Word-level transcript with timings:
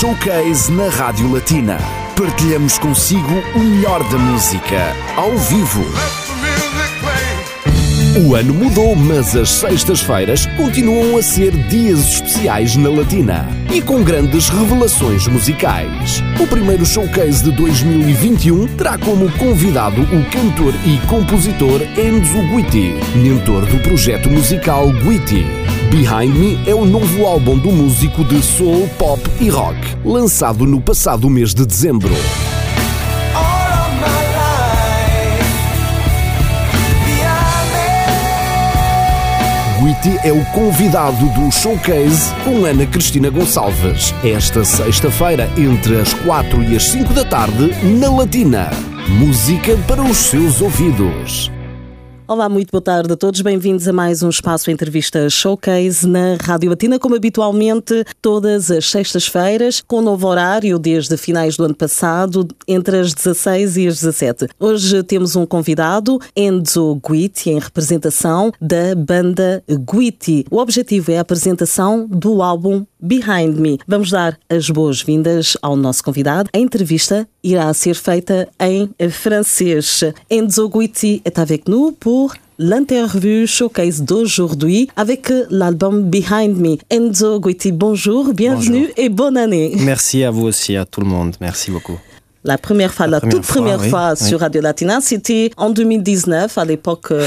Showcase 0.00 0.72
na 0.72 0.88
Rádio 0.88 1.32
Latina. 1.32 1.78
Partilhamos 2.16 2.78
consigo 2.78 3.32
o 3.54 3.58
melhor 3.60 4.02
da 4.10 4.18
música, 4.18 4.92
ao 5.16 5.30
vivo. 5.38 5.84
O 8.26 8.34
ano 8.34 8.52
mudou, 8.52 8.96
mas 8.96 9.36
as 9.36 9.50
sextas-feiras 9.50 10.46
continuam 10.56 11.16
a 11.16 11.22
ser 11.22 11.52
dias 11.68 12.00
especiais 12.00 12.74
na 12.76 12.88
Latina 12.88 13.48
e 13.72 13.80
com 13.80 14.02
grandes 14.02 14.48
revelações 14.48 15.28
musicais. 15.28 16.20
O 16.40 16.46
primeiro 16.48 16.84
showcase 16.84 17.44
de 17.44 17.52
2021 17.52 18.66
terá 18.76 18.98
como 18.98 19.30
convidado 19.38 20.02
o 20.02 20.30
cantor 20.30 20.74
e 20.84 20.98
compositor 21.06 21.80
Enzo 21.96 22.42
Guiti, 22.48 22.94
mentor 23.16 23.64
do 23.66 23.78
projeto 23.78 24.28
musical 24.28 24.90
Guiti. 24.90 25.63
Behind 25.94 26.34
Me 26.34 26.58
é 26.66 26.74
o 26.74 26.84
novo 26.84 27.24
álbum 27.24 27.56
do 27.56 27.70
músico 27.70 28.24
de 28.24 28.42
soul, 28.42 28.90
pop 28.98 29.20
e 29.40 29.48
rock, 29.48 29.78
lançado 30.04 30.66
no 30.66 30.80
passado 30.80 31.30
mês 31.30 31.54
de 31.54 31.64
dezembro. 31.64 32.12
Guiti 39.78 40.18
é 40.26 40.32
o 40.32 40.44
convidado 40.46 41.26
do 41.26 41.52
showcase 41.52 42.34
com 42.42 42.64
Ana 42.64 42.86
Cristina 42.86 43.30
Gonçalves. 43.30 44.12
Esta 44.24 44.64
sexta-feira, 44.64 45.48
entre 45.56 46.00
as 46.00 46.12
4 46.12 46.60
e 46.64 46.74
as 46.74 46.88
5 46.88 47.14
da 47.14 47.24
tarde, 47.24 47.70
na 48.00 48.10
Latina. 48.10 48.68
Música 49.06 49.76
para 49.86 50.02
os 50.02 50.16
seus 50.16 50.60
ouvidos. 50.60 51.53
Olá, 52.26 52.48
muito 52.48 52.70
boa 52.70 52.80
tarde 52.80 53.12
a 53.12 53.16
todos. 53.18 53.42
Bem-vindos 53.42 53.86
a 53.86 53.92
mais 53.92 54.22
um 54.22 54.30
espaço 54.30 54.70
entrevista 54.70 55.28
showcase 55.28 56.06
na 56.08 56.38
Rádio 56.40 56.70
Latina, 56.70 56.98
como 56.98 57.14
habitualmente 57.14 58.02
todas 58.22 58.70
as 58.70 58.86
sextas-feiras, 58.90 59.82
com 59.82 59.98
um 59.98 60.02
novo 60.02 60.26
horário 60.26 60.78
desde 60.78 61.18
finais 61.18 61.54
do 61.58 61.64
ano 61.66 61.74
passado, 61.74 62.48
entre 62.66 62.98
as 62.98 63.12
16 63.12 63.76
e 63.76 63.86
as 63.88 64.00
17. 64.00 64.48
Hoje 64.58 65.02
temos 65.02 65.36
um 65.36 65.44
convidado, 65.44 66.18
Enzo 66.34 66.98
Guiti, 67.06 67.50
em 67.50 67.58
representação 67.58 68.50
da 68.58 68.94
banda 68.96 69.62
Guiti. 69.68 70.46
O 70.50 70.56
objetivo 70.56 71.12
é 71.12 71.18
a 71.18 71.20
apresentação 71.20 72.06
do 72.08 72.40
álbum 72.40 72.86
Behind 73.04 73.60
Me. 73.60 73.76
Vamos 73.86 74.10
dar 74.10 74.38
as 74.48 74.70
boas-vindas 74.70 75.58
ao 75.60 75.76
nosso 75.76 76.02
convidado. 76.02 76.48
A 76.54 76.58
entrevista 76.58 77.28
irá 77.42 77.72
ser 77.74 77.94
feita 77.94 78.48
em 78.58 78.88
francês. 79.10 80.02
Enzo 80.30 80.70
Guiti 80.70 81.20
est 81.22 81.38
avec 81.38 81.68
nous 81.68 81.92
pour 81.92 82.34
l'interview 82.58 83.46
showcase 83.46 84.00
d'aujourd'hui 84.00 84.88
avec 84.96 85.30
l'album 85.50 86.04
Behind 86.04 86.56
Me. 86.56 86.78
Enzo 86.90 87.38
Guiti, 87.40 87.72
bonjour, 87.72 88.32
bienvenue 88.32 88.86
Bonjour. 88.88 88.94
et 88.96 89.08
bonne 89.10 89.36
année. 89.36 89.74
Merci 89.80 90.24
à 90.24 90.30
vous 90.30 90.46
aussi, 90.46 90.74
à 90.74 90.86
tout 90.86 91.02
le 91.02 91.06
monde. 91.06 91.36
Merci 91.42 91.70
beaucoup. 91.70 91.98
La 92.42 92.56
première 92.56 92.94
fois, 92.94 93.06
la, 93.06 93.20
première 93.20 93.36
toute 93.36 93.44
fois, 93.44 93.56
première 93.56 93.80
oui, 93.80 93.90
fois 93.90 94.14
oui. 94.18 94.26
sur 94.26 94.40
Radio 94.40 94.62
Latina, 94.62 95.00
c'était 95.02 95.50
en 95.58 95.68
2019, 95.68 96.56
à 96.56 96.64
l'époque. 96.64 97.10
euh, 97.10 97.26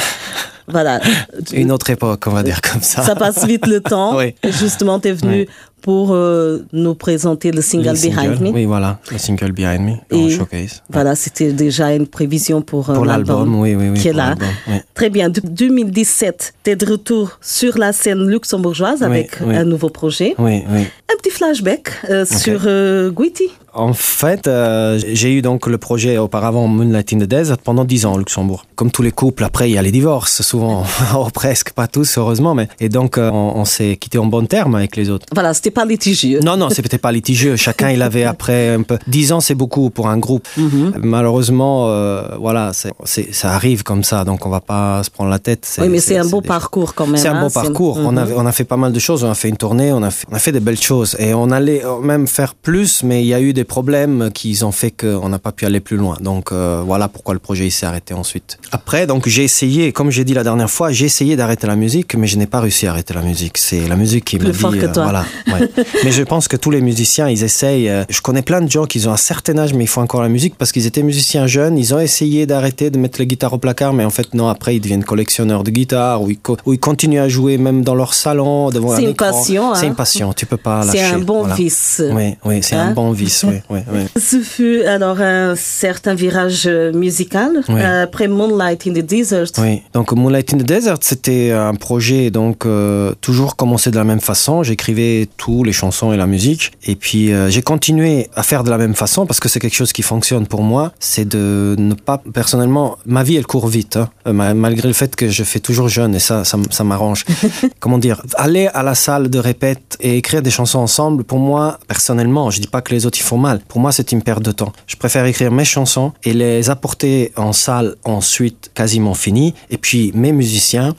voilà. 0.68 1.00
Une 1.54 1.72
autre 1.72 1.90
époque, 1.90 2.24
on 2.28 2.32
va 2.32 2.44
dire 2.44 2.62
comme 2.62 2.82
ça. 2.82 3.02
Ça 3.02 3.16
passe 3.16 3.46
vite 3.46 3.66
le 3.68 3.80
temps. 3.82 4.16
Oui. 4.18 4.36
Justement, 4.44 5.00
tu 5.00 5.08
es 5.10 5.14
venu. 5.14 5.48
Pour 5.82 6.12
euh, 6.12 6.66
nous 6.74 6.96
présenter 6.96 7.52
le 7.52 7.62
single 7.62 7.90
Le 7.94 8.10
Behind 8.10 8.42
Me. 8.42 8.50
Oui, 8.50 8.66
voilà, 8.66 9.00
le 9.12 9.18
single 9.18 9.52
Behind 9.52 9.82
Me, 9.82 9.92
en 9.92 10.28
Et 10.28 10.30
showcase. 10.30 10.82
Voilà, 10.90 11.16
c'était 11.16 11.54
déjà 11.54 11.94
une 11.94 12.08
prévision 12.08 12.62
pour, 12.62 12.90
euh, 12.90 12.96
Pour 12.96 13.06
l'album, 13.06 13.60
oui, 13.60 13.76
oui, 13.76 13.90
oui. 13.90 14.00
qui 14.00 14.08
est 14.10 14.14
là. 14.14 14.36
oui. 14.68 14.76
Très 14.94 15.10
bien. 15.10 15.30
De 15.30 15.40
2017, 15.42 16.54
tu 16.64 16.72
es 16.72 16.76
de 16.76 16.86
retour 16.86 17.38
sur 17.42 17.78
la 17.78 17.94
scène 17.94 18.28
luxembourgeoise 18.28 19.04
avec 19.04 19.40
un 19.42 19.64
nouveau 19.64 19.90
projet. 19.90 20.36
Oui, 20.40 20.64
oui. 20.70 20.88
Un 21.14 21.18
petit 21.18 21.30
flashback 21.30 21.92
euh, 22.10 22.26
sur 22.26 22.62
euh, 22.66 23.12
Guiti. 23.12 23.50
En 23.78 23.94
fait, 23.94 24.48
euh, 24.48 25.00
j'ai 25.14 25.32
eu 25.34 25.42
donc 25.44 25.68
le 25.68 25.78
projet 25.78 26.18
auparavant 26.18 26.68
Moonlight 26.68 27.14
in 27.14 27.20
the 27.20 27.24
Desert 27.24 27.60
pendant 27.60 27.86
10 27.86 28.06
ans 28.08 28.14
au 28.16 28.18
Luxembourg. 28.18 28.66
Comme 28.76 28.90
tous 28.90 29.04
les 29.04 29.12
couples, 29.12 29.44
après 29.44 29.70
il 29.70 29.74
y 29.74 29.78
a 29.78 29.82
les 29.84 29.92
divorces, 29.92 30.42
souvent, 30.42 30.84
oh, 31.16 31.28
presque, 31.34 31.72
pas 31.74 31.88
tous 31.88 32.18
heureusement, 32.18 32.56
mais 32.56 32.68
et 32.80 32.90
donc 32.90 33.18
euh, 33.20 33.30
on, 33.32 33.54
on 33.56 33.66
s'est 33.66 33.96
quitté 33.98 34.18
en 34.18 34.26
bon 34.26 34.48
terme 34.48 34.74
avec 34.76 34.96
les 34.96 35.12
autres. 35.12 35.28
Voilà, 35.32 35.54
c'était 35.54 35.70
pas 35.72 35.86
litigieux. 35.86 36.40
Non, 36.44 36.58
non, 36.58 36.70
c'était 36.72 36.98
pas 36.98 37.12
litigieux. 37.12 37.56
Chacun, 37.68 37.92
il 37.92 38.02
avait 38.02 38.24
après 38.24 38.70
un 38.70 38.82
peu. 38.82 38.98
10 39.06 39.32
ans, 39.34 39.40
c'est 39.42 39.54
beaucoup 39.56 39.92
pour 39.92 40.08
un 40.08 40.18
groupe. 40.18 40.48
Mhm. 40.58 40.94
Malheureusement, 41.04 41.86
euh, 41.90 42.24
voilà, 42.40 42.72
ça 42.74 43.52
arrive 43.54 43.84
comme 43.84 44.04
ça, 44.04 44.24
donc 44.26 44.46
on 44.46 44.50
va 44.50 44.60
pas 44.62 45.04
se 45.04 45.12
prendre 45.12 45.30
la 45.30 45.40
tête. 45.40 45.78
Oui, 45.80 45.90
mais 45.90 46.00
c'est 46.00 46.18
un 46.18 46.26
beau 46.26 46.42
parcours 46.42 46.96
quand 46.96 47.06
même. 47.06 47.18
C'est 47.18 47.28
un 47.28 47.36
hein, 47.36 47.44
beau 47.44 47.50
parcours. 47.52 47.98
On, 47.98 48.12
Mhm. 48.14 48.18
a, 48.18 48.26
on 48.38 48.46
a 48.48 48.52
fait 48.52 48.64
pas 48.64 48.78
mal 48.78 48.92
de 48.92 49.00
choses. 49.00 49.24
On 49.24 49.30
a 49.30 49.36
fait 49.36 49.50
une 49.50 49.58
tournée, 49.58 49.92
on 49.94 50.02
a 50.02 50.10
fait, 50.10 50.26
on 50.32 50.36
a 50.36 50.40
fait 50.40 50.52
des 50.52 50.60
belles 50.60 50.82
choses. 50.82 51.16
Et 51.20 51.34
on 51.36 51.52
allait 51.52 51.84
même 52.02 52.26
faire 52.28 52.56
plus, 52.56 53.04
mais 53.04 53.22
il 53.24 53.28
y 53.28 53.34
a 53.36 53.40
eu 53.42 53.54
des 53.54 53.67
problèmes 53.68 54.32
qui 54.34 54.58
ont 54.64 54.72
fait 54.72 54.92
qu'on 54.92 55.30
n'a 55.30 55.40
pas 55.40 55.52
pu 55.52 55.66
aller 55.66 55.80
plus 55.80 55.98
loin. 55.98 56.18
Donc 56.22 56.52
euh, 56.52 56.82
voilà 56.86 57.08
pourquoi 57.08 57.34
le 57.34 57.40
projet 57.40 57.70
s'est 57.70 57.86
arrêté 57.86 58.14
ensuite. 58.14 58.58
Après, 58.72 59.06
donc 59.06 59.28
j'ai 59.28 59.44
essayé, 59.44 59.92
comme 59.92 60.10
j'ai 60.10 60.24
dit 60.24 60.34
la 60.34 60.44
dernière 60.44 60.70
fois, 60.70 60.92
j'ai 60.92 61.06
essayé 61.06 61.36
d'arrêter 61.36 61.68
la 61.68 61.76
musique, 61.76 62.16
mais 62.16 62.28
je 62.28 62.38
n'ai 62.38 62.48
pas 62.48 62.60
réussi 62.62 62.88
à 62.88 62.92
arrêter 62.92 63.14
la 63.14 63.22
musique. 63.22 63.58
C'est 63.58 63.88
la 63.88 63.96
musique 63.96 64.26
qui 64.26 64.40
me 64.40 64.52
fort 64.54 64.72
dit. 64.72 64.80
que 64.80 64.86
toi. 64.88 65.04
voilà, 65.04 65.26
ouais. 65.48 65.70
mais 66.04 66.12
je 66.12 66.24
pense 66.24 66.48
que 66.48 66.58
tous 66.58 66.72
les 66.72 66.82
musiciens, 66.82 67.30
ils 67.30 67.44
essayent. 67.44 67.90
euh, 67.90 68.04
je 68.10 68.22
connais 68.22 68.42
plein 68.42 68.62
de 68.62 68.72
gens 68.72 68.86
qui 68.86 69.06
ont 69.08 69.12
un 69.14 69.18
certain 69.18 69.58
âge, 69.58 69.74
mais 69.74 69.84
ils 69.84 69.88
font 69.88 70.02
encore 70.02 70.22
la 70.22 70.30
musique 70.30 70.56
parce 70.58 70.72
qu'ils 70.72 70.86
étaient 70.88 71.04
musiciens 71.04 71.46
jeunes. 71.48 71.78
Ils 71.78 71.94
ont 71.94 72.00
essayé 72.00 72.46
d'arrêter 72.46 72.90
de 72.90 72.98
mettre 72.98 73.20
les 73.20 73.28
guitares 73.28 73.54
au 73.54 73.58
placard, 73.60 73.94
mais 73.94 74.06
en 74.06 74.10
fait 74.10 74.34
non. 74.34 74.48
Après, 74.48 74.76
ils 74.76 74.80
deviennent 74.80 75.04
collectionneurs 75.04 75.64
de 75.64 75.72
guitares 75.72 76.22
ou 76.24 76.30
ils, 76.32 76.38
co- 76.40 76.58
ils 76.68 76.80
continuent 76.80 77.20
à 77.22 77.28
jouer 77.30 77.58
même 77.58 77.84
dans 77.84 77.96
leur 77.96 78.14
salon 78.14 78.70
devant 78.70 78.94
un 78.94 78.96
C'est 78.98 79.04
une 79.04 79.10
écran. 79.10 79.32
passion, 79.32 79.76
C'est 79.76 79.86
hein. 79.86 79.90
une 79.90 79.96
passion. 79.96 80.34
Tu 80.34 80.46
peux 80.46 80.58
pas 80.58 80.84
C'est 80.84 80.98
lâcher. 81.02 81.16
un 81.16 81.20
bon 81.20 81.40
voilà. 81.40 81.56
vice. 81.56 82.02
Oui, 82.12 82.36
oui, 82.46 82.60
c'est 82.62 82.76
Hein? 82.76 82.88
un 82.90 82.94
bon 82.94 83.12
vice. 83.12 83.44
Oui, 83.48 83.56
oui, 83.70 83.80
oui. 83.92 84.00
Ce 84.22 84.40
fut 84.42 84.82
alors 84.84 85.20
un 85.22 85.56
certain 85.56 86.14
virage 86.14 86.64
euh, 86.68 86.92
musical 86.94 87.64
Oui. 87.70 87.82
euh, 87.82 88.04
après 88.04 88.28
Moonlight 88.28 88.88
in 88.88 88.92
the 88.94 89.06
Desert. 89.06 89.48
Oui, 89.60 89.82
donc 89.94 90.12
Moonlight 90.12 90.54
in 90.54 90.58
the 90.58 90.64
Desert, 90.64 90.98
c'était 91.02 91.52
un 91.52 91.76
projet 91.76 92.30
donc 92.32 92.66
euh, 92.66 93.14
toujours 93.22 93.56
commencé 93.56 93.92
de 93.92 93.96
la 93.98 94.04
même 94.04 94.20
façon. 94.22 94.64
J'écrivais 94.64 95.28
tous 95.38 95.64
les 95.64 95.72
chansons 95.74 96.14
et 96.14 96.18
la 96.18 96.28
musique, 96.28 96.72
et 96.86 96.96
puis 96.96 97.32
euh, 97.34 97.50
j'ai 97.50 97.62
continué 97.62 98.30
à 98.36 98.44
faire 98.44 98.64
de 98.64 98.70
la 98.70 98.78
même 98.78 98.96
façon 98.96 99.26
parce 99.26 99.40
que 99.40 99.50
c'est 99.50 99.60
quelque 99.60 99.76
chose 99.76 99.94
qui 99.94 100.02
fonctionne 100.02 100.48
pour 100.48 100.62
moi. 100.64 100.92
C'est 101.00 101.28
de 101.28 101.76
ne 101.78 101.94
pas 101.94 102.22
personnellement, 102.34 102.98
ma 103.06 103.24
vie 103.24 103.36
elle 103.36 103.46
court 103.46 103.68
vite, 103.68 103.98
hein, 103.98 104.10
ma- 104.32 104.54
malgré 104.54 104.88
le 104.88 104.94
fait 104.94 105.16
que 105.16 105.30
je 105.30 105.44
fais 105.44 105.60
toujours 105.60 105.90
jeune 105.90 106.16
et 106.16 106.20
ça, 106.20 106.44
ça, 106.44 106.58
ça 106.70 106.84
m'arrange. 106.84 107.26
Comment 107.80 107.98
dire, 107.98 108.22
aller 108.36 108.68
à 108.74 108.84
la 108.84 108.96
salle 108.96 109.30
de 109.30 109.40
répète 109.40 109.98
et 110.00 110.18
écrire 110.18 110.42
des 110.42 110.52
chansons 110.52 110.80
ensemble, 110.80 111.24
pour 111.24 111.40
moi 111.40 111.80
personnellement, 111.88 112.50
je 112.50 112.60
dis 112.62 112.68
pas 112.68 112.82
que 112.82 112.94
les 112.94 113.06
autres 113.06 113.18
ils 113.20 113.24
font 113.24 113.37
Pour 113.68 113.80
moi, 113.80 113.92
c'est 113.92 114.12
une 114.12 114.22
perte 114.22 114.44
de 114.44 114.52
temps. 114.52 114.74
Je 114.88 114.96
préfère 114.96 115.26
écrire 115.26 115.52
mes 115.52 115.66
chansons 115.66 116.12
et 116.24 116.34
les 116.34 116.70
apporter 116.70 117.32
en 117.36 117.54
salle 117.54 117.96
ensuite 118.04 118.72
quasiment 118.74 119.14
finies. 119.14 119.54
Et 119.70 119.78
puis 119.78 120.12
mes 120.16 120.32
musiciens 120.32 120.94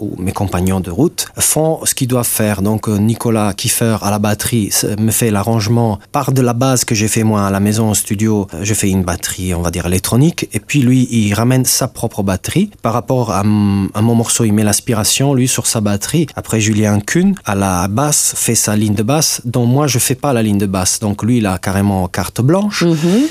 ou 0.00 0.14
mes 0.16 0.30
compagnons 0.30 0.78
de 0.78 0.92
route 0.92 1.26
font 1.38 1.80
ce 1.84 1.92
qu'ils 1.92 2.06
doivent 2.06 2.24
faire. 2.24 2.62
Donc 2.62 2.88
euh, 2.88 2.98
Nicolas 2.98 3.52
Kiefer 3.52 3.96
à 4.02 4.12
la 4.12 4.20
batterie 4.20 4.70
me 4.96 5.10
fait 5.10 5.32
l'arrangement 5.32 5.98
par 6.12 6.30
de 6.32 6.40
la 6.40 6.52
base 6.52 6.84
que 6.84 6.94
j'ai 6.94 7.08
fait 7.08 7.24
moi 7.24 7.44
à 7.46 7.50
la 7.50 7.58
maison 7.58 7.90
au 7.90 7.94
studio. 7.94 8.46
Euh, 8.54 8.60
Je 8.62 8.74
fais 8.74 8.88
une 8.90 9.02
batterie, 9.02 9.54
on 9.54 9.60
va 9.62 9.72
dire 9.72 9.86
électronique, 9.86 10.48
et 10.52 10.60
puis 10.60 10.82
lui 10.82 11.08
il 11.10 11.34
ramène 11.34 11.64
sa 11.64 11.88
propre 11.88 12.22
batterie. 12.22 12.70
Par 12.80 12.92
rapport 12.92 13.32
à, 13.32 13.40
m- 13.40 13.88
à 13.92 14.00
mon 14.00 14.14
morceau, 14.14 14.44
il 14.44 14.52
met 14.52 14.62
l'aspiration 14.62 15.34
lui 15.34 15.48
sur 15.48 15.66
sa 15.66 15.80
batterie. 15.80 16.26
Après 16.36 16.60
Julien 16.60 17.00
Kuhn 17.00 17.34
à 17.44 17.56
la 17.56 17.88
basse 17.88 18.34
fait 18.36 18.54
sa 18.54 18.76
ligne 18.76 18.94
de 18.94 19.02
basse, 19.02 19.40
dont 19.44 19.66
moi 19.66 19.88
je 19.88 19.98
fais 19.98 20.14
pas 20.14 20.32
la 20.32 20.44
ligne 20.44 20.58
de 20.58 20.66
basse. 20.66 21.00
Donc 21.00 21.24
lui 21.24 21.38
il 21.38 21.46
a 21.46 21.58
carrément 21.58 21.77
carte 22.12 22.40
blanche. 22.40 22.84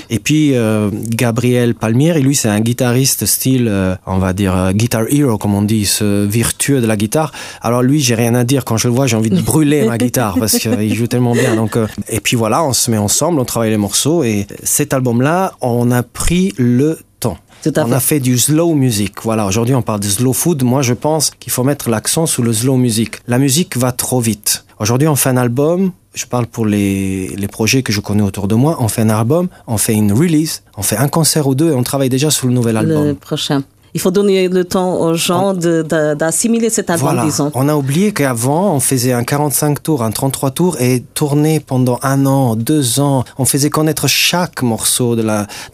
Et 0.09 0.19
puis 0.19 0.55
euh, 0.55 0.89
Gabriel 0.93 1.75
Palmieri, 1.75 2.21
lui 2.21 2.35
c'est 2.35 2.49
un 2.49 2.59
guitariste 2.59 3.25
style, 3.25 3.67
euh, 3.69 3.95
on 4.05 4.17
va 4.17 4.33
dire 4.33 4.55
euh, 4.55 4.71
guitar 4.71 5.03
hero 5.09 5.37
comme 5.37 5.53
on 5.53 5.61
dit, 5.61 5.85
ce 5.85 6.25
virtueux 6.25 6.81
de 6.81 6.87
la 6.87 6.97
guitare. 6.97 7.31
Alors 7.61 7.81
lui 7.81 7.99
j'ai 7.99 8.15
rien 8.15 8.35
à 8.35 8.43
dire 8.43 8.65
quand 8.65 8.77
je 8.77 8.87
le 8.87 8.93
vois, 8.93 9.07
j'ai 9.07 9.17
envie 9.17 9.29
de 9.29 9.41
brûler 9.51 9.85
ma 9.85 9.97
guitare 9.97 10.37
parce 10.39 10.57
qu'il 10.57 10.93
joue 10.93 11.07
tellement 11.07 11.33
bien. 11.33 11.55
Donc 11.55 11.77
et 12.09 12.19
puis 12.19 12.35
voilà, 12.35 12.63
on 12.63 12.73
se 12.73 12.91
met 12.91 12.97
ensemble, 12.97 13.39
on 13.39 13.45
travaille 13.45 13.71
les 13.71 13.77
morceaux 13.77 14.23
et 14.23 14.47
cet 14.63 14.93
album-là, 14.93 15.53
on 15.61 15.91
a 15.91 16.03
pris 16.03 16.53
le 16.57 17.00
temps. 17.19 17.38
On 17.75 17.91
a 17.91 18.00
fait 18.00 18.19
du 18.19 18.38
slow 18.38 18.73
music. 18.73 19.23
Voilà, 19.23 19.45
aujourd'hui 19.45 19.75
on 19.75 19.81
parle 19.81 20.00
de 20.00 20.07
slow 20.07 20.33
food. 20.33 20.63
Moi 20.63 20.81
je 20.81 20.93
pense 20.93 21.31
qu'il 21.31 21.51
faut 21.51 21.63
mettre 21.63 21.89
l'accent 21.89 22.25
sur 22.25 22.43
le 22.43 22.53
slow 22.53 22.77
music. 22.77 23.17
La 23.27 23.39
musique 23.39 23.77
va 23.77 23.91
trop 23.91 24.19
vite. 24.19 24.65
Aujourd'hui 24.79 25.07
on 25.07 25.15
fait 25.15 25.29
un 25.29 25.38
album. 25.38 25.91
Je 26.17 26.25
parle 26.25 26.47
pour 26.47 26.65
les, 26.65 27.27
les 27.27 27.47
projets 27.47 27.83
que 27.83 27.93
je 27.93 28.01
connais 28.01 28.23
autour 28.23 28.47
de 28.47 28.55
moi. 28.55 28.77
On 28.79 28.87
fait 28.87 29.03
un 29.03 29.09
album, 29.09 29.49
on 29.67 29.77
fait 29.77 29.93
une 29.93 30.11
release, 30.11 30.63
on 30.75 30.81
fait 30.81 30.97
un 30.97 31.09
concert 31.09 31.45
ou 31.45 31.53
deux 31.53 31.69
et 31.69 31.75
on 31.75 31.83
travaille 31.83 32.09
déjà 32.09 32.31
sur 32.31 32.47
le 32.47 32.53
nouvel 32.53 32.75
album. 32.75 33.05
Le 33.05 33.13
prochain. 33.13 33.63
Il 33.94 34.01
faut 34.01 34.12
donner 34.12 34.48
le 34.48 34.66
temps 34.66 35.00
aux 35.01 35.13
gens 35.16 35.54
d'assimiler 35.54 36.69
cet 36.69 36.89
album, 36.89 37.10
voilà. 37.13 37.25
disons. 37.25 37.51
On 37.56 37.68
a 37.69 37.75
oublié 37.75 38.12
qu'avant, 38.13 38.74
on 38.74 38.80
faisait 38.80 39.13
un 39.13 39.24
45 39.24 39.81
tours, 39.81 40.04
un 40.04 40.12
33 40.12 40.51
tours 40.51 40.78
et 40.80 41.04
tournait 41.13 41.60
pendant 41.60 42.00
un 42.04 42.25
an, 42.25 42.56
deux 42.56 43.00
ans. 43.00 43.24
On 43.38 43.45
faisait 43.45 43.69
connaître 43.69 44.07
chaque 44.07 44.62
morceau 44.62 45.16
de 45.16 45.24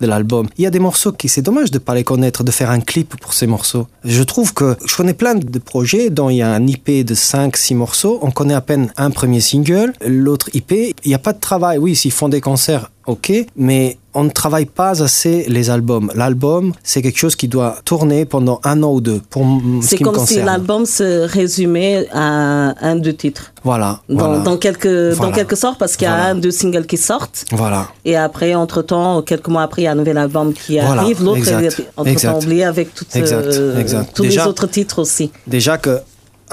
l'album. 0.01 0.47
Il 0.57 0.63
y 0.63 0.67
a 0.67 0.71
des 0.71 0.79
morceaux 0.79 1.11
qui, 1.11 1.29
c'est 1.29 1.41
dommage 1.41 1.71
de 1.71 1.79
pas 1.79 1.95
les 1.95 2.03
connaître, 2.03 2.43
de 2.43 2.51
faire 2.51 2.69
un 2.69 2.79
clip 2.79 3.15
pour 3.19 3.33
ces 3.33 3.47
morceaux. 3.47 3.87
Je 4.03 4.23
trouve 4.23 4.53
que 4.53 4.75
je 4.85 4.95
connais 4.95 5.13
plein 5.13 5.35
de 5.35 5.59
projets 5.59 6.09
dont 6.09 6.29
il 6.29 6.37
y 6.37 6.41
a 6.41 6.51
un 6.51 6.65
IP 6.67 7.05
de 7.05 7.15
5, 7.15 7.57
6 7.57 7.75
morceaux. 7.75 8.19
On 8.21 8.31
connaît 8.31 8.53
à 8.53 8.61
peine 8.61 8.91
un 8.97 9.11
premier 9.11 9.41
single, 9.41 9.93
l'autre 10.05 10.49
IP. 10.53 10.71
Il 10.71 10.93
n'y 11.07 11.13
a 11.13 11.19
pas 11.19 11.33
de 11.33 11.39
travail. 11.39 11.77
Oui, 11.77 11.95
s'ils 11.95 12.11
font 12.11 12.29
des 12.29 12.41
concerts, 12.41 12.91
ok, 13.05 13.31
mais 13.55 13.97
on 14.13 14.23
ne 14.23 14.29
travaille 14.29 14.65
pas 14.65 15.03
assez 15.03 15.45
les 15.47 15.69
albums. 15.69 16.11
L'album, 16.15 16.73
c'est 16.83 17.01
quelque 17.01 17.17
chose 17.17 17.35
qui 17.35 17.47
doit 17.47 17.77
tourner 17.83 18.25
pendant 18.25 18.59
un 18.63 18.83
an 18.83 18.93
ou 18.93 19.01
deux. 19.01 19.21
Pour 19.29 19.45
c'est 19.81 19.97
comme 19.97 20.25
si 20.25 20.41
l'album 20.41 20.85
se 20.85 21.27
résumait 21.27 22.07
à 22.13 22.75
un, 22.85 22.95
deux 22.95 23.13
titres. 23.13 23.53
Voilà. 23.63 24.01
Dans, 24.09 24.39
dans 24.41 24.57
quelque, 24.57 25.15
dans 25.17 25.31
quelque 25.31 25.55
sorte, 25.55 25.79
parce 25.79 25.95
qu'il 25.95 26.05
y 26.05 26.11
a 26.11 26.25
un, 26.25 26.35
deux 26.35 26.51
singles 26.51 26.85
qui 26.85 26.97
sortent. 26.97 27.45
Voilà. 27.51 27.87
Et 28.05 28.15
après, 28.15 28.53
entre-temps, 28.53 29.21
quelques 29.23 29.47
mois 29.47 29.63
après, 29.63 29.81
il 29.81 29.85
y 29.85 29.87
a 29.87 29.91
un 29.91 29.95
nouvel 29.95 30.17
album 30.17 30.53
qui 30.53 30.79
arrive. 30.79 31.23
L'autre 31.23 31.47
est 31.47 31.87
entre-temps 31.97 32.37
oublié 32.37 32.65
avec 32.65 32.93
toutes, 32.93 33.15
euh, 33.15 34.03
tous 34.13 34.23
les 34.23 34.39
autres 34.39 34.67
titres 34.67 34.99
aussi. 34.99 35.31
Déjà 35.47 35.77
que 35.77 35.99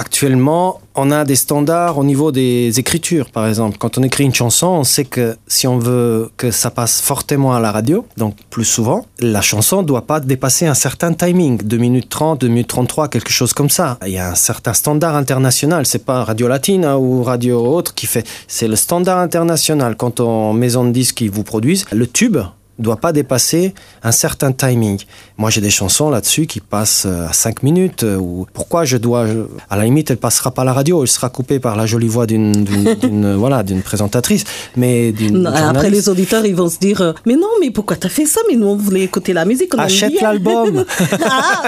Actuellement, 0.00 0.80
on 0.94 1.10
a 1.10 1.26
des 1.26 1.36
standards 1.36 1.98
au 1.98 2.04
niveau 2.04 2.32
des 2.32 2.80
écritures, 2.80 3.30
par 3.30 3.46
exemple. 3.46 3.76
Quand 3.78 3.98
on 3.98 4.02
écrit 4.02 4.24
une 4.24 4.34
chanson, 4.34 4.68
on 4.68 4.82
sait 4.82 5.04
que 5.04 5.36
si 5.46 5.66
on 5.66 5.76
veut 5.76 6.30
que 6.38 6.50
ça 6.50 6.70
passe 6.70 7.02
fortement 7.02 7.52
à 7.52 7.60
la 7.60 7.70
radio, 7.70 8.06
donc 8.16 8.34
plus 8.48 8.64
souvent, 8.64 9.04
la 9.18 9.42
chanson 9.42 9.82
ne 9.82 9.86
doit 9.86 10.06
pas 10.06 10.18
dépasser 10.18 10.64
un 10.64 10.72
certain 10.72 11.12
timing, 11.12 11.58
2 11.62 11.76
minutes 11.76 12.08
30, 12.08 12.40
2 12.40 12.48
minutes 12.48 12.68
33, 12.68 13.08
quelque 13.08 13.30
chose 13.30 13.52
comme 13.52 13.68
ça. 13.68 13.98
Il 14.06 14.12
y 14.12 14.18
a 14.18 14.30
un 14.30 14.34
certain 14.34 14.72
standard 14.72 15.16
international, 15.16 15.84
c'est 15.84 16.06
pas 16.06 16.24
Radio 16.24 16.48
Latina 16.48 16.98
ou 16.98 17.22
Radio 17.22 17.62
autre 17.62 17.94
qui 17.94 18.06
fait, 18.06 18.26
c'est 18.48 18.68
le 18.68 18.76
standard 18.76 19.18
international. 19.18 19.96
Quand 19.96 20.18
on 20.20 20.54
maison 20.54 20.84
de 20.84 20.92
disques 20.92 21.16
qui 21.16 21.28
vous 21.28 21.44
produisent, 21.44 21.84
le 21.92 22.06
tube, 22.06 22.38
doit 22.80 22.96
pas 22.96 23.12
dépasser 23.12 23.74
un 24.02 24.12
certain 24.12 24.52
timing. 24.52 24.98
Moi, 25.38 25.50
j'ai 25.50 25.60
des 25.60 25.70
chansons 25.70 26.10
là-dessus 26.10 26.46
qui 26.46 26.60
passent 26.60 27.04
euh, 27.06 27.28
à 27.28 27.32
5 27.32 27.62
minutes. 27.62 28.04
Euh, 28.04 28.16
ou 28.16 28.46
pourquoi 28.52 28.84
je 28.84 28.96
dois, 28.96 29.26
à 29.68 29.76
la 29.76 29.84
limite, 29.84 30.10
elle 30.10 30.16
passera 30.16 30.50
pas 30.50 30.62
à 30.62 30.64
la 30.64 30.72
radio, 30.72 31.02
elle 31.02 31.08
sera 31.08 31.28
coupée 31.28 31.58
par 31.58 31.76
la 31.76 31.86
jolie 31.86 32.08
voix 32.08 32.26
d'une, 32.26 33.34
voilà, 33.36 33.62
d'une 33.62 33.82
présentatrice, 33.82 34.44
mais. 34.76 35.12
Après, 35.46 35.90
les 35.90 36.08
auditeurs, 36.08 36.44
ils 36.44 36.54
vont 36.54 36.68
se 36.68 36.78
dire, 36.78 37.00
euh, 37.00 37.12
mais 37.26 37.34
non, 37.34 37.48
mais 37.60 37.70
pourquoi 37.70 37.96
tu 37.96 38.06
as 38.06 38.10
fait 38.10 38.26
ça? 38.26 38.40
Mais 38.48 38.56
nous, 38.56 38.66
on 38.66 38.76
voulait 38.76 39.02
écouter 39.02 39.32
la 39.32 39.44
musique. 39.44 39.72
Achète 39.76 40.20
l'album. 40.20 40.84
ah, 41.24 41.62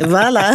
voilà. 0.00 0.54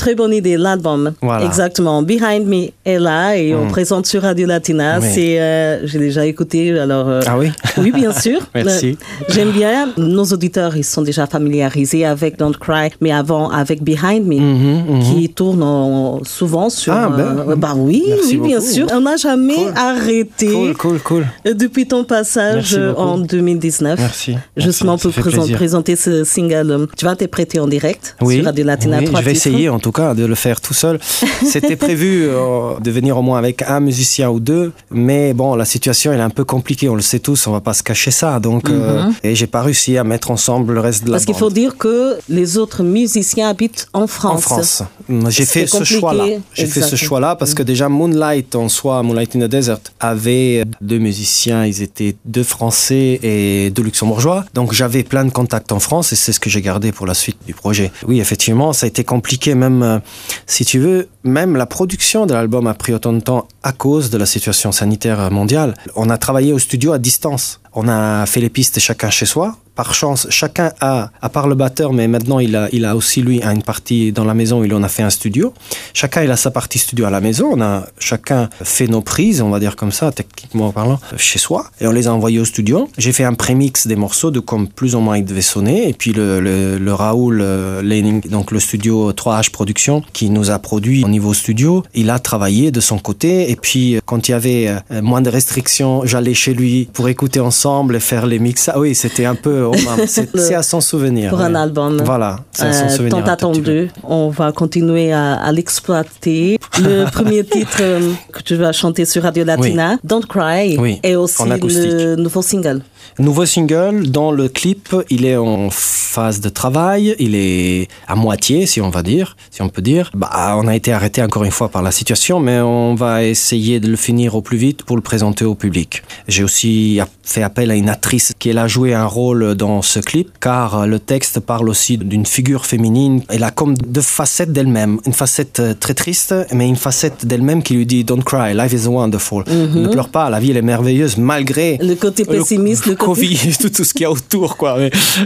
Très 0.00 0.14
bonne 0.14 0.32
idée, 0.32 0.56
l'album. 0.56 1.12
Exactement. 1.44 2.02
Behind 2.02 2.46
Me 2.46 2.70
est 2.86 2.98
là 2.98 3.36
et 3.36 3.54
on 3.54 3.66
mm. 3.66 3.70
présente 3.70 4.06
sur 4.06 4.22
Radio 4.22 4.46
Latina. 4.46 5.00
C'est, 5.00 5.38
euh, 5.38 5.86
j'ai 5.86 5.98
déjà 5.98 6.24
écouté. 6.24 6.78
Alors, 6.78 7.08
euh, 7.08 7.20
ah 7.26 7.36
oui? 7.38 7.49
Oui, 7.78 7.92
bien 7.92 8.12
sûr. 8.12 8.40
Merci. 8.54 8.98
Euh, 9.00 9.24
j'aime 9.28 9.50
bien. 9.50 9.90
Nos 9.96 10.24
auditeurs, 10.24 10.76
ils 10.76 10.84
sont 10.84 11.02
déjà 11.02 11.26
familiarisés 11.26 12.04
avec 12.04 12.38
Don't 12.38 12.56
Cry, 12.58 12.90
mais 13.00 13.12
avant 13.12 13.50
avec 13.50 13.82
Behind 13.82 14.26
Me, 14.26 14.36
mm-hmm, 14.36 14.86
mm-hmm. 14.86 15.14
qui 15.14 15.28
tourne 15.28 16.24
souvent 16.24 16.70
sur. 16.70 16.92
Ah, 16.92 17.08
ben, 17.08 17.54
bah 17.56 17.74
oui, 17.76 18.04
oui, 18.24 18.36
bien 18.38 18.60
sûr. 18.60 18.86
On 18.92 19.00
n'a 19.00 19.16
jamais 19.16 19.66
arrêté. 19.74 20.48
Cool, 20.48 20.76
cool, 20.76 20.98
cool. 21.00 21.26
Depuis 21.44 21.86
ton 21.86 22.04
passage 22.04 22.78
en 22.96 23.18
2019. 23.18 23.98
Merci. 23.98 24.36
Justement 24.56 24.98
pour 24.98 25.12
présenter 25.12 25.96
ce 25.96 26.24
single. 26.24 26.88
Tu 26.96 27.04
vas 27.04 27.12
interpréter 27.12 27.58
en 27.58 27.68
direct 27.68 28.16
sur 28.20 28.44
Radio 28.44 28.64
Latina 28.64 28.98
oui, 28.98 29.08
Je 29.14 29.22
vais 29.22 29.32
essayer 29.32 29.68
en 29.68 29.78
tout 29.78 29.92
cas 29.92 30.14
de 30.14 30.24
le 30.24 30.34
faire 30.34 30.60
tout 30.60 30.74
seul. 30.74 30.98
C'était 31.44 31.76
prévu 31.76 32.26
euh, 32.28 32.78
de 32.80 32.90
venir 32.90 33.16
au 33.16 33.22
moins 33.22 33.38
avec 33.38 33.62
un 33.62 33.80
musicien 33.80 34.30
ou 34.30 34.40
deux, 34.40 34.72
mais 34.90 35.34
bon, 35.34 35.54
la 35.54 35.64
situation 35.64 36.12
est 36.12 36.20
un 36.20 36.30
peu 36.30 36.44
compliquée, 36.44 36.88
on 36.88 36.94
le 36.94 37.02
sait 37.02 37.18
tous, 37.18 37.39
on 37.46 37.52
va 37.52 37.60
pas 37.60 37.74
se 37.74 37.82
cacher 37.82 38.10
ça. 38.10 38.40
Donc, 38.40 38.68
euh, 38.68 39.04
mhm. 39.04 39.14
et 39.22 39.34
j'ai 39.34 39.46
pas 39.46 39.62
réussi 39.62 39.96
à 39.98 40.04
mettre 40.04 40.30
ensemble 40.30 40.74
le 40.74 40.80
reste 40.80 41.04
de 41.04 41.10
la 41.10 41.14
Parce 41.14 41.24
qu'il 41.24 41.34
faut 41.34 41.50
dire 41.50 41.76
que 41.76 42.18
les 42.28 42.58
autres 42.58 42.82
musiciens 42.82 43.48
habitent 43.48 43.88
en 43.92 44.06
France. 44.06 44.34
En 44.34 44.38
France. 44.38 44.82
J'ai 45.28 45.44
fait 45.44 45.66
ce 45.66 45.84
choix-là. 45.84 46.24
J'ai 46.54 46.66
fait 46.66 46.82
ce 46.82 46.96
choix-là 46.96 47.36
parce 47.36 47.54
que 47.54 47.62
déjà 47.62 47.88
Moonlight 47.88 48.54
en 48.54 48.68
soi, 48.68 49.02
Moonlight 49.02 49.36
in 49.36 49.40
the 49.40 49.50
Desert, 49.50 49.80
avait 49.98 50.64
deux 50.80 50.98
musiciens, 50.98 51.66
ils 51.66 51.82
étaient 51.82 52.16
deux 52.24 52.44
Français 52.44 53.18
et 53.22 53.70
deux 53.70 53.82
Luxembourgeois. 53.82 54.44
Donc 54.54 54.72
j'avais 54.72 55.02
plein 55.02 55.24
de 55.24 55.30
contacts 55.30 55.72
en 55.72 55.80
France 55.80 56.12
et 56.12 56.16
c'est 56.16 56.32
ce 56.32 56.40
que 56.40 56.50
j'ai 56.50 56.62
gardé 56.62 56.92
pour 56.92 57.06
la 57.06 57.14
suite 57.14 57.38
du 57.46 57.54
projet. 57.54 57.90
Oui, 58.06 58.20
effectivement, 58.20 58.72
ça 58.72 58.86
a 58.86 58.88
été 58.88 59.04
compliqué, 59.04 59.54
même 59.54 59.82
euh, 59.82 59.98
si 60.46 60.64
tu 60.64 60.78
veux, 60.78 61.08
même 61.24 61.56
la 61.56 61.66
production 61.66 62.26
de 62.26 62.32
l'album 62.32 62.66
a 62.66 62.74
pris 62.74 62.94
autant 62.94 63.12
de 63.12 63.20
temps 63.20 63.48
à 63.62 63.72
cause 63.72 64.10
de 64.10 64.18
la 64.18 64.26
situation 64.26 64.72
sanitaire 64.72 65.30
mondiale. 65.30 65.74
On 65.96 66.10
a 66.10 66.18
travaillé 66.18 66.52
au 66.52 66.58
studio 66.58 66.92
à 66.92 66.98
distance. 66.98 67.60
On 67.72 67.88
a 67.88 68.26
fait 68.26 68.40
les 68.40 68.50
pistes 68.50 68.78
chacun 68.80 69.10
chez 69.10 69.26
soi 69.26 69.56
par 69.80 69.94
chance, 69.94 70.26
chacun 70.28 70.72
a, 70.82 71.10
à 71.22 71.28
part 71.30 71.48
le 71.48 71.54
batteur, 71.54 71.94
mais 71.94 72.06
maintenant 72.06 72.38
il 72.38 72.54
a, 72.54 72.68
il 72.70 72.84
a 72.84 72.94
aussi 72.94 73.22
lui 73.22 73.42
une 73.42 73.62
partie 73.62 74.12
dans 74.12 74.24
la 74.24 74.34
maison, 74.34 74.62
il 74.62 74.74
en 74.74 74.82
a 74.82 74.88
fait 74.88 75.02
un 75.02 75.08
studio. 75.08 75.54
Chacun 75.94 76.22
il 76.22 76.30
a 76.30 76.36
sa 76.36 76.50
partie 76.50 76.78
studio 76.78 77.06
à 77.06 77.10
la 77.10 77.22
maison. 77.22 77.48
On 77.50 77.62
a 77.62 77.86
chacun 77.98 78.50
fait 78.62 78.88
nos 78.88 79.00
prises, 79.00 79.40
on 79.40 79.48
va 79.48 79.58
dire 79.58 79.76
comme 79.76 79.90
ça, 79.90 80.12
techniquement 80.12 80.70
parlant, 80.70 81.00
chez 81.16 81.38
soi, 81.38 81.64
et 81.80 81.86
on 81.86 81.92
les 81.92 82.08
a 82.08 82.12
envoyés 82.12 82.40
au 82.40 82.44
studio. 82.44 82.90
J'ai 82.98 83.12
fait 83.12 83.24
un 83.24 83.32
prémix 83.32 83.86
des 83.86 83.96
morceaux 83.96 84.30
de 84.30 84.38
comme 84.38 84.68
plus 84.68 84.94
ou 84.94 85.00
moins 85.00 85.16
ils 85.16 85.24
devaient 85.24 85.40
sonner, 85.40 85.88
et 85.88 85.94
puis 85.94 86.12
le, 86.12 86.92
Raoul 86.92 87.40
euh, 87.40 87.80
Lening, 87.80 88.28
donc 88.28 88.50
le 88.50 88.60
studio 88.60 89.12
3H 89.12 89.50
Production, 89.50 90.02
qui 90.12 90.28
nous 90.28 90.50
a 90.50 90.58
produit 90.58 91.04
au 91.04 91.08
niveau 91.08 91.32
studio, 91.32 91.84
il 91.94 92.10
a 92.10 92.18
travaillé 92.18 92.70
de 92.70 92.80
son 92.80 92.98
côté, 92.98 93.50
et 93.50 93.56
puis 93.56 93.96
euh, 93.96 94.00
quand 94.04 94.28
il 94.28 94.32
y 94.32 94.34
avait 94.34 94.68
euh, 94.68 95.00
moins 95.00 95.22
de 95.22 95.30
restrictions, 95.30 96.02
j'allais 96.04 96.34
chez 96.34 96.52
lui 96.52 96.86
pour 96.92 97.08
écouter 97.08 97.40
ensemble 97.40 97.96
et 97.96 98.00
faire 98.00 98.26
les 98.26 98.38
mix. 98.38 98.68
Ah 98.68 98.78
oui, 98.78 98.94
c'était 98.94 99.24
un 99.24 99.36
peu 99.36 99.69
c'est 100.06 100.54
à 100.54 100.62
son 100.62 100.80
souvenir. 100.80 101.30
Pour 101.30 101.40
un 101.40 101.54
album. 101.54 102.00
Voilà, 102.04 102.40
c'est 102.52 102.64
à 102.64 102.72
son 102.72 102.84
euh, 102.84 102.88
souvenir. 102.88 103.24
Tant 103.24 103.30
attendu. 103.30 103.90
On 104.04 104.28
va 104.28 104.52
continuer 104.52 105.12
à, 105.12 105.50
l'exploiter. 105.52 106.58
Le 106.78 107.10
premier 107.10 107.44
titre 107.44 107.78
euh, 107.80 108.12
que 108.32 108.42
tu 108.42 108.54
vas 108.54 108.72
chanter 108.72 109.04
sur 109.04 109.22
Radio 109.22 109.44
Latina, 109.44 109.98
Don't 110.04 110.24
Cry, 110.26 110.78
est 111.02 111.14
aussi 111.14 111.42
le 111.44 112.16
nouveau 112.16 112.42
single. 112.42 112.82
Nouveau 113.18 113.44
single, 113.44 114.10
dans 114.10 114.30
le 114.30 114.48
clip, 114.48 114.94
il 115.10 115.26
est 115.26 115.36
en 115.36 115.68
phase 115.70 116.40
de 116.40 116.48
travail, 116.48 117.14
il 117.18 117.34
est 117.34 117.88
à 118.08 118.14
moitié, 118.14 118.66
si 118.66 118.80
on 118.80 118.90
va 118.90 119.02
dire, 119.02 119.36
si 119.50 119.62
on 119.62 119.68
peut 119.68 119.82
dire. 119.82 120.10
Bah, 120.14 120.56
on 120.56 120.66
a 120.66 120.74
été 120.74 120.92
arrêté 120.92 121.22
encore 121.22 121.44
une 121.44 121.50
fois 121.50 121.68
par 121.68 121.82
la 121.82 121.90
situation, 121.90 122.40
mais 122.40 122.60
on 122.60 122.94
va 122.94 123.24
essayer 123.24 123.78
de 123.78 123.88
le 123.88 123.96
finir 123.96 124.34
au 124.34 124.42
plus 124.42 124.56
vite 124.56 124.84
pour 124.84 124.96
le 124.96 125.02
présenter 125.02 125.44
au 125.44 125.54
public. 125.54 126.02
J'ai 126.28 126.42
aussi 126.44 127.00
fait 127.22 127.42
appel 127.42 127.70
à 127.70 127.74
une 127.74 127.88
actrice 127.88 128.32
qui 128.38 128.50
a 128.56 128.68
joué 128.68 128.94
un 128.94 129.06
rôle 129.06 129.54
dans 129.60 129.82
ce 129.82 130.00
clip, 130.00 130.30
car 130.40 130.86
le 130.86 130.98
texte 130.98 131.38
parle 131.38 131.68
aussi 131.68 131.98
d'une 131.98 132.24
figure 132.24 132.64
féminine. 132.64 133.22
Elle 133.28 133.44
a 133.44 133.50
comme 133.50 133.76
deux 133.76 134.00
facettes 134.00 134.52
d'elle-même. 134.52 134.98
Une 135.04 135.12
facette 135.12 135.60
euh, 135.60 135.74
très 135.78 135.92
triste, 135.92 136.34
mais 136.52 136.66
une 136.66 136.76
facette 136.76 137.26
d'elle-même 137.26 137.62
qui 137.62 137.74
lui 137.74 137.84
dit 137.84 138.02
Don't 138.02 138.24
cry, 138.24 138.54
life 138.54 138.72
is 138.72 138.88
wonderful. 138.88 139.44
Mhm. 139.46 139.82
Ne 139.82 139.88
pleure 139.88 140.08
pas, 140.08 140.30
la 140.30 140.40
vie 140.40 140.50
elle 140.50 140.56
est 140.56 140.62
merveilleuse 140.62 141.18
malgré 141.18 141.78
le 141.82 141.94
côté 141.94 142.24
pessimiste, 142.24 142.86
le, 142.86 142.96
côté 142.96 143.36
tout, 143.60 143.68
tout 143.68 143.84
ce 143.84 143.92
qu'il 143.92 144.02
y 144.02 144.06
a 144.06 144.10
autour, 144.10 144.56
quoi. 144.56 144.78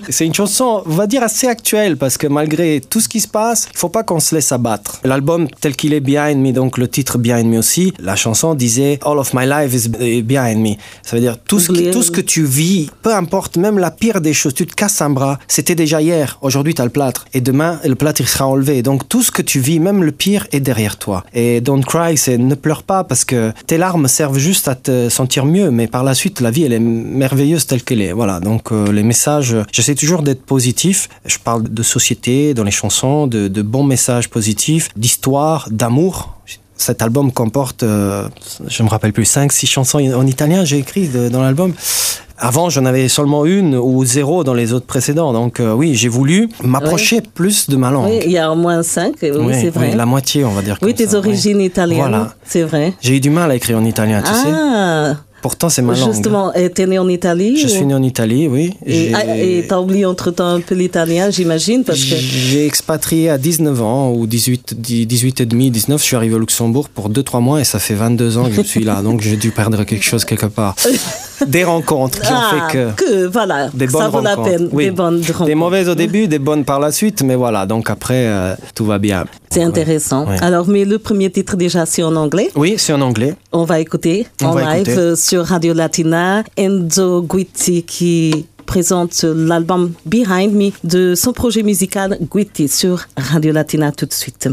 C'est 0.08 0.26
une 0.26 0.34
chanson, 0.34 0.82
on 0.84 0.90
va 0.90 1.06
dire, 1.06 1.22
assez 1.22 1.46
actuelle 1.46 1.96
parce 1.96 2.18
que 2.18 2.26
malgré 2.26 2.80
tout 2.80 3.00
ce 3.00 3.08
qui 3.08 3.20
se 3.20 3.28
passe, 3.28 3.68
il 3.72 3.78
faut 3.78 3.88
pas 3.88 4.02
qu'on 4.02 4.20
se 4.20 4.34
laisse 4.34 4.50
abattre. 4.50 5.00
L'album 5.04 5.46
tel 5.60 5.76
qu'il 5.76 5.92
est 5.94 6.00
Behind 6.00 6.40
Me, 6.40 6.52
donc 6.52 6.76
le 6.76 6.88
titre 6.88 7.18
Behind 7.18 7.46
Me 7.46 7.58
aussi, 7.58 7.92
la 8.00 8.16
chanson 8.16 8.54
disait 8.54 8.98
All 9.04 9.18
of 9.18 9.32
my 9.32 9.46
life 9.46 9.72
is 9.72 9.88
behind 10.22 10.58
me. 10.58 10.74
Ça 11.04 11.16
veut 11.16 11.22
dire 11.22 11.38
tout 11.38 11.60
ce, 11.60 11.70
tout 11.92 12.02
ce 12.02 12.10
que 12.10 12.20
tu 12.20 12.44
vis, 12.44 12.90
peu 13.02 13.14
importe, 13.14 13.56
même 13.56 13.78
la 13.78 13.92
pire 13.92 14.13
des 14.20 14.32
choses, 14.32 14.54
tu 14.54 14.66
te 14.66 14.74
casses 14.74 15.00
un 15.02 15.10
bras, 15.10 15.38
c'était 15.48 15.74
déjà 15.74 16.00
hier, 16.00 16.38
aujourd'hui 16.40 16.74
tu 16.74 16.82
as 16.82 16.84
le 16.84 16.90
plâtre 16.90 17.26
et 17.32 17.40
demain 17.40 17.80
le 17.84 17.94
plâtre 17.94 18.20
il 18.20 18.28
sera 18.28 18.46
enlevé. 18.46 18.82
Donc 18.82 19.08
tout 19.08 19.22
ce 19.22 19.30
que 19.30 19.42
tu 19.42 19.60
vis, 19.60 19.80
même 19.80 20.02
le 20.02 20.12
pire, 20.12 20.46
est 20.52 20.60
derrière 20.60 20.96
toi. 20.96 21.24
Et 21.32 21.60
Don't 21.60 21.84
Cry, 21.84 22.16
c'est 22.16 22.38
ne 22.38 22.54
pleure 22.54 22.82
pas 22.82 23.04
parce 23.04 23.24
que 23.24 23.52
tes 23.66 23.78
larmes 23.78 24.08
servent 24.08 24.38
juste 24.38 24.68
à 24.68 24.74
te 24.74 25.08
sentir 25.08 25.46
mieux, 25.46 25.70
mais 25.70 25.86
par 25.86 26.04
la 26.04 26.14
suite 26.14 26.40
la 26.40 26.50
vie 26.50 26.64
elle 26.64 26.72
est 26.72 26.78
merveilleuse 26.80 27.66
telle 27.66 27.82
qu'elle 27.82 28.02
est. 28.02 28.12
Voilà, 28.12 28.40
donc 28.40 28.72
euh, 28.72 28.92
les 28.92 29.02
messages, 29.02 29.56
j'essaie 29.72 29.94
toujours 29.94 30.22
d'être 30.22 30.42
positif. 30.42 31.08
Je 31.24 31.38
parle 31.38 31.64
de 31.64 31.82
société 31.82 32.54
dans 32.54 32.64
les 32.64 32.70
chansons, 32.70 33.26
de, 33.26 33.62
bons 33.62 33.84
messages 33.84 34.28
positifs, 34.28 34.88
d'histoire, 34.96 35.68
d'amour. 35.70 36.34
Cet 36.76 37.02
album 37.02 37.30
comporte, 37.32 37.82
euh, 37.82 38.28
je 38.66 38.82
me 38.82 38.88
rappelle 38.88 39.12
plus, 39.12 39.24
5, 39.24 39.52
6 39.52 39.66
chansons 39.66 39.98
en 39.98 40.26
italien, 40.26 40.64
j'ai 40.64 40.78
écrit 40.78 41.08
dans 41.08 41.42
l'album. 41.42 41.72
Avant, 42.36 42.68
j'en 42.68 42.84
avais 42.84 43.08
seulement 43.08 43.46
une 43.46 43.76
ou 43.76 44.04
zéro 44.04 44.42
dans 44.42 44.54
les 44.54 44.72
autres 44.72 44.86
précédents. 44.86 45.32
Donc 45.32 45.60
euh, 45.60 45.72
oui, 45.72 45.94
j'ai 45.94 46.08
voulu 46.08 46.48
m'approcher 46.64 47.20
plus 47.20 47.70
de 47.70 47.76
ma 47.76 47.92
langue. 47.92 48.10
Oui, 48.10 48.20
il 48.24 48.32
y 48.32 48.38
a 48.38 48.50
au 48.50 48.56
moins 48.56 48.82
cinq, 48.82 49.14
oui, 49.22 49.54
c'est 49.54 49.70
vrai. 49.70 49.94
la 49.94 50.04
moitié, 50.04 50.44
on 50.44 50.50
va 50.50 50.62
dire. 50.62 50.76
Oui, 50.82 50.94
tes 50.94 51.14
origines 51.14 51.60
italiennes, 51.60 52.28
c'est 52.44 52.62
vrai. 52.62 52.92
J'ai 53.00 53.16
eu 53.16 53.20
du 53.20 53.30
mal 53.30 53.52
à 53.52 53.54
écrire 53.54 53.78
en 53.78 53.84
italien, 53.84 54.20
tu 54.22 54.32
sais. 54.32 55.14
Ah 55.44 55.46
Pourtant, 55.46 55.68
c'est 55.68 55.82
ma 55.82 55.94
langue. 55.94 56.14
Justement, 56.14 56.52
tu 56.54 56.82
es 56.82 56.86
né 56.86 56.98
en 56.98 57.06
Italie 57.06 57.58
Je 57.58 57.68
suis 57.68 57.84
né 57.84 57.92
en 57.92 58.02
Italie, 58.02 58.48
oui. 58.48 58.72
Et 58.86 59.12
tu 59.68 59.74
as 59.74 59.80
oublié 59.80 60.06
entre-temps 60.06 60.48
un 60.48 60.60
peu 60.60 60.74
l'italien, 60.74 61.28
j'imagine 61.28 61.84
parce 61.84 62.02
que... 62.02 62.16
J'ai 62.16 62.64
expatrié 62.66 63.28
à 63.28 63.36
19 63.36 63.82
ans, 63.82 64.12
ou 64.12 64.26
18, 64.26 64.80
18 64.80 65.40
et 65.42 65.46
demi, 65.46 65.70
19. 65.70 66.00
Je 66.00 66.04
suis 66.04 66.16
arrivé 66.16 66.34
au 66.34 66.38
Luxembourg 66.38 66.88
pour 66.88 67.10
2-3 67.10 67.42
mois 67.42 67.60
et 67.60 67.64
ça 67.64 67.78
fait 67.78 67.94
22 67.94 68.38
ans 68.38 68.48
que 68.48 68.54
je 68.54 68.62
suis 68.62 68.84
là. 68.84 69.02
donc 69.02 69.20
j'ai 69.20 69.36
dû 69.36 69.50
perdre 69.50 69.84
quelque 69.84 70.04
chose 70.04 70.24
quelque 70.24 70.46
part. 70.46 70.76
Des 71.46 71.64
rencontres 71.64 72.20
qui 72.20 72.32
ont 72.32 72.36
ah, 72.36 72.68
fait 72.70 72.72
que... 72.72 73.04
que 73.04 73.26
voilà, 73.26 73.68
des 73.72 73.86
bonnes 73.86 74.02
ça 74.02 74.08
vaut 74.08 74.20
la 74.20 74.36
peine. 74.36 74.68
Oui. 74.72 74.84
Des 74.86 74.90
bonnes 74.90 75.20
rencontres. 75.20 75.44
Des 75.44 75.54
mauvaises 75.54 75.88
au 75.88 75.94
début, 75.94 76.28
des 76.28 76.38
bonnes 76.38 76.64
par 76.64 76.80
la 76.80 76.92
suite, 76.92 77.22
mais 77.22 77.34
voilà. 77.34 77.66
Donc 77.66 77.90
après, 77.90 78.26
euh, 78.26 78.54
tout 78.74 78.84
va 78.84 78.98
bien. 78.98 79.24
C'est 79.50 79.62
intéressant. 79.62 80.26
Alors, 80.40 80.66
mais 80.68 80.84
le 80.84 80.98
premier 80.98 81.30
titre 81.30 81.56
déjà, 81.56 81.86
c'est 81.86 82.02
en 82.02 82.16
anglais? 82.16 82.50
Oui, 82.56 82.74
c'est 82.78 82.92
en 82.92 83.00
anglais. 83.00 83.34
On 83.52 83.64
va 83.64 83.80
écouter 83.80 84.26
en 84.42 84.56
live 84.56 85.14
sur 85.14 85.44
Radio 85.44 85.74
Latina. 85.74 86.42
Enzo 86.56 87.22
Guitti 87.22 87.82
qui 87.82 88.46
présente 88.66 89.22
l'album 89.24 89.92
Behind 90.06 90.52
Me 90.54 90.70
de 90.84 91.14
son 91.14 91.32
projet 91.32 91.62
musical 91.62 92.18
Guitti 92.32 92.68
sur 92.68 93.04
Radio 93.16 93.52
Latina 93.52 93.92
tout 93.92 94.06
de 94.06 94.12
suite. 94.12 94.48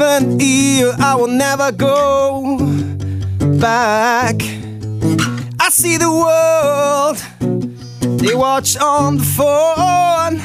Leaving 0.00 0.40
here, 0.40 0.94
I 0.98 1.14
will 1.14 1.28
never 1.28 1.70
go 1.72 2.56
back. 3.60 4.36
I 5.60 5.68
see 5.68 5.98
the 5.98 6.10
world, 6.10 7.18
they 8.18 8.34
watch 8.34 8.78
on 8.78 9.18
the 9.18 9.24
phone. 9.24 10.40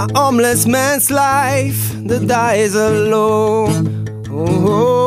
A 0.00 0.18
homeless 0.18 0.66
man's 0.66 1.12
life 1.12 1.92
that 2.08 2.26
dies 2.26 2.74
alone. 2.74 4.04
Oh, 4.28 4.46
oh, 4.46 4.68
oh. 4.68 5.03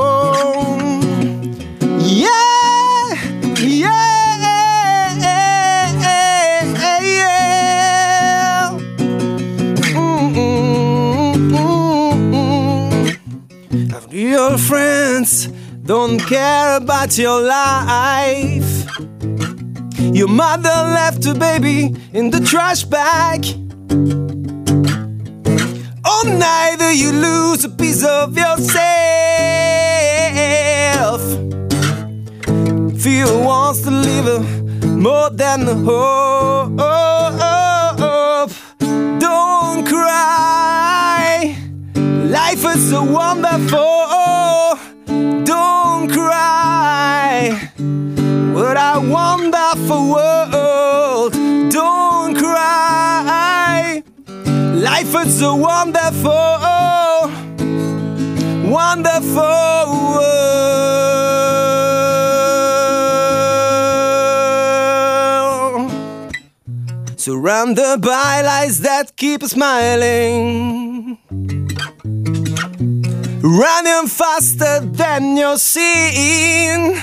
Friends 14.68 15.48
don't 15.86 16.20
care 16.20 16.76
about 16.76 17.18
your 17.18 17.42
life. 17.42 18.86
Your 19.98 20.28
mother 20.28 20.78
left 21.00 21.26
a 21.26 21.34
baby 21.34 21.96
in 22.12 22.30
the 22.32 22.42
trash 22.42 22.84
bag. 22.84 23.46
Oh, 26.06 26.24
neither 26.26 26.92
you 26.92 27.14
lose 27.14 27.64
a 27.64 27.70
piece 27.70 28.04
of 28.04 28.36
yourself. 28.36 28.82
Fear 33.02 33.28
wants 33.48 33.82
to 33.84 33.92
live 33.92 34.28
more 34.84 35.30
than 35.30 35.66
the 35.66 35.76
hope. 35.76 36.78
Don't 39.20 39.88
cry. 39.88 41.56
Life 41.96 42.66
is 42.66 42.90
so 42.90 43.04
wonderful. 43.04 43.97
A 48.98 49.00
wonderful 49.00 50.10
world. 50.10 51.34
Don't 51.72 52.36
cry. 52.36 54.02
Life 54.74 55.14
is 55.22 55.38
so 55.38 55.56
wonderful. 55.56 56.32
Wonderful 58.72 59.94
world. 60.16 61.12
Surrounded 67.18 68.02
by 68.02 68.42
lights 68.42 68.80
that 68.80 69.16
keep 69.16 69.44
smiling 69.44 71.20
running 73.44 74.08
faster 74.08 74.80
than 74.80 75.38
you're 75.38 75.60
seeing. 75.60 76.98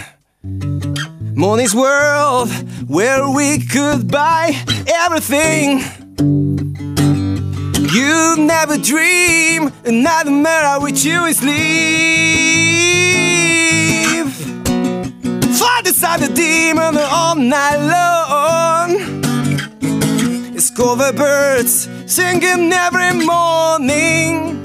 Money's 1.37 1.75
world 1.75 2.49
where 2.87 3.29
we 3.29 3.59
could 3.59 4.09
buy 4.09 4.53
everything. 4.87 5.81
You 7.93 8.37
never 8.39 8.79
dream, 8.79 9.73
another 9.85 10.31
nightmare 10.31 10.79
with 10.81 11.05
you 11.05 11.25
is 11.25 11.43
leave. 11.43 11.55
Fly 15.59 15.81
beside 15.83 16.21
the 16.21 16.33
demon 16.33 16.97
all 16.99 17.35
night 17.35 17.79
long. 17.79 18.91
It's 20.55 20.71
Discover 20.71 21.15
birds 21.15 21.89
singing 22.07 22.73
every 22.73 23.13
morning. 23.25 24.63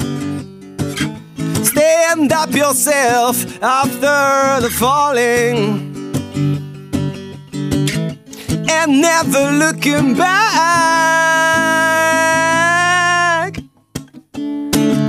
Stand 1.64 2.32
up 2.32 2.52
yourself 2.52 3.44
after 3.64 4.62
the 4.62 4.70
falling 4.70 5.89
and 8.82 9.02
never 9.02 9.52
looking 9.52 10.16
back. 10.16 10.40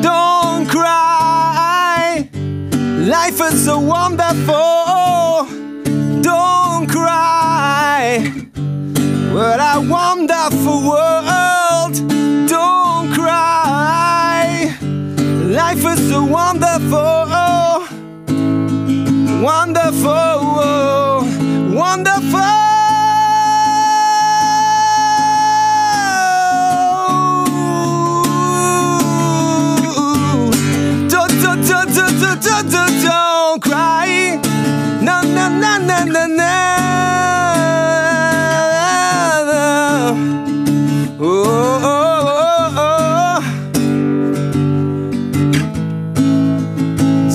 Don't 0.03 0.67
cry, 0.69 2.29
life 3.17 3.41
is 3.41 3.65
so 3.65 3.79
wonderful. 3.79 5.47
Don't 6.21 6.89
cry, 6.89 8.19
what 9.35 9.61
a 9.61 9.81
wonderful 9.89 10.79
world. 10.91 11.95
Don't 12.49 13.13
cry. 13.15 14.75
Life 15.61 15.85
is 15.93 16.01
so 16.11 16.25
wonderful, 16.25 17.27
wonderful, 19.41 20.35
wonderful. 21.73 22.70
Don't, 32.63 33.03
don't, 33.03 33.63
cry. 33.63 34.39
No, 35.01 35.23
no, 35.23 35.49
no, 35.49 35.79
no, 35.79 36.05
no, 36.05 36.27
no. 36.27 36.57
Oh, 41.21 41.81
oh, 41.83 42.21
oh, 42.77 42.85
oh. 42.85 43.41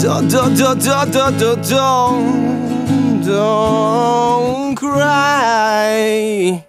Don't, 0.01 0.27
don't, 0.29 0.55
don't, 0.55 0.79
don't, 0.79 1.11
don't, 1.11 1.37
don't, 1.39 1.61
don't, 1.69 3.25
don't 3.25 4.75
cry. 4.75 6.64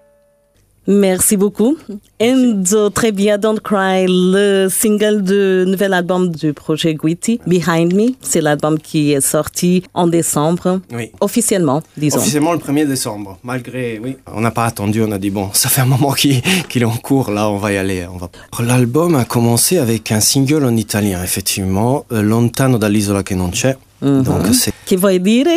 Merci 0.88 1.36
beaucoup. 1.36 1.76
Enzo, 2.20 2.90
très 2.90 3.10
bien, 3.10 3.38
Don't 3.38 3.58
Cry, 3.60 4.06
le 4.08 4.68
single 4.70 5.22
du 5.22 5.68
nouvel 5.68 5.92
album 5.92 6.30
du 6.30 6.52
projet 6.52 6.94
Guiti, 6.94 7.40
Behind 7.46 7.92
Me. 7.92 8.14
C'est 8.20 8.40
l'album 8.40 8.78
qui 8.78 9.12
est 9.12 9.20
sorti 9.20 9.82
en 9.94 10.06
décembre. 10.06 10.80
Oui. 10.92 11.10
Officiellement, 11.20 11.82
disons. 11.96 12.18
Officiellement 12.18 12.52
le 12.52 12.58
1er 12.58 12.86
décembre, 12.86 13.38
malgré, 13.42 13.98
oui. 14.02 14.16
On 14.32 14.40
n'a 14.40 14.52
pas 14.52 14.64
attendu, 14.64 15.02
on 15.02 15.10
a 15.10 15.18
dit, 15.18 15.30
bon, 15.30 15.50
ça 15.52 15.68
fait 15.68 15.80
un 15.80 15.86
moment 15.86 16.12
qu'il 16.12 16.40
est 16.74 16.84
en 16.84 16.96
cours, 16.96 17.30
là, 17.32 17.50
on 17.50 17.56
va 17.58 17.72
y 17.72 17.76
aller. 17.76 18.06
On 18.12 18.16
va... 18.16 18.30
L'album 18.64 19.16
a 19.16 19.24
commencé 19.24 19.78
avec 19.78 20.12
un 20.12 20.20
single 20.20 20.64
en 20.64 20.76
italien, 20.76 21.20
effectivement, 21.22 22.04
euh, 22.12 22.22
Lontano 22.22 22.78
dall'isola 22.78 23.22
che 23.24 23.34
non 23.34 23.50
c'è. 23.50 23.76
Donc, 24.02 24.54
c'est 24.54 24.72
Che 24.84 24.96
vuoi 24.96 25.18
dire? 25.20 25.50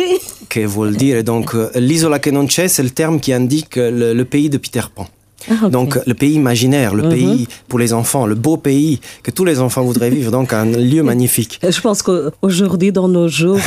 che 0.48 0.66
vuol 0.66 0.96
dire? 0.96 1.22
Donc 1.22 1.54
euh, 1.54 1.70
l'isola 1.76 2.18
che 2.18 2.32
non 2.32 2.46
c'è, 2.46 2.66
c'est 2.68 2.82
le 2.82 2.90
terme 2.90 3.20
qui 3.20 3.32
indique 3.32 3.76
le, 3.76 4.12
le 4.12 4.24
pays 4.24 4.48
de 4.48 4.58
Peter 4.58 4.88
Pan. 4.92 5.06
Ah, 5.48 5.68
Donc 5.68 5.98
le 6.06 6.14
pays 6.14 6.34
imaginaire, 6.34 6.94
le 6.94 7.04
mhm. 7.04 7.10
pays 7.10 7.48
pour 7.68 7.78
les 7.78 7.92
enfants, 7.92 8.26
le 8.26 8.34
beau 8.34 8.56
pays 8.56 9.00
que 9.22 9.30
tous 9.30 9.44
les 9.44 9.60
enfants 9.60 9.82
voudraient 9.82 10.10
vivre, 10.10 10.30
donc 10.30 10.52
un 10.52 10.64
lieu 10.92 11.02
magnifique. 11.02 11.60
Je 11.66 11.80
pense 11.80 12.02
qu'aujourd'hui, 12.02 12.92
dans 12.92 13.08
nos 13.08 13.28
jours, 13.28 13.58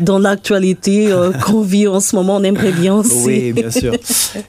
dans 0.00 0.18
l'actualité 0.18 1.10
euh, 1.10 1.32
qu'on 1.32 1.62
vit 1.62 1.88
en 1.88 2.00
ce 2.00 2.14
moment, 2.16 2.36
on 2.36 2.42
aimerait 2.42 2.72
bien 2.72 2.94
aussi. 2.94 3.24
Oui, 3.24 3.52
bien 3.52 3.70
sûr. 3.70 3.92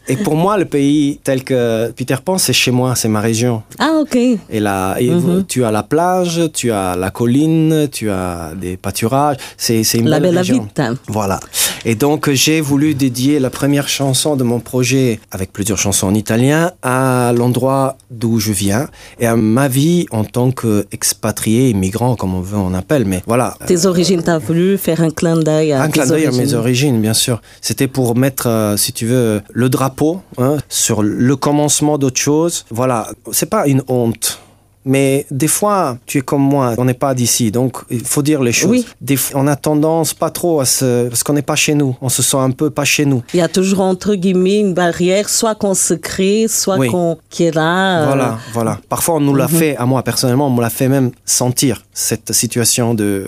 Et 0.07 0.17
pour 0.17 0.35
moi, 0.35 0.57
le 0.57 0.65
pays 0.65 1.19
tel 1.23 1.43
que 1.43 1.91
Peter 1.91 2.17
Pan, 2.23 2.38
c'est 2.38 2.53
chez 2.53 2.71
moi, 2.71 2.95
c'est 2.95 3.07
ma 3.07 3.21
région. 3.21 3.63
Ah, 3.79 3.99
ok. 4.01 4.15
Et 4.15 4.59
là, 4.59 4.97
mhm. 4.99 5.45
tu 5.47 5.63
as 5.63 5.71
la 5.71 5.83
plage, 5.83 6.41
tu 6.53 6.71
as 6.71 6.95
la 6.95 7.09
colline, 7.09 7.88
tu 7.91 8.09
as 8.09 8.51
des 8.59 8.77
pâturages. 8.77 9.38
C'est 9.57 9.81
une 9.95 10.09
la 10.09 10.19
belle, 10.19 10.38
région. 10.38 10.67
Voilà. 11.07 11.39
Et 11.85 11.95
donc, 11.95 12.29
j'ai 12.31 12.61
voulu 12.61 12.93
dédier 12.93 13.39
la 13.39 13.49
première 13.49 13.88
chanson 13.88 14.35
de 14.35 14.43
mon 14.43 14.59
projet, 14.59 15.19
avec 15.31 15.53
plusieurs 15.53 15.77
chansons 15.77 16.07
en 16.07 16.13
italien, 16.13 16.58
à 16.81 17.33
l'endroit 17.35 17.97
d'où 18.11 18.39
je 18.39 18.51
viens 18.51 18.87
et 19.19 19.27
à 19.27 19.35
ma 19.35 19.67
vie 19.67 20.05
en 20.11 20.23
tant 20.23 20.51
qu'expatrié, 20.51 21.69
immigrant, 21.69 22.15
comme 22.15 22.35
on 22.35 22.41
veut, 22.41 22.57
on 22.57 22.73
appelle. 22.73 23.05
Mais 23.05 23.21
voilà. 23.27 23.55
Tes 23.65 23.85
origines, 23.85 24.23
tu 24.23 24.29
as 24.29 24.37
voulu 24.37 24.77
faire 24.77 25.01
un 25.01 25.09
clin 25.09 25.37
d'œil 25.37 25.73
à 25.73 25.81
Un 25.81 25.89
clin 25.89 26.05
d'œil 26.05 26.25
à 26.25 26.31
mes 26.31 26.53
origines, 26.53 27.01
bien 27.01 27.13
sûr. 27.13 27.41
C'était 27.61 27.87
pour 27.87 28.15
mettre, 28.15 28.47
euh, 28.47 28.77
si 28.77 28.93
tu 28.93 29.05
veux, 29.05 29.41
le 29.51 29.69
drapeau 29.69 30.21
hein, 30.37 30.57
sur 30.69 31.03
le 31.03 31.35
commencement 31.35 31.97
d'autre 31.97 32.19
chose. 32.19 32.65
Voilà. 32.69 33.09
C'est 33.31 33.49
pas 33.49 33.67
une 33.67 33.83
honte 33.87 34.39
mais 34.86 35.25
des 35.29 35.48
fois, 35.48 35.98
tu 36.05 36.19
es 36.19 36.21
comme 36.21 36.41
moi, 36.41 36.74
on 36.77 36.86
n'est 36.86 36.93
pas 36.93 37.13
d'ici, 37.13 37.51
donc 37.51 37.77
il 37.89 38.03
faut 38.03 38.21
dire 38.21 38.41
les 38.41 38.53
choses. 38.53 38.86
Des, 39.01 39.17
on 39.33 39.45
a 39.48 39.55
tendance 39.55 40.13
pas 40.13 40.29
trop 40.29 40.62
à 40.62 40.65
se... 40.65 41.09
parce 41.09 41.24
qu'on 41.24 41.33
n'est 41.33 41.41
pas 41.41 41.57
chez 41.57 41.75
nous, 41.75 41.98
on 42.01 42.09
se 42.09 42.21
sent 42.21 42.38
un 42.38 42.51
peu 42.51 42.69
pas 42.69 42.86
chez 42.86 43.05
nous. 43.05 43.21
Il 43.33 43.38
y 43.38 43.41
a 43.41 43.50
toujours 43.50 43.81
entre 43.81 44.15
guillemets 44.15 44.59
une 44.59 44.74
barrière, 44.74 45.27
soit 45.27 45.55
qu'on 45.55 45.74
se 45.74 45.93
crée, 45.93 46.48
soit 46.48 46.88
qu'on 46.88 47.17
qui 47.29 47.43
est 47.43 47.55
là. 47.55 48.03
Euh, 48.03 48.05
voilà, 48.05 48.39
voilà. 48.53 48.79
Parfois 48.88 49.15
on 49.15 49.19
nous 49.19 49.36
l'a 49.36 49.48
mhm. 49.48 49.57
fait, 49.57 49.77
à 49.77 49.86
moi 49.86 50.01
personnellement, 50.03 50.48
on 50.48 50.51
me 50.51 50.62
l'a 50.62 50.69
fait 50.69 50.88
même 50.88 51.12
sentir 51.25 51.83
cette 51.93 52.31
situation 52.31 52.93
de 52.93 53.27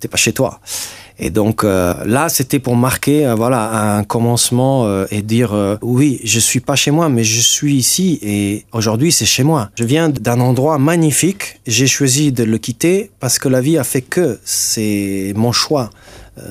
t'es 0.00 0.08
pas 0.08 0.16
chez 0.16 0.32
toi. 0.32 0.60
Et 1.22 1.28
donc 1.28 1.64
euh, 1.64 1.94
là, 2.06 2.30
c'était 2.30 2.58
pour 2.58 2.76
marquer 2.76 3.26
euh, 3.26 3.34
voilà 3.34 3.96
un 3.98 4.04
commencement 4.04 4.86
euh, 4.86 5.04
et 5.10 5.20
dire 5.20 5.54
oui, 5.82 6.20
je 6.24 6.40
suis 6.40 6.60
pas 6.60 6.76
chez 6.76 6.90
moi, 6.90 7.08
mais 7.10 7.24
je 7.24 7.40
suis 7.40 7.74
ici 7.74 8.18
et 8.22 8.64
aujourd'hui 8.72 9.12
c'est 9.12 9.26
chez 9.26 9.44
moi. 9.44 9.70
Je 9.76 9.84
viens 9.84 10.08
d'un 10.08 10.40
endroit 10.40 10.78
magnifique. 10.78 11.60
J'ai 11.66 11.86
choisi 11.86 12.32
de 12.32 12.42
le 12.42 12.56
quitter 12.56 13.10
parce 13.20 13.38
que 13.38 13.48
la 13.48 13.60
vie 13.60 13.76
a 13.76 13.84
fait 13.84 14.00
que 14.00 14.38
c'est 14.44 15.34
mon 15.36 15.52
choix. 15.52 15.90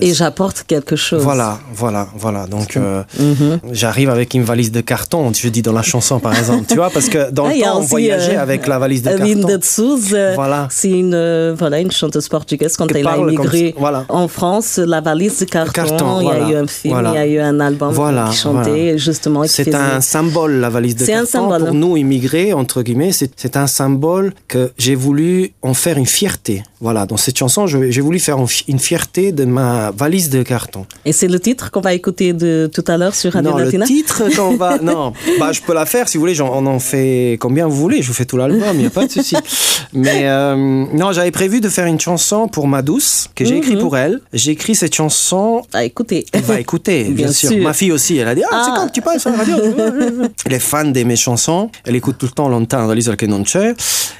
Et 0.01 0.13
j'apporte 0.13 0.63
quelque 0.67 0.96
chose. 0.96 1.22
Voilà, 1.24 1.60
voilà, 1.74 2.08
voilà. 2.15 2.46
Donc, 2.48 2.77
euh, 2.77 3.03
mhm. 3.19 3.60
j'arrive 3.72 4.10
avec 4.10 4.34
une 4.34 4.43
valise 4.43 4.72
de 4.72 4.81
carton, 4.81 5.31
je 5.34 5.48
dis 5.50 5.62
dans 5.62 5.74
la 5.74 5.81
chanson 5.81 6.19
par 6.19 6.38
exemple. 6.38 6.65
tu 6.67 6.75
vois, 6.75 6.89
parce 6.89 7.10
que 7.10 7.31
dans 7.31 7.48
le 7.48 7.53
ah, 7.62 7.65
temps, 7.65 7.79
on 7.79 7.81
voyageait 7.81 8.38
euh, 8.38 8.41
avec 8.41 8.67
la 8.67 8.79
valise 8.79 9.03
de 9.03 9.10
carton. 9.10 9.25
Linda 9.25 9.58
de 9.58 9.63
Souza, 9.63 10.36
voilà. 10.36 10.67
c'est 10.72 10.89
une, 10.89 11.13
euh, 11.13 11.55
voilà, 11.58 11.79
une 11.79 11.91
chanteuse 11.91 12.27
portugaise 12.27 12.77
quand 12.77 12.88
elle 12.93 13.08
a 13.08 13.17
immigré 13.17 13.75
en 14.10 14.27
France. 14.27 14.77
La 14.77 15.01
valise 15.01 15.39
de 15.39 15.46
carton, 15.46 16.22
il 16.22 16.27
y 16.27 16.31
a 16.31 16.50
eu 16.50 16.55
un 16.55 16.67
film, 16.67 17.01
il 17.08 17.13
y 17.13 17.17
a 17.17 17.27
eu 17.27 17.39
un 17.39 17.60
album 17.60 17.93
qui 18.29 18.38
chantait 18.38 18.98
justement. 18.98 19.43
C'est 19.46 19.74
un 19.74 20.01
symbole, 20.01 20.53
la 20.53 20.69
valise 20.69 20.96
de 20.96 21.05
carton. 21.05 21.24
Un 21.24 21.25
symbole. 21.25 21.65
Pour 21.65 21.74
nous, 21.74 21.98
immigrés, 21.98 22.53
entre 22.53 22.81
guillemets, 22.81 23.12
c'est 23.12 23.58
un 23.58 23.67
symbole 23.67 24.34
que 24.48 24.72
j'ai 24.77 24.96
voulu 24.96 25.53
en 25.62 25.74
faire 25.74 25.98
une 25.98 26.05
fierté. 26.05 26.63
Voilà, 26.81 27.05
dans 27.05 27.17
cette 27.17 27.38
chanson, 27.38 27.67
j'ai 27.67 28.01
voulu 28.01 28.19
faire 28.19 28.38
une 28.69 28.79
fierté 28.79 29.33
de 29.33 29.43
ma 29.43 29.91
valise 29.91 30.29
de 30.29 30.43
carton. 30.43 30.86
Et 31.03 31.12
c'est 31.12 31.27
le 31.27 31.39
titre 31.39 31.71
qu'on 31.71 31.81
va 31.81 31.93
écouter 31.93 32.31
de 32.31 32.69
tout 32.74 32.86
à 32.88 32.98
l'heure 32.98 33.15
sur 33.15 33.33
Radio 33.33 33.51
non, 33.51 33.57
Latina? 33.57 33.83
le 33.83 33.88
titre 33.88 34.24
qu'on 34.33 34.55
va... 34.55 34.77
non, 34.81 35.12
bah, 35.39 35.51
je 35.51 35.62
peux 35.62 35.74
la 35.74 35.86
faire 35.86 36.07
si 36.07 36.17
vous 36.17 36.21
voulez, 36.21 36.39
on 36.39 36.65
en 36.65 36.79
fait 36.79 37.38
combien 37.41 37.67
vous 37.67 37.75
voulez, 37.75 38.01
je 38.01 38.07
vous 38.07 38.13
fais 38.13 38.24
tout 38.24 38.38
l'album, 38.38 38.62
il 38.75 38.79
n'y 38.79 38.86
a 38.86 38.89
pas 38.89 39.05
de 39.05 39.12
souci. 39.12 39.36
Mais 39.93 40.21
euh, 40.29 40.86
non, 40.93 41.12
j'avais 41.12 41.31
prévu 41.31 41.59
de 41.59 41.67
faire 41.67 41.86
une 41.86 42.00
chanson 42.00 42.48
pour 42.48 42.67
ma 42.67 42.81
douce, 42.81 43.27
que 43.36 43.43
j'ai 43.43 43.57
écrit 43.57 43.75
mhm. 43.75 43.81
pour 43.81 43.98
elle. 43.98 44.21
J'ai 44.31 44.51
écrit 44.51 44.75
cette 44.75 44.95
chanson... 44.95 45.63
À 45.74 45.83
écouter. 45.83 46.25
Elle 46.31 46.43
va 46.43 46.62
écouter, 46.62 47.03
bien, 47.09 47.31
sûr. 47.31 47.57
Ma 47.57 47.74
fille 47.74 47.91
aussi, 47.91 48.17
elle 48.17 48.27
a 48.29 48.36
dit, 48.36 48.43
ah, 48.50 48.63
c'est 48.63 48.71
ah. 48.71 48.77
quand 48.77 48.89
tu 48.89 49.01
parles 49.01 49.19
sur 49.19 49.31
la 49.31 49.38
radio 49.38 49.55
Elle 50.45 50.53
est 50.53 50.59
fan 50.59 50.93
de 50.93 51.03
mes 51.03 51.17
chansons, 51.17 51.69
elle 51.83 51.98
écoute 51.98 52.15
tout 52.17 52.27
le 52.27 52.31
temps 52.31 52.48
longtemps 52.48 52.88
dans 52.88 52.93
l'isole 52.93 53.17
que 53.17 53.25
non 53.25 53.43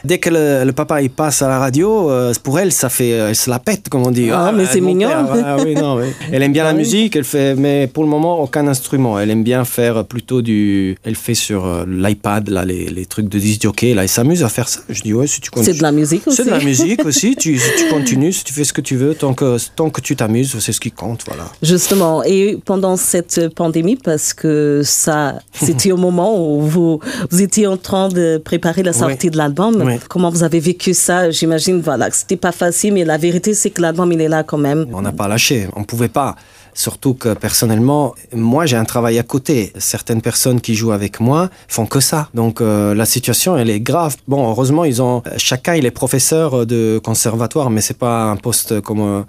Dès 0.04 0.18
que 0.18 0.30
le, 0.30 0.72
papa 0.72 1.01
il 1.01 1.10
passe 1.10 1.42
à 1.42 1.48
la 1.48 1.60
radio, 1.60 2.10
euh, 2.10 2.34
pour 2.50 2.58
elle, 2.58 2.72
ça 2.72 2.89
fait, 2.89 3.10
elle 3.10 3.36
se 3.36 3.48
la 3.48 3.60
pète, 3.60 3.89
comme 3.89 4.08
on 4.08 4.10
dit. 4.10 4.32
Ah, 4.32 4.51
mais 4.51 4.65
c'est 4.65 4.82
mignon. 4.82 5.12
ah, 5.13 5.58
oui, 5.63 5.75
non, 5.75 5.98
oui. 5.98 6.06
Elle 6.32 6.41
aime 6.41 6.51
bien 6.51 6.63
la 6.63 6.74
musique, 6.74 7.15
elle 7.15 7.24
fait, 7.24 7.53
mais 7.53 7.86
pour 7.86 8.03
le 8.03 8.10
moment, 8.10 8.41
aucun 8.41 8.65
instrument. 8.68 9.20
Elle 9.20 9.29
aime 9.29 9.44
bien 9.44 9.65
faire 9.65 10.03
plutôt 10.03 10.41
du. 10.41 10.98
Elle 11.03 11.13
fait 11.13 11.36
sur 11.36 11.68
euh, 11.68 11.86
l'iPad, 11.88 12.50
là, 12.50 12.65
les, 12.65 12.89
les, 12.89 13.06
trucs 13.06 13.29
de 13.29 13.38
disc 13.38 13.62
jockey, 13.62 13.94
là, 13.94 14.01
elle 14.01 14.10
s'amuse 14.10 14.44
à 14.44 14.50
faire 14.50 14.68
ça. 14.68 14.79
Je 14.89 15.03
dis, 15.03 15.13
ouais, 15.13 15.27
si 15.27 15.41
tu 15.41 15.51
continues. 15.51 15.74
C'est 15.74 15.77
de 15.77 15.84
la 15.84 15.91
musique 15.91 16.25
aussi. 16.25 16.38
C'est 16.38 16.46
de 16.46 16.50
la 16.50 16.60
musique 16.60 17.06
aussi. 17.06 17.36
tu, 17.39 17.60
si 17.60 17.70
tu 17.77 17.89
continues, 17.94 18.34
si 18.34 18.44
tu 18.44 18.51
fais 18.51 18.63
ce 18.63 18.74
que 18.74 18.82
tu 18.82 18.96
veux, 18.96 19.13
tant 19.13 19.36
que, 19.36 19.58
tant 19.75 19.91
que 19.91 20.01
tu 20.01 20.15
t'amuses, 20.15 20.58
c'est 20.58 20.74
ce 20.74 20.79
qui 20.79 20.91
compte, 20.91 21.24
voilà. 21.27 21.46
Justement. 21.62 22.24
Et 22.24 22.58
pendant 22.65 22.98
cette 22.98 23.53
pandémie, 23.53 23.96
parce 23.96 24.34
que 24.34 24.82
ça, 24.84 25.36
c'était 25.53 25.91
au 25.91 25.98
moment 26.08 26.44
où 26.44 26.62
vous, 26.62 27.00
vous 27.29 27.41
étiez 27.44 27.68
en 27.68 27.77
train 27.77 28.10
de 28.10 28.41
préparer 28.44 28.82
la 28.82 28.94
sortie 28.94 29.29
de 29.29 29.38
l'album. 29.38 30.00
Comment 30.10 30.32
vous 30.32 30.41
avez 30.41 30.60
vécu 30.60 30.96
ça? 30.96 31.29
J'imagine, 31.29 31.79
voilà, 31.79 32.10
que 32.10 32.15
c'était 32.15 32.38
pas 32.39 32.51
facile, 32.51 32.93
mais 32.93 33.05
la 33.05 33.17
vérité, 33.17 33.53
c'est 33.53 33.69
que 33.69 33.81
l'album, 33.81 34.12
il 34.12 34.22
est 34.22 34.27
là 34.27 34.43
quand 34.43 34.58
même. 34.58 34.86
On 34.93 35.01
n'a 35.01 35.12
pas 35.12 35.27
lâché. 35.27 35.67
On 35.75 35.84
pouvait 35.84 36.09
pas. 36.09 36.35
Surtout 36.74 37.14
que 37.14 37.33
personnellement, 37.33 38.16
moi 38.33 38.66
j'ai 38.66 38.77
un 38.77 38.85
travail 38.85 39.20
à 39.20 39.24
côté. 39.24 39.74
Certaines 39.77 40.22
personnes 40.22 40.61
qui 40.61 40.75
jouent 40.75 40.94
avec 40.94 41.20
moi 41.20 41.50
font 41.68 41.85
que 41.85 42.00
ça. 42.00 42.29
Donc 42.33 42.61
euh, 42.61 42.94
la 42.94 43.05
situation 43.05 43.57
elle 43.57 43.70
est 43.70 43.81
grave. 43.81 44.16
Bon, 44.27 44.50
heureusement 44.50 44.85
ils 44.85 45.01
ont 45.01 45.22
chacun 45.35 45.75
il 45.75 45.85
est 45.85 45.92
professeur 45.92 46.66
de 46.66 47.00
conservatoire, 47.03 47.70
mais 47.70 47.81
c'est 47.81 47.98
pas 47.98 48.24
un 48.24 48.37
poste 48.37 48.79
comme 48.79 49.01
euh, 49.01 49.22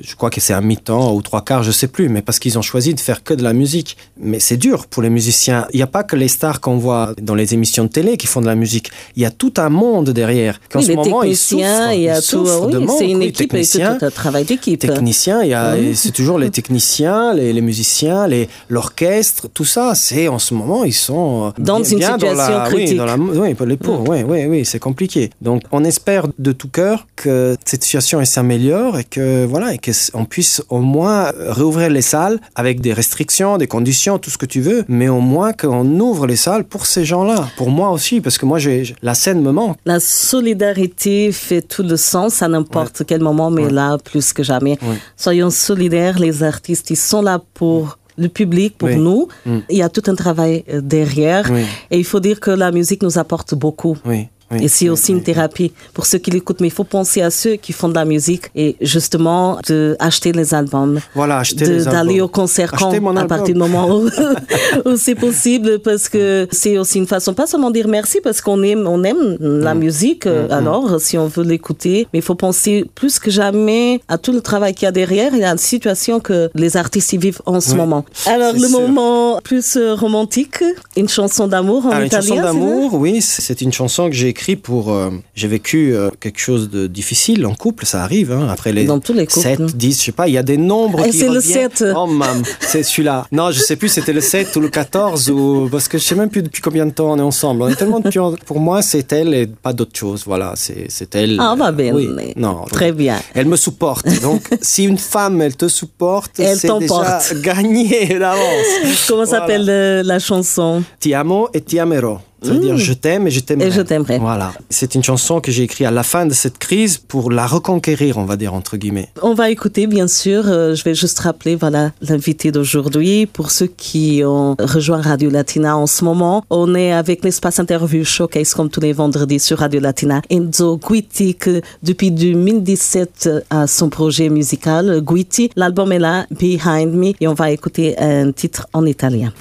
je 0.00 0.14
crois 0.14 0.30
que 0.30 0.40
c'est 0.40 0.52
un 0.52 0.60
mi-temps 0.60 1.14
ou 1.14 1.22
trois 1.22 1.42
quarts, 1.42 1.62
je 1.62 1.70
sais 1.70 1.88
plus, 1.88 2.08
mais 2.08 2.22
parce 2.22 2.38
qu'ils 2.38 2.58
ont 2.58 2.62
choisi 2.62 2.94
de 2.94 3.00
faire 3.00 3.22
que 3.22 3.34
de 3.34 3.42
la 3.42 3.52
musique. 3.52 3.96
Mais 4.20 4.40
c'est 4.40 4.56
dur 4.56 4.86
pour 4.86 5.02
les 5.02 5.10
musiciens. 5.10 5.66
Il 5.72 5.76
n'y 5.76 5.82
a 5.82 5.86
pas 5.86 6.04
que 6.04 6.16
les 6.16 6.28
stars 6.28 6.60
qu'on 6.60 6.76
voit 6.76 7.14
dans 7.20 7.34
les 7.34 7.54
émissions 7.54 7.84
de 7.84 7.88
télé 7.88 8.16
qui 8.16 8.26
font 8.26 8.40
de 8.40 8.46
la 8.46 8.54
musique. 8.54 8.90
Il 9.16 9.22
y 9.22 9.26
a 9.26 9.30
tout 9.30 9.54
un 9.56 9.68
monde 9.68 10.10
derrière. 10.10 10.60
oui, 10.74 10.84
ce 10.84 10.92
moment, 10.92 11.22
ils 11.22 11.36
souffrent. 11.36 11.92
Il 11.92 12.02
y 12.02 12.08
a 12.08 12.20
tout. 12.20 12.46
Oui, 12.46 12.86
c'est 12.98 13.10
une 13.10 13.22
équipe 13.22 13.54
et 13.54 13.64
c'est 13.64 13.82
un 13.82 13.98
travail 14.10 14.44
d'équipe. 14.44 14.80
Techniciens, 14.80 15.42
il 15.42 15.50
y 15.50 15.54
a, 15.54 15.76
c'est 15.94 16.12
toujours 16.12 16.38
les 16.38 16.50
techniciens, 16.50 17.34
les, 17.34 17.60
musiciens, 17.60 18.26
les, 18.26 18.48
l'orchestre, 18.68 19.48
tout 19.52 19.64
ça. 19.64 19.94
C'est 19.94 20.28
en 20.28 20.38
ce 20.38 20.54
moment, 20.54 20.84
ils 20.84 20.92
sont 20.92 21.52
dans 21.58 21.78
une 21.78 21.84
situation 21.84 22.64
critique. 22.66 22.90
Oui, 22.90 22.94
dans 22.94 23.04
la, 23.04 23.16
oui, 23.16 23.54
les 23.66 23.76
pauvres. 23.76 24.08
Oui, 24.08 24.22
oui, 24.26 24.46
oui, 24.46 24.64
c'est 24.64 24.78
compliqué. 24.78 25.30
Donc, 25.42 25.62
on 25.72 25.84
espère 25.84 26.26
de 26.38 26.52
tout 26.52 26.68
cœur 26.68 27.06
que 27.16 27.56
cette 27.64 27.82
situation 27.82 28.24
s'améliore 28.24 28.98
et 28.98 29.04
que 29.04 29.44
voilà 29.44 29.72
qu'on 30.12 30.24
puisse 30.24 30.62
au 30.68 30.80
moins 30.80 31.32
réouvrir 31.38 31.90
les 31.90 32.02
salles 32.02 32.40
avec 32.54 32.80
des 32.80 32.92
restrictions, 32.92 33.58
des 33.58 33.66
conditions, 33.66 34.18
tout 34.18 34.30
ce 34.30 34.38
que 34.38 34.46
tu 34.46 34.60
veux, 34.60 34.84
mais 34.88 35.08
au 35.08 35.20
moins 35.20 35.52
qu'on 35.52 35.86
ouvre 36.00 36.26
les 36.26 36.36
salles 36.36 36.64
pour 36.64 36.86
ces 36.86 37.04
gens-là, 37.04 37.48
pour 37.56 37.70
moi 37.70 37.90
aussi, 37.90 38.20
parce 38.20 38.38
que 38.38 38.46
moi, 38.46 38.58
j'ai, 38.58 38.94
la 39.02 39.14
scène 39.14 39.42
me 39.42 39.52
manque. 39.52 39.76
La 39.84 40.00
solidarité 40.00 41.32
fait 41.32 41.62
tout 41.62 41.82
le 41.82 41.96
sens 41.96 42.42
à 42.42 42.48
n'importe 42.48 43.02
quel 43.06 43.20
moment, 43.20 43.50
mais 43.50 43.70
là, 43.70 43.98
plus 43.98 44.32
que 44.32 44.42
jamais. 44.42 44.78
Soyons 45.16 45.50
solidaires, 45.50 46.18
les 46.18 46.42
artistes, 46.42 46.90
ils 46.90 46.96
sont 46.96 47.22
là 47.22 47.40
pour 47.54 47.98
le 48.16 48.28
public, 48.28 48.76
pour 48.76 48.88
nous. 48.88 49.28
Mm. 49.46 49.58
Il 49.70 49.76
y 49.76 49.82
a 49.82 49.88
tout 49.88 50.02
un 50.08 50.14
travail 50.14 50.64
euh, 50.68 50.80
derrière. 50.80 51.48
Et 51.90 51.98
il 51.98 52.04
faut 52.04 52.20
dire 52.20 52.40
que 52.40 52.50
la 52.50 52.72
musique 52.72 53.02
nous 53.02 53.16
apporte 53.18 53.54
beaucoup. 53.54 53.96
Oui 54.04 54.28
et 54.56 54.68
c'est 54.68 54.88
aussi 54.88 55.12
une 55.12 55.22
thérapie 55.22 55.72
pour 55.92 56.06
ceux 56.06 56.18
qui 56.18 56.30
l'écoutent. 56.30 56.60
Mais 56.60 56.68
il 56.68 56.72
faut 56.72 56.84
penser 56.84 57.20
à 57.20 57.30
ceux 57.30 57.56
qui 57.56 57.72
font 57.72 57.88
de 57.88 57.94
la 57.94 58.04
musique 58.04 58.44
et 58.54 58.76
justement 58.80 59.58
de 59.68 59.96
acheter 59.98 60.32
les 60.32 60.54
albums. 60.54 61.00
Voilà, 61.14 61.38
acheter 61.38 61.66
les 61.66 61.86
albums. 61.86 61.92
D'aller 61.92 62.20
au 62.20 62.28
concert 62.28 62.72
quand, 62.72 62.92
à 63.16 63.24
partir 63.26 63.54
du 63.54 63.60
moment 63.60 63.88
où, 64.84 64.96
c'est 64.96 65.14
possible 65.14 65.78
parce 65.80 66.08
que 66.08 66.48
c'est 66.50 66.78
aussi 66.78 66.98
une 66.98 67.06
façon, 67.06 67.34
pas 67.34 67.46
seulement 67.46 67.70
dire 67.70 67.88
merci 67.88 68.20
parce 68.22 68.40
qu'on 68.40 68.62
aime, 68.62 68.86
on 68.86 69.04
aime 69.04 69.36
la 69.40 69.74
mm. 69.74 69.78
musique, 69.78 70.26
mm, 70.26 70.30
mm. 70.30 70.50
alors 70.50 71.00
si 71.00 71.18
on 71.18 71.26
veut 71.26 71.44
l'écouter, 71.44 72.06
mais 72.12 72.20
il 72.20 72.22
faut 72.22 72.34
penser 72.34 72.86
plus 72.94 73.18
que 73.18 73.30
jamais 73.30 74.00
à 74.08 74.18
tout 74.18 74.32
le 74.32 74.40
travail 74.40 74.74
qu'il 74.74 74.86
y 74.86 74.88
a 74.88 74.92
derrière 74.92 75.34
et 75.34 75.44
à 75.44 75.52
la 75.52 75.56
situation 75.56 76.20
que 76.20 76.50
les 76.54 76.76
artistes 76.76 77.12
y 77.12 77.18
vivent 77.18 77.42
en 77.46 77.60
ce 77.60 77.74
moment. 77.74 78.04
Alors 78.26 78.52
le 78.54 78.68
moment 78.68 79.40
plus 79.42 79.76
euh, 79.76 79.94
romantique, 79.94 80.62
une 80.96 81.08
chanson 81.08 81.46
d'amour 81.48 81.86
en 81.86 81.90
ah, 81.90 82.04
italien. 82.04 82.34
Une 82.34 82.42
chanson 82.42 82.42
d'amour, 82.42 82.94
oui, 82.94 83.20
c'est 83.20 83.60
une 83.60 83.72
chanson 83.72 84.08
que 84.08 84.14
j'ai 84.14 84.34
écrit 84.38 84.56
pour. 84.56 84.92
euh, 84.92 85.10
j'ai 85.34 85.48
vécu 85.48 85.94
euh, 85.94 86.10
quelque 86.20 86.38
chose 86.38 86.70
de 86.70 86.86
difficile 86.86 87.44
en 87.46 87.54
couple, 87.54 87.84
ça 87.86 88.02
arrive. 88.02 88.30
hein, 88.32 88.46
après 88.50 88.72
les 88.72 88.84
Dans 88.84 89.00
tous 89.00 89.12
les 89.12 89.26
couples. 89.26 89.40
7, 89.40 89.76
10, 89.76 89.98
je 90.00 90.04
sais 90.06 90.12
pas, 90.12 90.28
il 90.28 90.34
y 90.34 90.38
a 90.38 90.42
des 90.42 90.56
nombres. 90.56 91.04
Et 91.04 91.10
qui 91.10 91.18
c'est 91.18 91.26
le 91.28 91.36
reviennent. 91.40 91.70
7. 91.76 91.84
Oh, 91.96 92.06
mam, 92.06 92.42
c'est 92.60 92.82
celui-là. 92.84 93.26
Non, 93.32 93.50
je 93.50 93.60
sais 93.60 93.76
plus, 93.76 93.88
c'était 93.88 94.12
le 94.12 94.20
7 94.20 94.54
ou 94.56 94.60
le 94.60 94.68
14, 94.68 95.30
ou... 95.30 95.68
parce 95.70 95.88
que 95.88 95.98
je 95.98 96.04
sais 96.04 96.14
même 96.14 96.30
plus 96.30 96.42
depuis 96.42 96.62
combien 96.62 96.86
de 96.86 96.92
temps 96.92 97.10
on 97.12 97.18
est 97.18 97.22
ensemble. 97.22 97.62
On 97.62 97.68
est 97.68 97.74
tellement 97.74 98.00
depuis- 98.00 98.20
Pour 98.46 98.60
moi, 98.60 98.80
c'est 98.82 99.12
elle 99.12 99.34
et 99.34 99.46
pas 99.48 99.72
d'autre 99.72 99.96
chose. 99.98 100.22
Voilà, 100.24 100.52
c'est 100.56 100.86
c'est 100.88 101.14
elle. 101.16 101.36
Ah, 101.40 101.54
va 101.58 101.72
bien. 101.72 101.92
Oui, 101.94 102.08
non. 102.36 102.64
Très 102.70 102.92
bien. 102.92 103.16
Elle 103.34 103.46
me 103.46 103.56
supporte. 103.56 104.06
Donc, 104.22 104.42
si 104.62 104.84
une 104.84 104.98
femme, 104.98 105.40
elle 105.42 105.56
te 105.56 105.68
supporte, 105.68 106.38
Elle 106.38 106.56
c'est 106.58 106.78
déjà 106.78 107.20
gagné 107.42 108.18
d'avance. 108.18 108.70
Comment 109.08 109.24
Voilà. 109.24 109.30
s'appelle 109.30 109.66
euh, 109.68 110.02
la 110.04 110.18
chanson? 110.18 110.82
Ti 111.00 111.14
amo 111.14 111.48
et 111.54 111.60
ti 111.62 111.78
amerò. 111.78 112.20
Ça 112.42 112.52
veut 112.52 112.60
dire 112.60 112.76
je 112.76 112.92
t'aime 112.92 113.26
et 113.26 113.30
je 113.30 113.40
t'aimerai. 113.40 113.68
Et 113.68 113.70
je 113.70 113.80
t'aimerai. 113.80 114.18
Voilà. 114.18 114.52
C'est 114.70 114.94
une 114.94 115.02
chanson 115.02 115.40
que 115.40 115.50
j'ai 115.50 115.64
écrite 115.64 115.86
à 115.86 115.90
la 115.90 116.02
fin 116.02 116.26
de 116.26 116.32
cette 116.32 116.58
crise 116.58 116.96
pour 116.98 117.30
la 117.30 117.46
reconquérir, 117.46 118.16
on 118.18 118.24
va 118.24 118.36
dire, 118.36 118.54
entre 118.54 118.76
guillemets. 118.76 119.08
On 119.22 119.34
va 119.34 119.50
écouter, 119.50 119.86
bien 119.86 120.06
sûr. 120.08 120.44
euh, 120.46 120.74
je 120.74 120.84
vais 120.84 120.94
juste 120.94 121.18
rappeler, 121.18 121.56
voilà, 121.56 121.92
l'invité 122.00 122.52
d'aujourd'hui. 122.52 123.26
Pour 123.26 123.50
ceux 123.50 123.66
qui 123.66 124.22
ont 124.24 124.54
rejoint 124.58 125.00
Radio 125.00 125.30
Latina 125.30 125.76
en 125.76 125.86
ce 125.86 126.04
moment, 126.04 126.44
on 126.50 126.74
est 126.74 126.92
avec 126.92 127.24
l'espace 127.24 127.58
interview 127.58 128.04
showcase 128.04 128.54
comme 128.54 128.70
tous 128.70 128.80
les 128.80 128.92
vendredis 128.92 129.40
sur 129.40 129.58
Radio 129.58 129.80
Latina. 129.80 130.22
Enzo 130.30 130.78
Guitti, 130.78 131.34
que 131.34 131.60
depuis 131.82 132.10
2017 132.10 133.28
a 133.50 133.66
son 133.66 133.88
projet 133.88 134.28
musical 134.28 135.00
Guitti. 135.00 135.50
L'album 135.56 135.92
est 135.92 135.98
là, 135.98 136.26
Behind 136.30 136.92
Me, 136.94 137.12
et 137.20 137.28
on 137.28 137.34
va 137.34 137.50
écouter 137.50 137.98
un 137.98 138.32
titre 138.32 138.66
en 138.72 138.86
italien. 138.86 139.32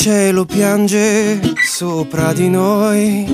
Cielo 0.00 0.44
piange 0.44 1.40
sopra 1.56 2.32
di 2.32 2.48
noi. 2.48 3.24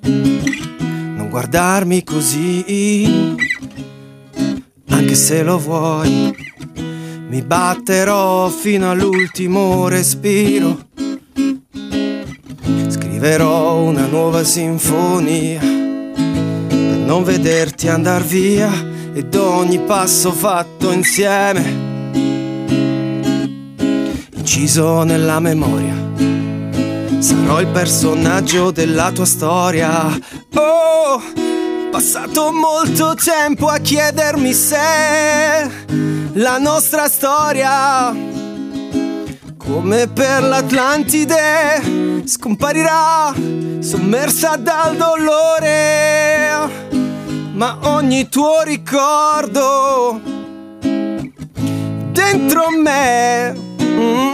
Non 0.00 1.28
guardarmi 1.30 2.02
così, 2.02 3.36
anche 4.88 5.14
se 5.14 5.44
lo 5.44 5.58
vuoi. 5.58 6.34
Mi 7.28 7.42
batterò 7.42 8.48
fino 8.48 8.90
all'ultimo 8.90 9.86
respiro. 9.86 10.88
Scriverò 12.88 13.82
una 13.82 14.06
nuova 14.06 14.42
sinfonia 14.42 15.60
per 15.60 16.98
non 17.06 17.22
vederti 17.22 17.86
andar 17.86 18.24
via 18.24 18.68
ed 19.14 19.32
ogni 19.36 19.78
passo 19.78 20.32
fatto 20.32 20.90
insieme 20.90 21.91
inciso 24.42 25.04
nella 25.04 25.38
memoria. 25.38 25.94
Sarò 27.20 27.60
il 27.60 27.68
personaggio 27.68 28.72
della 28.72 29.12
tua 29.12 29.24
storia. 29.24 30.18
Oh, 30.54 31.22
passato 31.92 32.50
molto 32.50 33.14
tempo 33.14 33.68
a 33.68 33.78
chiedermi 33.78 34.52
se 34.52 35.70
la 36.32 36.58
nostra 36.58 37.06
storia, 37.06 38.12
come 39.56 40.08
per 40.08 40.42
l'Atlantide, 40.42 42.24
scomparirà 42.24 43.32
sommersa 43.78 44.56
dal 44.56 44.96
dolore. 44.96 46.68
Ma 47.52 47.78
ogni 47.82 48.28
tuo 48.28 48.62
ricordo 48.62 50.20
dentro 52.10 52.70
me. 52.82 53.70
mm, 53.92 54.31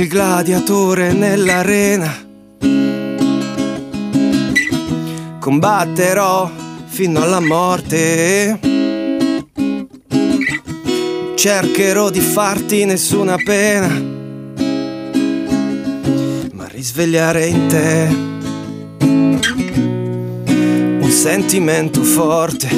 il 0.00 0.08
gladiatore 0.08 1.12
nell'arena. 1.12 2.10
Combatterò 5.38 6.50
fino 6.86 7.22
alla 7.22 7.40
morte. 7.40 8.58
Cercherò 11.34 12.08
di 12.08 12.20
farti 12.20 12.86
nessuna 12.86 13.36
pena. 13.44 13.88
Ma 16.52 16.66
risvegliare 16.68 17.46
in 17.46 17.66
te 17.66 18.28
un 21.02 21.10
sentimento 21.10 22.02
forte 22.02 22.68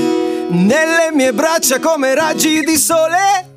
nelle 0.49 1.11
mie 1.13 1.33
braccia 1.33 1.79
come 1.79 2.15
raggi 2.15 2.65
di 2.65 2.77
sole 2.77 3.51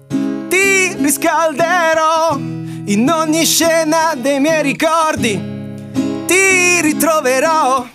ti 0.50 0.94
riscalderò 1.00 2.56
in 2.86 3.10
ogni 3.10 3.46
scena 3.46 4.14
dei 4.16 4.40
miei 4.40 4.62
ricordi 4.62 5.42
ti 6.26 6.82
ritroverò 6.82 7.86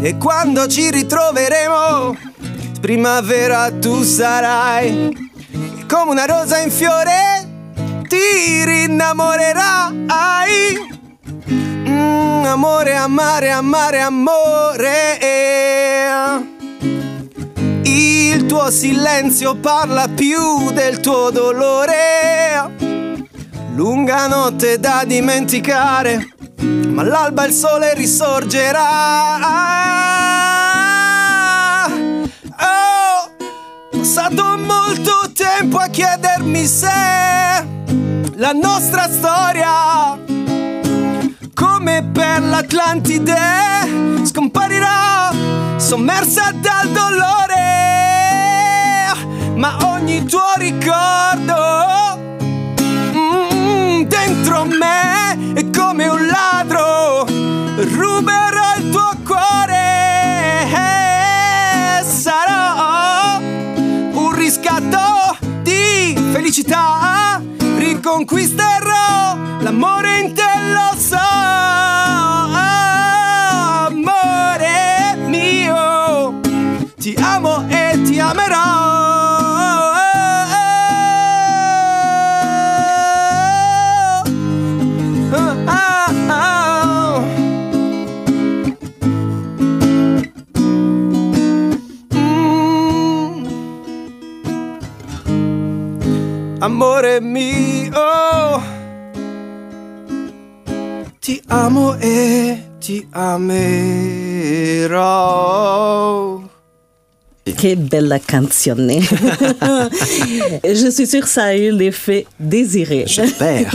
e 0.00 0.16
quando 0.16 0.66
ci 0.66 0.90
ritroveremo 0.90 2.16
primavera 2.80 3.70
tu 3.72 4.02
sarai 4.02 5.30
come 5.88 6.10
una 6.10 6.24
rosa 6.24 6.58
in 6.58 6.70
fiore 6.70 7.48
ti 8.08 8.64
rinnamorerai 8.64 10.92
Mm, 11.86 12.44
amore, 12.46 12.96
amare, 12.96 13.50
amare, 13.50 14.00
amore. 14.00 15.18
Il 17.82 18.46
tuo 18.46 18.70
silenzio 18.70 19.54
parla 19.56 20.08
più 20.08 20.70
del 20.72 21.00
tuo 21.00 21.30
dolore. 21.30 22.93
Lunga 23.74 24.28
notte 24.28 24.78
da 24.78 25.02
dimenticare, 25.04 26.28
ma 26.60 27.02
all'alba 27.02 27.44
il 27.44 27.52
sole 27.52 27.92
risorgerà. 27.94 29.38
Oh, 32.60 33.30
passato 33.90 34.56
molto 34.58 35.28
tempo 35.34 35.78
a 35.78 35.88
chiedermi 35.88 36.64
se 36.64 36.86
la 38.36 38.52
nostra 38.52 39.08
storia 39.10 40.18
come 41.52 42.10
per 42.12 42.42
l'Atlantide 42.42 44.24
scomparirà 44.24 45.32
sommersa 45.78 46.52
dal 46.52 46.90
dolore 46.90 47.72
ma 49.56 49.76
ogni 49.94 50.24
tuo 50.24 50.52
ricordo 50.58 52.33
dentro 54.06 54.64
me 54.64 55.54
è 55.54 55.70
come 55.70 56.08
un 56.08 56.26
ladro 56.26 57.24
ruberò 57.76 58.74
il 58.78 58.90
tuo 58.90 59.10
cuore. 59.24 60.68
Sarò 62.04 63.38
un 63.40 64.32
riscatto 64.34 65.36
di 65.62 66.14
felicità. 66.32 67.42
Riconquisterò 67.76 69.36
l'amore 69.60 70.18
in 70.18 70.32
te 70.34 70.42
lo 70.72 70.94
so 70.96 71.16
amore 73.86 75.16
mio 75.26 76.40
ti 76.98 77.14
amo 77.18 77.66
e 77.68 78.00
ti 78.04 78.18
amerò 78.18 78.73
Amore 96.74 97.20
mio, 97.20 98.60
ti 101.20 101.40
amo 101.46 101.94
e 102.00 102.64
ti 102.80 103.06
amerò. 103.12 103.62
Quelle 107.44 107.76
belle 107.76 108.20
canzone. 108.26 109.00
Je 110.64 110.90
suis 110.90 111.06
sûre 111.06 111.20
que 111.20 111.28
ça 111.28 111.44
a 111.44 111.54
eu 111.54 111.70
l'effet 111.70 112.26
désiré. 112.40 113.04
J'espère. 113.06 113.72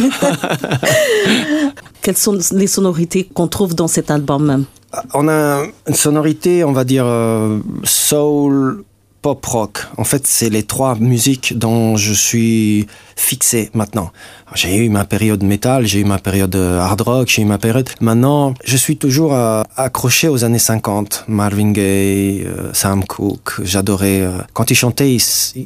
Quelles 2.02 2.18
sont 2.18 2.38
les 2.52 2.68
sonorités 2.68 3.30
qu'on 3.34 3.48
trouve 3.48 3.76
dans 3.76 3.88
cet 3.88 4.12
album? 4.12 4.66
On 5.14 5.30
a 5.30 5.64
une 5.88 5.96
sonorité, 5.96 6.66
on 6.66 6.74
va 6.74 6.84
dire, 6.84 7.06
euh, 7.06 7.60
soul, 7.86 8.84
pop 9.22 9.46
rock. 9.46 9.80
En 9.98 10.04
fait, 10.04 10.26
c'est 10.26 10.50
les 10.50 10.64
trois 10.64 10.96
musiques 10.96 11.58
dont 11.58 11.98
je 11.98 12.14
suis 12.14 12.88
fixé 13.16 13.70
maintenant. 13.74 14.12
J'ai 14.56 14.78
eu 14.78 14.90
ma 14.90 15.06
période 15.06 15.44
métal, 15.44 15.86
j'ai 15.86 16.00
eu 16.00 16.06
ma 16.06 16.18
période 16.18 16.56
euh, 16.56 16.80
hard 16.80 17.02
rock, 17.02 17.28
j'ai 17.28 17.42
eu 17.42 17.46
ma 17.46 17.58
période. 17.58 17.90
Maintenant, 18.02 18.54
je 18.64 18.78
suis 18.78 18.98
toujours 18.98 19.34
euh, 19.34 19.64
accroché 19.78 20.28
aux 20.28 20.44
années 20.44 20.60
50. 20.60 21.26
Marvin 21.28 21.72
Gaye, 21.72 22.46
euh, 22.46 22.72
Sam 22.74 23.04
Cooke, 23.04 23.60
j'adorais. 23.64 24.28
quand 24.54 24.72
il 24.72 24.76
chantait, 24.76 25.18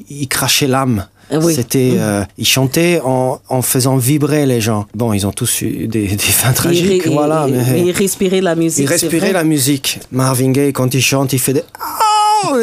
il, 0.09 0.27
crachait 0.27 0.67
l'âme. 0.67 1.05
Ah 1.31 1.39
C'était, 1.41 1.93
mm. 1.93 2.27
il 2.37 2.45
chantait 2.45 3.01
en, 3.03 3.39
en, 3.47 3.61
faisant 3.61 3.95
vibrer 3.95 4.45
les 4.45 4.59
gens. 4.59 4.85
Bon, 4.93 5.13
ils 5.13 5.25
ont 5.25 5.31
tous 5.31 5.61
eu 5.61 5.87
des, 5.87 6.07
des 6.07 6.17
fins 6.17 6.51
tragiques, 6.53 7.07
voilà. 7.07 7.47
mais 7.47 7.81
il 7.81 7.91
respirait 7.91 8.41
la 8.41 8.55
musique. 8.55 8.85
Il 8.85 8.89
respirait 8.89 9.31
la 9.31 9.43
musique. 9.43 9.99
Marvin 10.11 10.51
Gaye, 10.51 10.73
quand 10.73 10.93
il 10.93 11.01
chante, 11.01 11.33
il 11.33 11.39
fait 11.39 11.53
des 11.53 11.63
oh, 12.51 12.57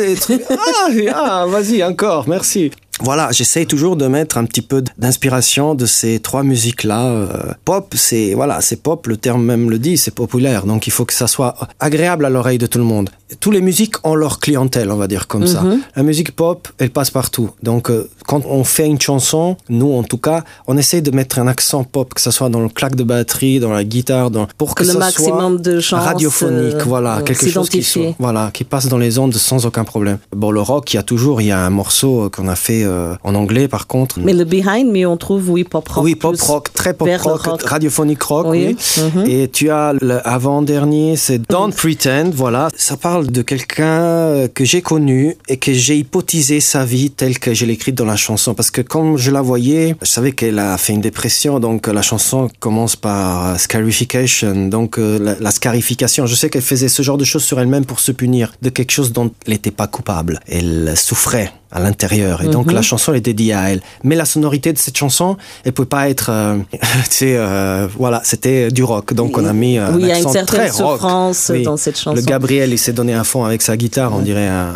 ah, 0.50 1.42
ah, 1.42 1.46
vas-y 1.46 1.82
encore, 1.82 2.28
merci 2.28 2.70
voilà, 3.02 3.30
j'essaye 3.32 3.66
toujours 3.66 3.96
de 3.96 4.06
mettre 4.06 4.38
un 4.38 4.44
petit 4.44 4.62
peu 4.62 4.82
d'inspiration 4.98 5.74
de 5.74 5.86
ces 5.86 6.20
trois 6.20 6.42
musiques-là. 6.42 7.06
Euh, 7.06 7.28
pop, 7.64 7.94
c'est 7.96 8.34
voilà, 8.34 8.60
c'est 8.60 8.82
pop, 8.82 9.06
le 9.06 9.16
terme 9.16 9.44
même 9.44 9.70
le 9.70 9.78
dit, 9.78 9.96
c'est 9.96 10.14
populaire, 10.14 10.66
donc 10.66 10.86
il 10.86 10.90
faut 10.90 11.04
que 11.04 11.14
ça 11.14 11.26
soit 11.26 11.56
agréable 11.78 12.24
à 12.24 12.30
l'oreille 12.30 12.58
de 12.58 12.66
tout 12.66 12.78
le 12.78 12.84
monde. 12.84 13.10
Tous 13.38 13.52
les 13.52 13.60
musiques 13.60 13.94
ont 14.04 14.14
leur 14.14 14.40
clientèle, 14.40 14.90
on 14.90 14.96
va 14.96 15.06
dire 15.06 15.28
comme 15.28 15.46
ça. 15.46 15.62
Mhm. 15.62 15.80
La 15.94 16.02
musique 16.02 16.34
pop, 16.34 16.68
elle 16.78 16.90
passe 16.90 17.10
partout. 17.10 17.50
Donc 17.62 17.90
euh, 17.90 18.10
quand 18.26 18.44
on 18.46 18.64
fait 18.64 18.86
une 18.86 19.00
chanson, 19.00 19.56
nous 19.68 19.92
en 19.92 20.02
tout 20.02 20.18
cas, 20.18 20.44
on 20.66 20.76
essaye 20.76 21.00
de 21.00 21.10
mettre 21.10 21.38
un 21.38 21.46
accent 21.46 21.84
pop, 21.84 22.12
que 22.12 22.20
ce 22.20 22.30
soit 22.30 22.48
dans 22.48 22.60
le 22.60 22.68
claque 22.68 22.96
de 22.96 23.04
batterie, 23.04 23.60
dans 23.60 23.72
la 23.72 23.84
guitare, 23.84 24.30
dans 24.30 24.46
pour 24.58 24.74
que, 24.74 24.84
le 24.84 24.94
maximum 24.94 25.62
soit 25.80 25.98
de 25.98 26.04
radiophonique, 26.04 26.74
euh, 26.74 26.84
voilà, 26.84 27.22
quelque 27.22 27.48
chose 27.48 27.68
qui 27.68 27.86
voilà, 28.18 28.50
qui 28.52 28.64
passe 28.64 28.88
dans 28.88 28.98
les 28.98 29.18
ondes 29.18 29.34
sans 29.34 29.64
aucun 29.64 29.84
problème. 29.84 30.18
Bon, 30.34 30.50
le 30.50 30.60
rock, 30.60 30.92
il 30.92 30.96
y 30.96 30.98
a 30.98 31.02
toujours, 31.02 31.40
il 31.40 31.46
y 31.46 31.52
a 31.52 31.60
un 31.64 31.70
morceau 31.70 32.30
qu'on 32.30 32.48
a 32.48 32.56
fait 32.56 32.84
euh, 32.90 33.14
en 33.24 33.34
anglais 33.34 33.68
par 33.68 33.86
contre. 33.86 34.18
Mais 34.20 34.32
le 34.32 34.44
behind 34.44 34.90
mais 34.90 35.06
on 35.06 35.16
trouve 35.16 35.50
oui 35.50 35.64
pop 35.64 35.86
rock. 35.88 36.04
Oui, 36.04 36.14
pop 36.14 36.36
rock, 36.40 36.72
très 36.72 36.94
pop 36.94 37.08
rock, 37.22 37.62
radiophonique 37.62 38.22
rock. 38.22 38.46
Oui. 38.48 38.76
Mhm. 38.98 39.24
Et 39.26 39.48
tu 39.48 39.70
as 39.70 39.94
l'avant-dernier, 40.00 41.16
c'est 41.16 41.38
Don't 41.50 41.72
Pretend. 41.72 42.30
Voilà, 42.34 42.68
ça 42.76 42.96
parle 42.96 43.28
de 43.28 43.42
quelqu'un 43.42 44.48
que 44.48 44.64
j'ai 44.64 44.82
connu 44.82 45.36
et 45.48 45.56
que 45.56 45.72
j'ai 45.72 45.96
hypotisé 45.98 46.60
sa 46.60 46.84
vie 46.84 47.10
telle 47.10 47.38
que 47.38 47.54
je 47.54 47.64
l'ai 47.64 47.74
écrite 47.74 47.94
dans 47.94 48.04
la 48.04 48.16
chanson. 48.16 48.54
Parce 48.54 48.70
que 48.70 48.80
comme 48.80 49.16
je 49.16 49.30
la 49.30 49.42
voyais, 49.42 49.94
je 50.02 50.08
savais 50.08 50.32
qu'elle 50.32 50.58
a 50.58 50.76
fait 50.78 50.92
une 50.92 51.00
dépression. 51.00 51.60
Donc 51.60 51.86
la 51.86 52.02
chanson 52.02 52.48
commence 52.58 52.96
par 52.96 53.58
scarification, 53.58 54.68
donc 54.68 54.98
euh, 54.98 55.18
la, 55.18 55.36
la 55.38 55.50
scarification. 55.50 56.26
Je 56.26 56.34
sais 56.34 56.50
qu'elle 56.50 56.62
faisait 56.62 56.88
ce 56.88 57.02
genre 57.02 57.18
de 57.18 57.24
choses 57.24 57.44
sur 57.44 57.60
elle-même 57.60 57.84
pour 57.84 58.00
se 58.00 58.12
punir 58.12 58.52
de 58.62 58.70
quelque 58.70 58.90
chose 58.92 59.12
dont 59.12 59.30
elle 59.46 59.52
n'était 59.52 59.70
pas 59.70 59.86
coupable. 59.86 60.40
Elle 60.48 60.94
souffrait 60.96 61.52
à 61.72 61.80
l'intérieur. 61.80 62.42
Et 62.42 62.48
donc 62.48 62.66
mhm. 62.66 62.74
la 62.74 62.82
chanson 62.82 63.14
est 63.14 63.20
dédiée 63.20 63.52
à 63.52 63.70
elle. 63.70 63.80
Mais 64.02 64.16
la 64.16 64.24
sonorité 64.24 64.72
de 64.72 64.78
cette 64.78 64.96
chanson, 64.96 65.36
elle 65.64 65.72
peut 65.72 65.84
pas 65.84 66.08
être, 66.08 66.30
euh, 66.30 66.56
tu 66.72 66.80
sais, 67.10 67.36
euh, 67.36 67.86
voilà, 67.96 68.20
c'était 68.24 68.70
du 68.70 68.82
rock. 68.82 69.14
Donc 69.14 69.38
on 69.38 69.44
a 69.44 69.52
mis 69.52 69.78
un 69.78 69.94
oui, 69.94 70.02
il 70.02 70.08
y 70.08 70.12
a 70.12 70.18
une 70.18 70.28
certaine 70.28 70.72
souffrance 70.72 71.52
dans 71.64 71.76
cette 71.76 71.98
chanson. 71.98 72.16
Le 72.16 72.22
Gabriel, 72.22 72.72
il 72.72 72.78
s'est 72.78 72.92
donné 72.92 73.12
un 73.14 73.24
fond 73.24 73.44
avec 73.44 73.62
sa 73.62 73.76
guitare, 73.76 74.12
on 74.14 74.20
dirait 74.20 74.48
un 74.48 74.74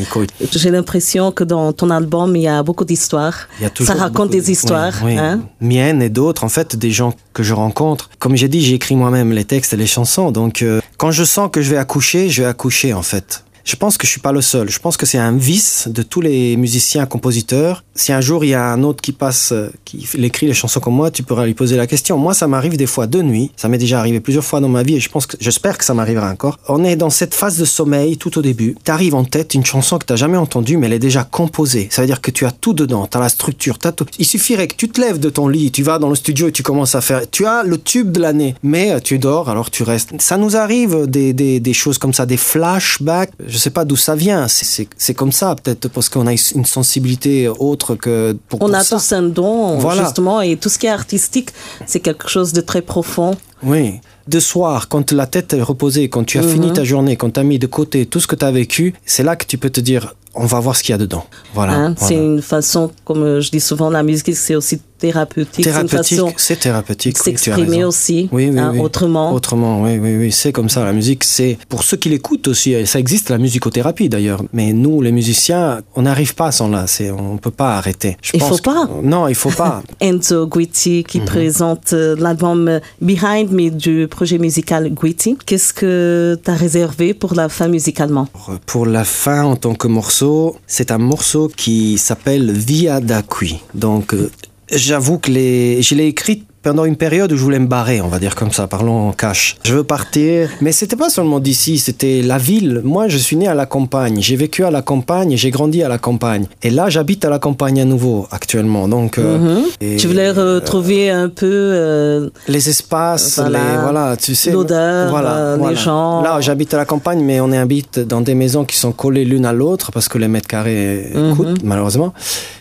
J'ai 0.52 0.70
l'impression 0.70 1.32
que 1.32 1.44
dans 1.44 1.72
ton 1.72 1.90
album, 1.90 2.36
il 2.36 2.42
y 2.42 2.48
a 2.48 2.62
beaucoup 2.62 2.84
d'histoires. 2.84 3.48
Ça 3.80 3.94
raconte 3.94 4.30
des 4.30 4.50
histoires. 4.50 4.92
Oui, 5.02 5.14
Hein? 5.24 5.40
Miennes 5.60 6.02
et 6.02 6.08
d'autres, 6.08 6.44
en 6.44 6.48
fait, 6.48 6.76
des 6.76 6.90
gens 6.90 7.14
que 7.32 7.42
je 7.42 7.54
rencontre. 7.54 8.10
Comme 8.18 8.36
j'ai 8.36 8.48
dit, 8.48 8.62
j'écris 8.62 8.96
moi-même 8.96 9.32
les 9.32 9.44
textes 9.44 9.72
et 9.72 9.76
les 9.76 9.86
chansons. 9.86 10.30
Donc 10.30 10.62
euh, 10.62 10.80
quand 10.96 11.10
je 11.10 11.24
sens 11.24 11.50
que 11.50 11.62
je 11.62 11.70
vais 11.70 11.76
accoucher, 11.76 12.28
je 12.28 12.42
vais 12.42 12.48
accoucher 12.48 12.92
en 12.92 13.02
fait. 13.02 13.44
Je 13.64 13.76
pense 13.76 13.96
que 13.96 14.06
je 14.06 14.10
suis 14.10 14.20
pas 14.20 14.32
le 14.32 14.42
seul. 14.42 14.68
Je 14.68 14.78
pense 14.78 14.98
que 14.98 15.06
c'est 15.06 15.18
un 15.18 15.32
vice 15.32 15.88
de 15.88 16.02
tous 16.02 16.20
les 16.20 16.56
musiciens, 16.58 17.06
compositeurs. 17.06 17.82
Si 17.94 18.12
un 18.12 18.20
jour 18.20 18.44
il 18.44 18.48
y 18.50 18.54
a 18.54 18.66
un 18.66 18.82
autre 18.82 19.00
qui 19.00 19.12
passe, 19.12 19.52
euh, 19.52 19.70
qui 19.86 20.06
écrit 20.18 20.46
les 20.46 20.52
chansons 20.52 20.80
comme 20.80 20.94
moi, 20.94 21.10
tu 21.10 21.22
pourras 21.22 21.46
lui 21.46 21.54
poser 21.54 21.76
la 21.76 21.86
question. 21.86 22.18
Moi, 22.18 22.34
ça 22.34 22.46
m'arrive 22.46 22.76
des 22.76 22.86
fois 22.86 23.06
de 23.06 23.22
nuit. 23.22 23.52
Ça 23.56 23.70
m'est 23.70 23.78
déjà 23.78 23.98
arrivé 24.00 24.20
plusieurs 24.20 24.44
fois 24.44 24.60
dans 24.60 24.68
ma 24.68 24.82
vie 24.82 24.96
et 24.96 25.00
je 25.00 25.08
pense 25.08 25.26
que, 25.26 25.38
j'espère 25.40 25.78
que 25.78 25.84
ça 25.84 25.94
m'arrivera 25.94 26.30
encore. 26.30 26.58
On 26.68 26.84
est 26.84 26.96
dans 26.96 27.08
cette 27.08 27.34
phase 27.34 27.56
de 27.56 27.64
sommeil 27.64 28.18
tout 28.18 28.36
au 28.38 28.42
début. 28.42 28.76
T'arrives 28.84 29.14
en 29.14 29.24
tête 29.24 29.54
une 29.54 29.64
chanson 29.64 29.98
que 29.98 30.04
t'as 30.04 30.16
jamais 30.16 30.36
entendue, 30.36 30.76
mais 30.76 30.86
elle 30.86 30.92
est 30.92 30.98
déjà 30.98 31.24
composée. 31.24 31.88
Ça 31.90 32.02
veut 32.02 32.06
dire 32.06 32.20
que 32.20 32.30
tu 32.30 32.44
as 32.44 32.52
tout 32.52 32.74
dedans. 32.74 33.06
T'as 33.06 33.20
la 33.20 33.30
structure, 33.30 33.78
t'as 33.78 33.92
tout. 33.92 34.04
Il 34.18 34.26
suffirait 34.26 34.68
que 34.68 34.76
tu 34.76 34.90
te 34.90 35.00
lèves 35.00 35.18
de 35.18 35.30
ton 35.30 35.48
lit, 35.48 35.70
tu 35.70 35.82
vas 35.82 35.98
dans 35.98 36.10
le 36.10 36.16
studio 36.16 36.48
et 36.48 36.52
tu 36.52 36.62
commences 36.62 36.94
à 36.94 37.00
faire. 37.00 37.22
Tu 37.30 37.46
as 37.46 37.62
le 37.62 37.78
tube 37.78 38.12
de 38.12 38.20
l'année, 38.20 38.54
mais 38.62 38.92
euh, 38.92 39.00
tu 39.00 39.18
dors, 39.18 39.48
alors 39.48 39.70
tu 39.70 39.84
restes. 39.84 40.10
Ça 40.20 40.36
nous 40.36 40.54
arrive 40.54 41.06
des, 41.06 41.32
des, 41.32 41.60
des 41.60 41.72
choses 41.72 41.96
comme 41.96 42.12
ça, 42.12 42.26
des 42.26 42.36
flashbacks 42.36 43.30
je 43.54 43.58
sais 43.60 43.70
pas 43.70 43.84
d'où 43.84 43.94
ça 43.94 44.16
vient. 44.16 44.48
C'est 44.48 45.14
comme 45.14 45.30
ça, 45.30 45.54
peut-être 45.54 45.86
parce 45.88 46.08
qu'on 46.08 46.26
a 46.26 46.32
une 46.32 46.64
sensibilité 46.64 47.48
autre 47.48 47.94
que 47.94 48.36
pour, 48.48 48.60
On 48.60 48.72
a 48.72 48.82
tous 48.84 49.12
un 49.12 49.22
don, 49.22 49.78
justement, 49.92 50.40
et 50.40 50.56
tout 50.56 50.68
ce 50.68 50.76
qui 50.76 50.86
est 50.86 50.96
artistique, 51.02 51.50
c'est 51.86 52.00
quelque 52.00 52.28
chose 52.28 52.52
de 52.52 52.60
très 52.60 52.82
profond. 52.82 53.36
Oui. 53.62 54.00
De 54.26 54.40
soir, 54.40 54.88
quand 54.88 55.12
la 55.12 55.28
tête 55.28 55.52
est 55.52 55.62
reposée, 55.62 56.08
quand 56.08 56.24
tu 56.24 56.38
as 56.38 56.42
fini 56.42 56.68
mhm. 56.68 56.72
ta 56.72 56.82
journée, 56.82 57.16
quand 57.16 57.30
tu 57.30 57.40
as 57.40 57.44
mis 57.44 57.60
de 57.60 57.68
côté 57.68 58.06
tout 58.06 58.18
ce 58.18 58.26
que 58.26 58.34
tu 58.34 58.44
as 58.44 58.50
vécu, 58.50 58.94
c'est 59.06 59.22
là 59.22 59.36
que 59.36 59.46
tu 59.46 59.56
peux 59.56 59.70
te 59.70 59.80
dire 59.80 60.16
on 60.34 60.46
va 60.46 60.58
voir 60.58 60.74
ce 60.74 60.82
qu'il 60.82 60.92
y 60.92 60.96
a 60.96 60.98
dedans. 60.98 61.24
Voilà. 61.54 61.74
Hein, 61.74 61.94
c'est 61.96 62.16
une 62.16 62.42
façon, 62.42 62.90
comme 63.04 63.38
je 63.38 63.50
dis 63.50 63.60
souvent, 63.60 63.88
la 63.88 64.02
musique, 64.02 64.34
c'est 64.34 64.56
aussi 64.56 64.80
thérapeutique. 65.04 65.64
Thérapeutique, 65.64 66.38
c'est 66.38 66.60
thérapeutique. 66.60 67.18
S'exprimer 67.18 67.84
aussi, 67.84 68.28
oui, 68.32 68.48
oui, 68.50 68.58
hein, 68.58 68.72
autrement. 68.78 69.32
Autrement, 69.32 69.82
oui, 69.82 69.98
oui, 69.98 70.16
oui. 70.16 70.32
C'est 70.32 70.52
comme 70.52 70.70
ça. 70.70 70.82
La 70.84 70.94
musique, 70.94 71.24
c'est 71.24 71.58
pour 71.68 71.82
ceux 71.82 71.98
qui 71.98 72.08
l'écoutent 72.08 72.48
aussi. 72.48 72.74
Ça 72.86 72.98
existe 72.98 73.28
la 73.28 73.36
musicothérapie 73.36 74.08
d'ailleurs. 74.08 74.42
Mais 74.54 74.72
nous, 74.72 75.02
les 75.02 75.12
musiciens, 75.12 75.82
on 75.94 76.02
n'arrive 76.02 76.34
pas 76.34 76.52
sans 76.52 76.68
là. 76.68 76.86
C'est, 76.86 77.10
on 77.10 77.36
peut 77.36 77.50
pas 77.50 77.76
arrêter. 77.76 78.16
il 78.32 78.40
ne 78.40 78.46
faut 78.46 78.58
pas. 78.58 78.88
Non, 79.02 79.28
il 79.28 79.34
faut 79.34 79.50
pas. 79.50 79.82
Enzo 80.00 80.46
Guitti 80.46 81.04
qui 81.04 81.20
mhm. 81.20 81.26
présente 81.26 81.92
euh, 81.92 82.16
l'album 82.18 82.80
Behind 83.02 83.50
Me 83.50 83.68
du 83.70 84.08
projet 84.08 84.38
musical 84.38 84.88
Guitti. 84.90 85.36
Qu'est-ce 85.44 85.74
que 85.74 86.38
tu 86.42 86.50
as 86.50 86.54
réservé 86.54 87.12
pour 87.12 87.34
la 87.34 87.48
fin 87.50 87.68
musicalement? 87.68 88.28
Pour 88.64 88.86
la 88.86 89.04
fin, 89.04 89.44
en 89.44 89.56
tant 89.56 89.74
que 89.74 89.88
morceau, 89.88 90.56
c'est 90.66 90.90
un 90.90 90.98
morceau 90.98 91.50
qui 91.54 91.98
s'appelle 91.98 92.50
Via 92.50 93.00
d'Aqui. 93.00 93.60
Donc, 93.74 94.14
euh, 94.14 94.30
j'avoue 94.70 95.18
que 95.18 95.30
les... 95.30 95.82
je 95.82 95.94
l'ai 95.94 96.06
écrit 96.06 96.44
pendant 96.64 96.86
une 96.86 96.96
période 96.96 97.30
où 97.30 97.36
je 97.36 97.42
voulais 97.42 97.58
me 97.58 97.66
barrer, 97.66 98.00
on 98.00 98.08
va 98.08 98.18
dire 98.18 98.34
comme 98.34 98.50
ça, 98.50 98.66
parlons 98.66 99.08
en 99.08 99.12
cash. 99.12 99.56
Je 99.64 99.74
veux 99.74 99.84
partir, 99.84 100.48
mais 100.62 100.72
c'était 100.72 100.96
pas 100.96 101.10
seulement 101.10 101.38
d'ici, 101.38 101.78
c'était 101.78 102.22
la 102.22 102.38
ville. 102.38 102.80
Moi, 102.82 103.06
je 103.08 103.18
suis 103.18 103.36
né 103.36 103.46
à 103.46 103.54
la 103.54 103.66
campagne, 103.66 104.16
j'ai 104.20 104.34
vécu 104.34 104.64
à 104.64 104.70
la 104.70 104.80
campagne, 104.80 105.36
j'ai 105.36 105.50
grandi 105.50 105.82
à 105.82 105.88
la 105.88 105.98
campagne. 105.98 106.46
Et 106.62 106.70
là, 106.70 106.88
j'habite 106.88 107.22
à 107.26 107.28
la 107.28 107.38
campagne 107.38 107.82
à 107.82 107.84
nouveau 107.84 108.26
actuellement. 108.30 108.88
Donc, 108.88 109.18
euh, 109.18 109.60
mhm. 109.82 109.96
tu 109.98 110.06
voulais 110.06 110.30
retrouver 110.30 111.10
un 111.10 111.28
peu 111.28 111.44
euh, 111.52 112.30
les 112.48 112.70
espaces, 112.70 113.38
voilà, 113.38 114.16
tu 114.16 114.34
sais, 114.34 114.50
l'odeur, 114.50 115.10
voilà, 115.10 115.36
euh, 115.36 115.68
les 115.68 115.76
gens. 115.76 116.22
Là, 116.22 116.40
j'habite 116.40 116.72
à 116.72 116.78
la 116.78 116.86
campagne, 116.86 117.22
mais 117.22 117.40
on 117.40 117.52
habite 117.52 117.98
dans 117.98 118.22
des 118.22 118.34
maisons 118.34 118.64
qui 118.64 118.78
sont 118.78 118.92
collées 118.92 119.26
l'une 119.26 119.44
à 119.44 119.52
l'autre 119.52 119.92
parce 119.92 120.08
que 120.08 120.16
les 120.16 120.28
mètres 120.28 120.48
carrés 120.48 121.10
mhm. 121.14 121.36
coûtent 121.36 121.62
malheureusement. 121.62 122.14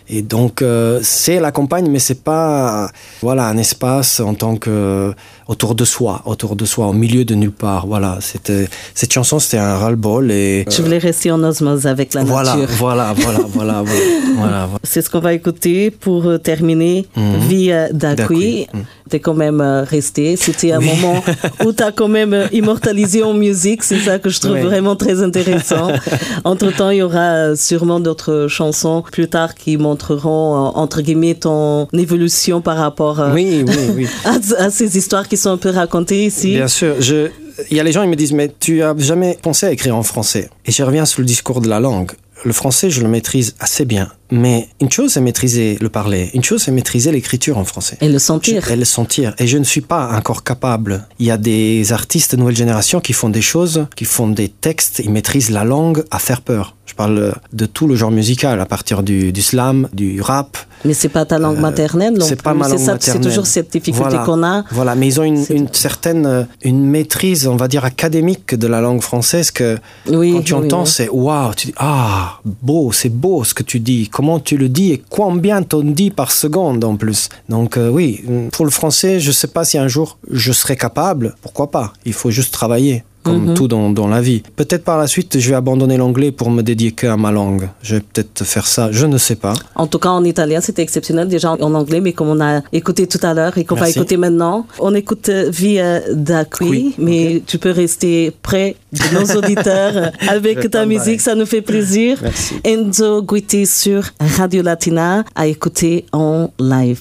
Et 0.09 0.21
donc, 0.21 0.61
euh, 0.61 0.99
c'est 1.01 1.39
la 1.39 1.51
campagne, 1.51 1.89
mais 1.89 1.99
c'est 1.99 2.23
pas, 2.23 2.89
voilà, 3.21 3.47
un 3.47 3.57
espace 3.57 4.19
en 4.19 4.33
tant 4.33 4.57
que 4.57 5.13
autour 5.47 5.75
de 5.75 5.85
soi, 5.85 6.21
autour 6.25 6.55
de 6.55 6.65
soi, 6.65 6.87
au 6.87 6.93
milieu 6.93 7.25
de 7.25 7.35
nulle 7.35 7.51
part. 7.51 7.87
Voilà, 7.87 8.17
c'était 8.21 8.69
cette 8.93 9.11
chanson, 9.13 9.39
c'était 9.39 9.57
un 9.57 9.77
ras-le-bol 9.77 10.31
et. 10.31 10.65
Je 10.69 10.81
voulais 10.81 10.97
rester 10.97 11.31
en 11.31 11.43
osmose 11.43 11.85
avec 11.87 12.13
la 12.13 12.23
voilà, 12.23 12.55
nature. 12.55 12.75
Voilà, 12.77 13.13
voilà, 13.17 13.39
voilà, 13.47 13.83
voilà, 13.83 14.03
voilà, 14.37 14.69
C'est 14.83 15.01
ce 15.01 15.09
qu'on 15.09 15.19
va 15.19 15.33
écouter 15.33 15.91
pour 15.91 16.25
euh, 16.25 16.37
terminer. 16.37 17.05
Mhm. 17.15 17.39
Via 17.47 17.89
d'Aqui. 17.91 18.67
Mhm. 18.73 18.83
T'es 19.09 19.19
quand 19.19 19.33
même 19.33 19.61
euh, 19.61 19.83
resté. 19.83 20.35
C'était 20.37 20.71
un 20.71 20.79
moment 20.79 21.21
où 21.65 21.73
tu 21.73 21.83
as 21.83 21.91
quand 21.91 22.07
même 22.07 22.33
euh, 22.33 22.47
immortalisé 22.51 23.21
en 23.21 23.33
musique. 23.33 23.83
C'est 23.83 23.99
ça 23.99 24.17
que 24.17 24.29
je 24.29 24.39
trouve 24.39 24.57
vraiment 24.59 24.95
très 24.95 25.21
intéressant. 25.21 25.89
Entre 26.43 26.71
temps, 26.75 26.89
il 26.89 26.97
y 26.97 27.01
aura 27.01 27.55
sûrement 27.55 27.99
d'autres 27.99 28.47
chansons 28.47 29.03
plus 29.11 29.27
tard 29.27 29.55
qui 29.55 29.77
montreront 29.77 30.71
entre 30.75 31.01
guillemets 31.01 31.35
ton 31.35 31.87
évolution 31.93 32.61
par 32.61 32.77
rapport 32.77 33.21
oui. 33.33 33.65
à, 34.25 34.63
à 34.63 34.69
ces 34.69 34.97
histoires 34.97 35.27
qui 35.33 35.41
sont 35.41 35.49
un 35.49 35.57
peu 35.57 35.71
racontés 35.71 36.25
ici 36.25 36.51
Bien 36.51 36.67
sûr. 36.67 37.01
Je, 37.01 37.29
il 37.71 37.77
y 37.77 37.79
a 37.79 37.83
les 37.83 37.91
gens 37.91 38.03
qui 38.03 38.07
me 38.07 38.15
disent, 38.15 38.33
mais 38.33 38.51
tu 38.59 38.83
as 38.83 38.93
jamais 38.97 39.37
pensé 39.41 39.65
à 39.65 39.71
écrire 39.71 39.95
en 39.95 40.03
français? 40.03 40.49
Et 40.67 40.71
je 40.71 40.83
reviens 40.83 41.05
sur 41.05 41.21
le 41.21 41.25
discours 41.25 41.59
de 41.59 41.67
la 41.67 41.79
langue. 41.79 42.11
Le 42.45 42.53
français, 42.53 42.91
je 42.91 43.01
le 43.01 43.07
maîtrise 43.07 43.55
assez 43.59 43.85
bien 43.85 44.11
Mais 44.35 44.67
une 44.81 44.91
chose, 44.91 45.11
c'est 45.13 45.21
maîtriser 45.21 45.77
le 45.79 45.89
parler. 45.89 46.31
Une 46.33 46.43
chose, 46.43 46.63
c'est 46.63 46.71
maîtriser 46.71 47.11
l'écriture 47.11 47.57
en 47.59 47.65
français. 47.65 47.97
Et 48.01 48.09
le 48.09 48.17
sentir. 48.19 48.63
Je- 48.67 48.73
et 48.73 48.75
le 48.75 48.85
sentir. 48.85 49.35
Et 49.37 49.45
je 49.45 49.57
ne 49.59 49.63
suis 49.63 49.81
pas 49.81 50.09
encore 50.17 50.43
capable. 50.43 51.07
Il 51.19 51.27
y 51.27 51.31
a 51.31 51.37
des 51.37 51.93
artistes 51.93 52.31
de 52.33 52.39
nouvelle 52.39 52.55
génération 52.55 52.99
qui 52.99 53.13
font 53.13 53.29
des 53.29 53.41
choses, 53.43 53.85
qui 53.95 54.05
font 54.05 54.27
des 54.27 54.49
textes, 54.49 54.99
ils 55.03 55.11
maîtrisent 55.11 55.51
la 55.51 55.63
langue 55.63 56.03
à 56.09 56.17
faire 56.17 56.41
peur. 56.41 56.75
Je 56.85 56.95
parle 56.95 57.33
de 57.53 57.65
tout 57.65 57.87
le 57.87 57.95
genre 57.95 58.11
musical, 58.11 58.59
à 58.59 58.65
partir 58.65 59.03
du, 59.03 59.31
du 59.31 59.41
slam, 59.41 59.87
du 59.93 60.19
rap. 60.21 60.57
Mais 60.85 60.93
c'est 60.93 61.07
pas 61.09 61.23
ta 61.25 61.39
langue 61.39 61.59
maternelle 61.59 62.13
non 62.13 62.25
C'est 62.25 62.41
pas 62.41 62.53
ma 62.53 62.67
langue 62.67 62.77
ça, 62.77 62.93
maternelle. 62.93 63.23
C'est 63.23 63.29
toujours 63.29 63.47
cette 63.47 63.71
difficulté 63.71 64.09
Voilà. 64.09 64.25
qu'on 64.25 64.43
a. 64.43 64.65
Voilà, 64.69 64.93
mais 64.95 65.07
ils 65.07 65.19
ont 65.19 65.23
une, 65.23 65.69
certaine 65.71 66.25
euh, 66.25 66.43
une 66.61 66.85
maîtrise, 66.85 67.47
on 67.47 67.55
va 67.55 67.69
dire, 67.69 67.85
académique 67.85 68.53
de 68.55 68.67
la 68.67 68.81
langue 68.81 69.01
française 69.01 69.49
que 69.49 69.77
Oui, 70.09 70.33
quand 70.33 70.41
tu 70.41 70.53
oui, 70.55 70.65
entends, 70.65 70.83
oui. 70.83 70.89
c'est 70.89 71.09
waouh, 71.09 71.53
tu 71.55 71.67
dis 71.67 71.73
ah, 71.77 72.39
beau, 72.43 72.91
c'est 72.91 73.07
beau 73.09 73.43
ce 73.45 73.53
que 73.53 73.63
tu 73.63 73.79
dis, 73.79 74.09
comment 74.09 74.22
tu 74.39 74.57
le 74.57 74.69
dis 74.69 74.91
et 74.91 75.03
combien 75.09 75.63
t'en 75.63 75.81
dis 75.81 76.11
par 76.11 76.31
seconde 76.31 76.83
en 76.83 76.95
plus. 76.95 77.29
Donc 77.49 77.77
euh, 77.77 77.89
oui, 77.89 78.23
pour 78.51 78.65
le 78.65 78.71
français, 78.71 79.19
je 79.19 79.31
sais 79.31 79.47
pas 79.47 79.65
si 79.65 79.77
un 79.77 79.87
jour 79.87 80.17
je 80.29 80.51
serai 80.51 80.75
capable, 80.75 81.35
pourquoi 81.41 81.71
pas, 81.71 81.93
il 82.05 82.13
faut 82.13 82.31
juste 82.31 82.53
travailler. 82.53 83.03
Comme 83.23 83.45
Mhm. 83.47 83.53
tout 83.55 83.67
dans, 83.67 83.89
dans 83.89 84.07
la 84.07 84.21
vie. 84.21 84.43
Peut-être 84.55 84.83
par 84.83 84.97
la 84.97 85.07
suite, 85.07 85.39
je 85.39 85.49
vais 85.49 85.55
abandonner 85.55 85.97
l'anglais 85.97 86.31
pour 86.31 86.49
me 86.51 86.61
dédier 86.61 86.91
que 86.91 87.07
à 87.07 87.17
ma 87.17 87.31
langue. 87.31 87.69
Je 87.81 87.95
vais 87.95 88.01
peut-être 88.01 88.43
faire 88.43 88.67
ça, 88.67 88.89
je 88.91 89.05
ne 89.05 89.17
sais 89.17 89.35
pas. 89.35 89.53
En 89.75 89.87
tout 89.87 89.99
cas, 89.99 90.09
en 90.09 90.23
italien, 90.23 90.59
c'était 90.61 90.81
exceptionnel, 90.81 91.27
déjà 91.29 91.51
en 91.53 91.73
anglais, 91.73 92.01
mais 92.01 92.11
comme 92.13 92.27
on 92.27 92.41
a 92.41 92.61
écouté 92.73 93.07
tout 93.07 93.19
à 93.23 93.33
l'heure 93.33 93.57
et 93.57 93.63
qu'on 93.65 93.75
va 93.75 93.89
écouter 93.89 94.17
maintenant, 94.17 94.67
on 94.79 94.93
écoute 94.93 95.29
euh, 95.29 95.49
Via 95.51 96.01
da 96.13 96.45
qui, 96.45 96.63
Oui, 96.63 96.95
mais 96.97 97.41
tu 97.45 97.57
peux 97.57 97.71
rester 97.71 98.31
près 98.41 98.75
de 98.91 99.17
nos 99.17 99.35
auditeurs 99.37 100.11
avec 100.27 100.69
ta 100.69 100.85
musique, 100.85 101.21
ça 101.21 101.35
nous 101.35 101.45
fait 101.45 101.61
plaisir. 101.61 102.19
Merci. 102.21 102.55
Enzo 102.65 103.21
Guiti 103.23 103.65
sur 103.65 104.03
Radio 104.37 104.61
Latina 104.63 105.23
à 105.35 105.47
écouter 105.47 106.05
en 106.11 106.49
live. 106.59 106.99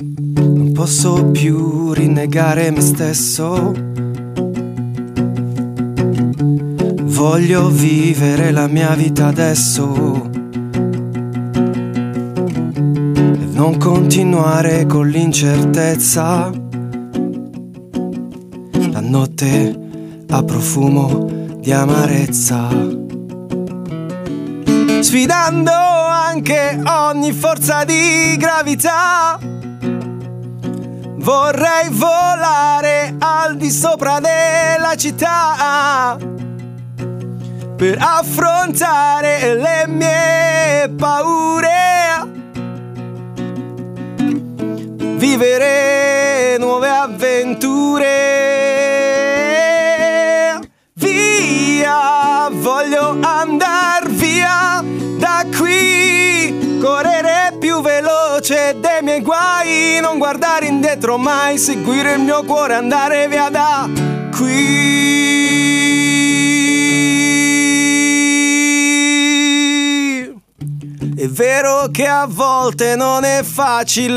Non 0.00 0.72
posso 0.74 1.24
più 1.32 1.90
rinnegare 1.90 2.70
me 2.70 2.80
stesso. 2.80 3.74
Voglio 7.18 7.68
vivere 7.68 8.52
la 8.52 8.68
mia 8.68 8.94
vita 8.94 9.26
adesso. 9.26 9.84
Non 13.54 13.76
continuare 13.76 14.86
con 14.86 15.08
l'incertezza. 15.08 16.48
La 18.92 19.00
notte 19.00 19.78
ha 20.28 20.42
profumo 20.44 21.26
di 21.58 21.72
amarezza. 21.72 22.68
Sfidando 25.00 25.72
anche 25.72 26.80
ogni 26.84 27.32
forza 27.32 27.82
di 27.82 28.36
gravità. 28.38 29.40
Vorrei 31.16 31.88
volare 31.90 33.16
al 33.18 33.56
di 33.56 33.70
sopra 33.70 34.20
della 34.20 34.94
città 34.94 36.36
per 37.78 37.96
affrontare 38.00 39.54
le 39.54 39.86
mie 39.86 40.92
paure. 40.98 42.26
Vivere 45.16 46.56
nuove 46.58 46.88
avventure. 46.88 48.16
Via, 50.94 52.48
voglio 52.50 53.16
andar 53.20 54.08
via 54.08 54.82
da 55.16 55.44
qui. 55.56 56.80
Correre 56.82 57.54
più 57.60 57.80
veloce 57.80 58.74
dei 58.80 59.02
miei 59.02 59.22
guai. 59.22 60.00
Non 60.00 60.18
guardare 60.18 60.66
indietro 60.66 61.16
mai. 61.16 61.58
Seguire 61.58 62.14
il 62.14 62.22
mio 62.22 62.42
cuore, 62.42 62.74
andare 62.74 63.28
via 63.28 63.48
da 63.48 63.88
qui. 64.36 65.47
Vero 71.38 71.86
che 71.92 72.04
a 72.04 72.26
volte 72.28 72.96
non 72.96 73.22
è 73.22 73.44
facile. 73.44 74.16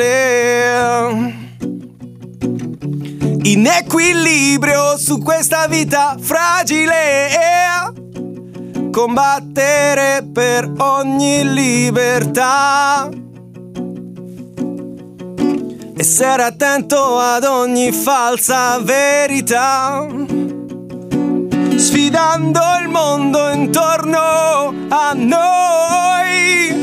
In 3.44 3.68
equilibrio 3.68 4.98
su 4.98 5.20
questa 5.20 5.68
vita 5.68 6.16
fragile. 6.20 7.30
Combattere 8.90 10.28
per 10.34 10.72
ogni 10.80 11.54
libertà. 11.54 13.08
Essere 15.96 16.42
attento 16.42 17.20
ad 17.20 17.44
ogni 17.44 17.92
falsa 17.92 18.80
verità. 18.80 20.08
Sfidando 21.76 22.62
il 22.82 22.90
mondo 22.90 23.50
intorno 23.52 24.74
a 24.90 25.14
noi. 25.14 26.81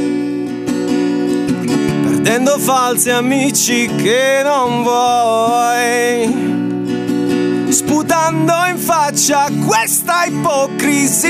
Perdendo 2.28 2.58
falsi 2.58 3.08
amici 3.08 3.88
che 3.96 4.42
non 4.44 4.82
vuoi. 4.82 6.28
Sputando 7.70 8.52
in 8.68 8.76
faccia 8.76 9.48
questa 9.66 10.24
ipocrisia. 10.26 11.26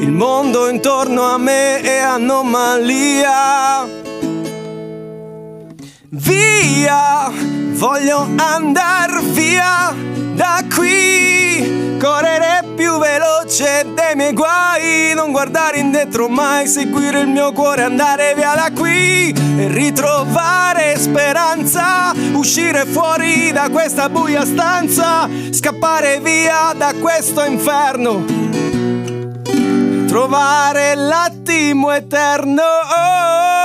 Il 0.00 0.10
mondo 0.10 0.68
intorno 0.68 1.22
a 1.30 1.38
me 1.38 1.80
è 1.80 1.98
anomalia. 1.98 3.86
Via, 6.08 7.30
voglio 7.30 8.26
andar 8.36 9.22
via 9.22 9.94
da 10.34 10.64
qui. 10.74 11.37
Correre 11.98 12.64
più 12.76 12.96
veloce 12.98 13.84
dei 13.92 14.14
miei 14.14 14.32
guai. 14.32 15.12
Non 15.14 15.32
guardare 15.32 15.78
indietro 15.78 16.28
mai, 16.28 16.68
seguire 16.68 17.20
il 17.20 17.26
mio 17.26 17.52
cuore, 17.52 17.82
andare 17.82 18.34
via 18.36 18.54
da 18.54 18.70
qui. 18.72 19.32
E 19.32 19.66
ritrovare 19.66 20.96
speranza. 20.96 22.12
Uscire 22.34 22.84
fuori 22.86 23.50
da 23.50 23.68
questa 23.70 24.08
buia 24.08 24.44
stanza. 24.44 25.28
Scappare 25.50 26.20
via 26.20 26.72
da 26.76 26.94
questo 27.00 27.44
inferno. 27.44 28.24
Trovare 30.06 30.94
l'attimo 30.94 31.90
eterno. 31.90 33.57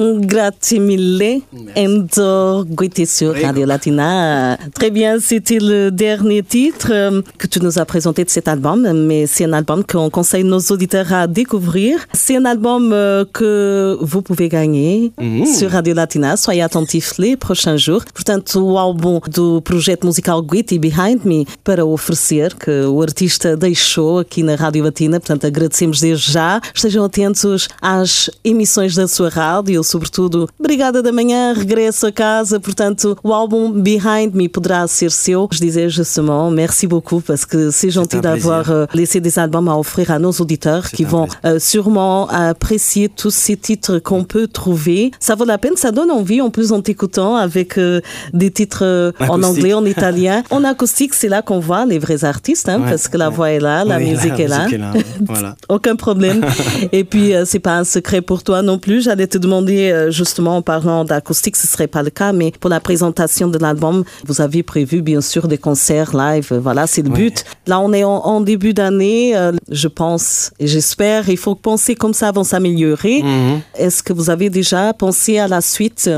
Grazie 0.00 0.80
mille, 0.80 1.42
Enzo 1.76 2.64
sur 3.04 3.34
Radio 3.34 3.66
Latina. 3.66 4.56
Très 4.72 4.90
bien, 4.90 5.20
c'était 5.20 5.58
le 5.60 5.90
dernier 5.90 6.42
titre 6.42 6.88
euh, 6.90 7.20
que 7.36 7.46
tu 7.46 7.60
nous 7.60 7.78
as 7.78 7.84
présenté 7.84 8.24
de 8.24 8.30
cet 8.30 8.48
album, 8.48 8.90
mais 9.06 9.26
c'est 9.26 9.44
un 9.44 9.52
album 9.52 9.84
qu'on 9.84 10.08
conseille 10.08 10.42
nos 10.42 10.60
auditeurs 10.70 11.12
à 11.12 11.26
découvrir. 11.26 11.98
C'est 12.14 12.34
un 12.34 12.46
album 12.46 12.94
euh, 12.94 13.26
que 13.30 13.98
vous 14.00 14.22
pouvez 14.22 14.48
gagner 14.48 15.12
sur 15.44 15.70
Radio 15.70 15.92
Latina. 15.92 16.38
Soyez 16.38 16.62
attentifs 16.62 17.18
les 17.18 17.36
prochains 17.36 17.76
jours. 17.76 18.02
Portanto, 18.14 18.58
o 18.58 18.78
álbum 18.78 19.20
do 19.28 19.60
projeto 19.60 20.06
musical 20.06 20.40
Guiti 20.40 20.78
Behind 20.78 21.26
Me 21.26 21.44
para 21.62 21.84
oferecer, 21.84 22.56
que 22.56 22.86
o 22.86 23.02
artista 23.02 23.54
deixou 23.54 24.20
aqui 24.20 24.42
na 24.42 24.54
Rádio 24.54 24.82
Latina. 24.82 25.20
Portanto, 25.20 25.46
agradecemos 25.46 26.00
desde 26.00 26.32
já. 26.32 26.58
Estejam 26.74 27.04
atentos 27.04 27.68
às 27.82 28.30
emissões 28.42 28.94
da 28.94 29.06
sua 29.06 29.28
rádio, 29.28 29.84
sobretudo 29.90 30.48
Brigada 30.58 31.02
da 31.02 31.10
Manhã, 31.12 31.52
Regresso 31.52 32.06
a 32.06 32.12
Casa. 32.12 32.60
Portanto, 32.60 33.16
o 33.22 33.32
álbum 33.34 33.72
Behind 33.82 34.34
Me 34.34 34.48
poderá 34.48 34.86
ser 34.86 35.10
seu. 35.10 35.48
Je 35.50 35.58
disais 35.60 35.88
justement, 35.88 36.50
merci 36.50 36.86
beaucoup 36.86 37.20
parce 37.20 37.44
que 37.44 37.70
c'est 37.70 37.90
gentil 37.90 38.20
d'avoir 38.20 38.70
euh, 38.70 38.86
laissé 38.94 39.20
des 39.20 39.38
albums 39.38 39.68
à 39.68 39.76
offrir 39.76 40.10
à 40.10 40.18
nos 40.18 40.30
auditeurs 40.32 40.88
qui 40.90 41.04
vont 41.04 41.26
euh, 41.44 41.58
sûrement 41.58 42.28
apprécier 42.28 43.08
tous 43.08 43.30
ces 43.30 43.56
titres 43.56 43.98
qu'on 43.98 44.24
peut 44.24 44.46
trouver. 44.46 45.10
Ça 45.18 45.34
vaut 45.34 45.44
la 45.44 45.58
peine, 45.58 45.76
ça 45.76 45.90
donne 45.90 46.10
envie 46.10 46.40
en 46.40 46.50
plus 46.50 46.72
en 46.72 46.80
t'écoutant 46.82 47.36
avec 47.36 47.76
euh, 47.78 48.00
des 48.32 48.50
titres 48.50 48.84
euh, 48.84 49.12
en 49.20 49.42
anglais, 49.42 49.74
en 49.74 49.84
italien. 49.96 50.42
En 50.50 50.62
acoustique, 50.64 51.14
c'est 51.14 51.28
là 51.28 51.42
qu'on 51.42 51.58
voit 51.58 51.84
les 51.86 51.98
vrais 51.98 52.24
artistes 52.24 52.68
hein, 52.68 52.80
Ouais, 52.80 52.90
parce 52.90 53.08
que 53.08 53.16
la 53.18 53.28
ouais. 53.28 53.34
voix 53.34 53.50
est 53.50 53.60
là, 53.60 53.84
la 53.84 53.96
Oui, 53.98 54.10
musique 54.10 54.38
est 54.44 54.48
là. 54.48 54.58
musique 54.64 54.74
est 54.74 54.78
là, 54.78 54.92
ouais, 54.94 55.04
voilà. 55.26 55.56
Aucun 55.68 55.96
problème. 55.96 56.44
Et 56.92 57.04
puis, 57.04 57.32
c'est 57.44 57.58
pas 57.58 57.76
un 57.78 57.84
secret 57.84 58.20
pour 58.20 58.42
toi 58.42 58.62
non 58.62 58.78
plus. 58.78 59.02
J'allais 59.02 59.26
te 59.26 59.38
demander, 59.38 59.79
euh, 59.90 60.10
justement, 60.10 60.56
en 60.58 60.62
parlant 60.62 61.04
d'acoustique, 61.04 61.56
ce 61.56 61.66
serait 61.66 61.86
pas 61.96 62.02
le 62.02 62.10
cas, 62.10 62.32
mais 62.32 62.52
pour 62.60 62.70
la 62.70 62.80
présentation 62.80 63.48
de 63.48 63.58
l'album, 63.58 64.04
vous 64.26 64.40
avez 64.40 64.62
prévu, 64.62 65.02
bien 65.02 65.20
sûr, 65.20 65.48
des 65.48 65.58
concerts 65.58 66.12
live. 66.14 66.48
Euh, 66.52 66.60
Voilà, 66.60 66.86
c'est 66.86 67.02
le 67.02 67.10
but. 67.10 67.44
Là, 67.66 67.80
on 67.80 67.92
est 67.92 68.04
en, 68.04 68.18
en 68.34 68.40
début 68.40 68.74
d'année. 68.74 69.36
euh, 69.36 69.52
je 69.70 69.88
pense 69.88 70.50
et 70.58 70.66
j'espère, 70.66 71.28
il 71.28 71.36
faut 71.36 71.54
penser 71.54 71.94
comme 71.94 72.14
ça 72.14 72.28
avant 72.28 72.44
s'améliorer. 72.44 73.22
Mhm. 73.22 73.60
Est-ce 73.76 74.02
que 74.02 74.12
vous 74.12 74.28
avez 74.30 74.50
déjà 74.50 74.92
pensé 74.92 75.38
à 75.38 75.48
la 75.48 75.60
suite 75.60 76.10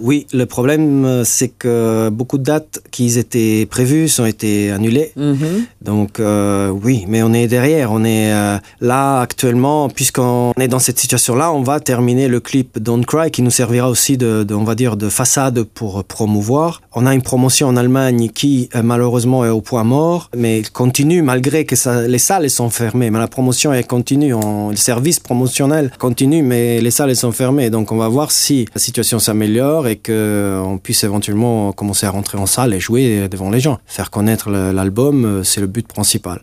Oui, 0.00 0.26
le 0.32 0.46
problème, 0.46 1.04
euh, 1.04 1.24
c'est 1.24 1.48
que 1.48 2.08
beaucoup 2.10 2.38
de 2.38 2.44
dates 2.44 2.80
qui 2.90 3.18
étaient 3.18 3.66
prévues 3.66 4.08
ont 4.18 4.26
été 4.26 4.70
annulées. 4.70 5.12
Mhm. 5.16 5.66
Donc, 5.82 6.20
euh, 6.20 6.68
oui, 6.68 7.04
mais 7.08 7.22
on 7.22 7.32
est 7.32 7.48
derrière. 7.48 7.92
On 7.92 8.04
est 8.04 8.32
euh, 8.32 8.58
là 8.80 9.20
actuellement, 9.20 9.88
puisqu'on 9.88 10.52
est 10.58 10.68
dans 10.68 10.78
cette 10.78 10.98
situation-là, 10.98 11.52
on 11.52 11.62
va 11.62 11.80
terminer 11.80 12.28
le 12.28 12.40
clip 12.40 12.78
Don't 12.78 13.04
Cry 13.04 13.30
qui 13.30 13.42
nous 13.42 13.50
servira 13.50 13.88
aussi 13.90 14.16
de, 14.16 14.44
de, 14.44 14.54
on 14.54 14.64
va 14.64 14.74
dire, 14.74 14.96
de 14.96 15.08
façade 15.08 15.62
pour 15.62 16.04
promouvoir. 16.04 16.80
On 16.94 17.06
a 17.06 17.14
une 17.14 17.22
promotion 17.22 17.68
en 17.68 17.76
Allemagne 17.76 18.28
qui, 18.32 18.68
malheureusement, 18.82 19.44
est 19.44 19.50
au 19.50 19.60
point 19.60 19.84
mort, 19.84 20.30
mais 20.36 20.62
continue 20.72 21.22
malgré 21.22 21.64
que 21.64 21.76
ça, 21.76 22.06
les 22.06 22.18
salles 22.18 22.50
sont 22.50 22.70
fermées. 22.70 23.10
Mais 23.10 23.18
la 23.18 23.28
promotion 23.28 23.72
est 23.72 23.84
continue. 23.84 24.34
On, 24.34 24.70
le 24.70 24.76
service 24.76 25.18
promotionnel 25.18 25.90
continue, 25.98 26.42
mais 26.42 26.80
les 26.80 26.90
salles 26.90 27.16
sont 27.16 27.32
fermées. 27.32 27.70
Donc, 27.70 27.90
on 27.92 27.96
va 27.96 28.08
voir 28.08 28.30
si 28.30 28.66
la 28.74 28.80
situation 28.80 29.18
s'améliore 29.18 29.87
et 29.88 29.96
qu'on 29.96 30.78
puisse 30.82 31.04
éventuellement 31.04 31.72
commencer 31.72 32.06
à 32.06 32.10
rentrer 32.10 32.38
en 32.38 32.46
salle 32.46 32.74
et 32.74 32.80
jouer 32.80 33.28
devant 33.28 33.50
les 33.50 33.60
gens. 33.60 33.78
Faire 33.86 34.10
connaître 34.10 34.50
l'album, 34.50 35.24
euh, 35.24 35.42
c'est 35.42 35.60
le 35.60 35.66
but 35.66 35.86
principal 35.86 36.42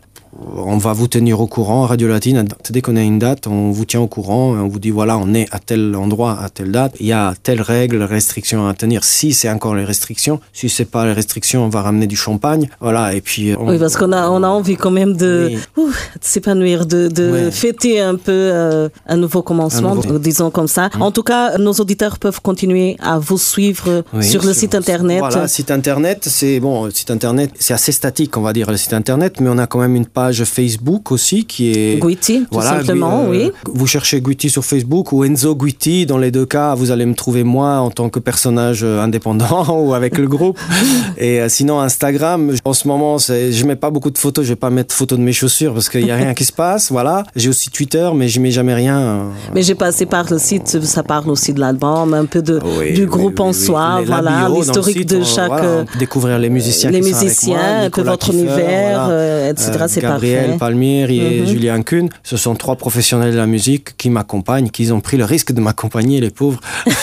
on 0.56 0.76
va 0.78 0.92
vous 0.92 1.08
tenir 1.08 1.40
au 1.40 1.46
courant. 1.46 1.86
Radio 1.86 2.08
Latine, 2.08 2.46
dès 2.70 2.80
qu'on 2.80 2.96
a 2.96 3.02
une 3.02 3.18
date, 3.18 3.46
on 3.46 3.70
vous 3.70 3.84
tient 3.84 4.00
au 4.00 4.06
courant. 4.06 4.52
On 4.52 4.68
vous 4.68 4.78
dit 4.78 4.90
voilà, 4.90 5.18
on 5.18 5.34
est 5.34 5.46
à 5.52 5.58
tel 5.58 5.94
endroit, 5.94 6.38
à 6.40 6.48
telle 6.48 6.72
date. 6.72 6.94
Il 7.00 7.06
y 7.06 7.12
a 7.12 7.34
telle 7.42 7.62
règle, 7.62 8.02
restriction 8.02 8.66
à 8.68 8.74
tenir. 8.74 9.04
Si 9.04 9.32
c'est 9.32 9.50
encore 9.50 9.74
les 9.74 9.84
restrictions, 9.84 10.40
si 10.52 10.68
c'est 10.68 10.84
pas 10.84 11.06
les 11.06 11.12
restrictions, 11.12 11.64
on 11.64 11.68
va 11.68 11.82
ramener 11.82 12.06
du 12.06 12.16
champagne. 12.16 12.68
Voilà. 12.80 13.14
Et 13.14 13.20
puis. 13.20 13.54
On... 13.58 13.68
Oui, 13.68 13.78
parce 13.78 13.96
qu'on 13.96 14.12
a, 14.12 14.28
on 14.28 14.42
a 14.42 14.48
envie 14.48 14.76
quand 14.76 14.90
même 14.90 15.16
de, 15.16 15.52
oui. 15.76 15.84
de 15.84 15.92
s'épanouir, 16.20 16.86
de, 16.86 17.50
fêter 17.50 18.00
un 18.00 18.16
peu 18.16 18.32
euh, 18.32 18.88
un 19.06 19.16
nouveau 19.16 19.42
commencement, 19.42 19.92
un 19.92 19.94
nouveau... 19.96 20.18
disons 20.18 20.50
comme 20.50 20.68
ça. 20.68 20.88
Mmh. 20.88 21.02
En 21.02 21.10
tout 21.10 21.22
cas, 21.22 21.58
nos 21.58 21.72
auditeurs 21.72 22.18
peuvent 22.18 22.40
continuer 22.40 22.96
à 23.00 23.18
vous 23.18 23.38
suivre 23.38 24.04
oui, 24.12 24.24
sur 24.24 24.44
le 24.44 24.52
site 24.52 24.74
internet. 24.74 25.18
Voilà, 25.18 25.48
site 25.48 25.70
internet, 25.70 26.26
c'est 26.28 26.60
bon, 26.60 26.90
site 26.90 27.10
internet, 27.10 27.50
c'est 27.58 27.74
assez 27.74 27.92
statique, 27.92 28.36
on 28.36 28.42
va 28.42 28.52
dire 28.52 28.70
le 28.70 28.76
site 28.76 28.92
internet, 28.92 29.40
mais 29.40 29.48
on 29.48 29.58
a 29.58 29.66
quand 29.66 29.80
même 29.80 29.96
une 29.96 30.06
page 30.06 30.25
Facebook 30.44 31.12
aussi 31.12 31.44
qui 31.44 31.70
est 31.72 32.00
Guiti, 32.00 32.40
tout 32.40 32.46
voilà, 32.52 32.78
simplement, 32.78 33.24
euh, 33.24 33.30
oui. 33.30 33.52
Vous 33.66 33.86
cherchez 33.86 34.20
Guiti 34.20 34.50
sur 34.50 34.64
Facebook 34.64 35.12
ou 35.12 35.24
Enzo 35.24 35.54
Guiti, 35.54 36.06
dans 36.06 36.18
les 36.18 36.30
deux 36.30 36.46
cas, 36.46 36.74
vous 36.74 36.90
allez 36.90 37.06
me 37.06 37.14
trouver 37.14 37.44
moi 37.44 37.78
en 37.78 37.90
tant 37.90 38.08
que 38.08 38.18
personnage 38.18 38.84
indépendant 38.84 39.66
ou 39.80 39.94
avec 39.94 40.18
le 40.18 40.26
groupe. 40.28 40.58
Et 41.18 41.40
euh, 41.40 41.48
sinon 41.48 41.80
Instagram, 41.80 42.52
en 42.64 42.72
ce 42.72 42.86
moment, 42.88 43.18
je 43.18 43.64
mets 43.64 43.76
pas 43.76 43.90
beaucoup 43.90 44.10
de 44.10 44.18
photos, 44.18 44.44
je 44.44 44.50
vais 44.50 44.56
pas 44.56 44.70
mettre 44.70 44.94
photos 44.94 45.18
de 45.18 45.24
mes 45.24 45.32
chaussures 45.32 45.72
parce 45.74 45.88
qu'il 45.88 46.06
y 46.06 46.10
a 46.10 46.16
rien 46.16 46.34
qui 46.34 46.44
se 46.44 46.52
passe, 46.52 46.90
voilà. 46.90 47.24
J'ai 47.34 47.48
aussi 47.48 47.70
Twitter, 47.70 48.08
mais 48.14 48.28
je 48.28 48.40
mets 48.40 48.50
jamais 48.50 48.74
rien. 48.74 48.98
euh, 48.98 49.22
Mais 49.54 49.62
j'ai 49.62 49.74
passé 49.74 50.06
par 50.06 50.26
le 50.30 50.38
site, 50.38 50.82
ça 50.84 51.02
parle 51.02 51.30
aussi 51.30 51.52
de 51.52 51.60
l'album, 51.60 52.14
un 52.14 52.24
peu 52.26 52.42
de, 52.42 52.60
Oui, 52.78 52.92
du 52.92 53.06
groupe 53.06 53.38
oui, 53.40 53.46
en 53.46 53.52
soi, 53.52 53.96
Les- 54.00 54.06
voilà, 54.06 54.48
l'historique 54.54 55.06
de 55.06 55.22
chaque. 55.22 55.48
voilà, 55.48 55.64
euh, 55.64 55.84
découvrir 55.98 56.38
les 56.38 56.50
musiciens 56.50 56.90
les 56.90 57.00
qui 57.00 57.10
sont 57.10 57.16
avec 57.16 57.24
musiciens, 57.28 57.56
moi, 57.56 57.84
Nicolas 57.84 58.10
votre 58.12 58.30
univers, 58.32 58.56
voilà. 59.04 59.08
euh, 59.10 59.50
etc., 59.50 59.70
c'est 59.88 60.00
Gabriel. 60.16 60.58
Palmieri 60.58 61.18
et 61.20 61.40
Mhm. 61.40 61.46
Julien 61.46 61.82
Kuhn, 61.82 62.08
ce 62.22 62.36
sont 62.36 62.54
trois 62.54 62.76
professionnels 62.76 63.32
de 63.32 63.36
la 63.36 63.46
musique 63.46 63.96
qui 63.96 64.10
m'accompagnent, 64.10 64.68
qui 64.70 64.90
ont 64.92 65.00
pris 65.00 65.16
le 65.16 65.24
risque 65.24 65.52
de 65.52 65.60
m'accompagner, 65.60 66.20
les 66.20 66.30
pauvres. 66.30 66.60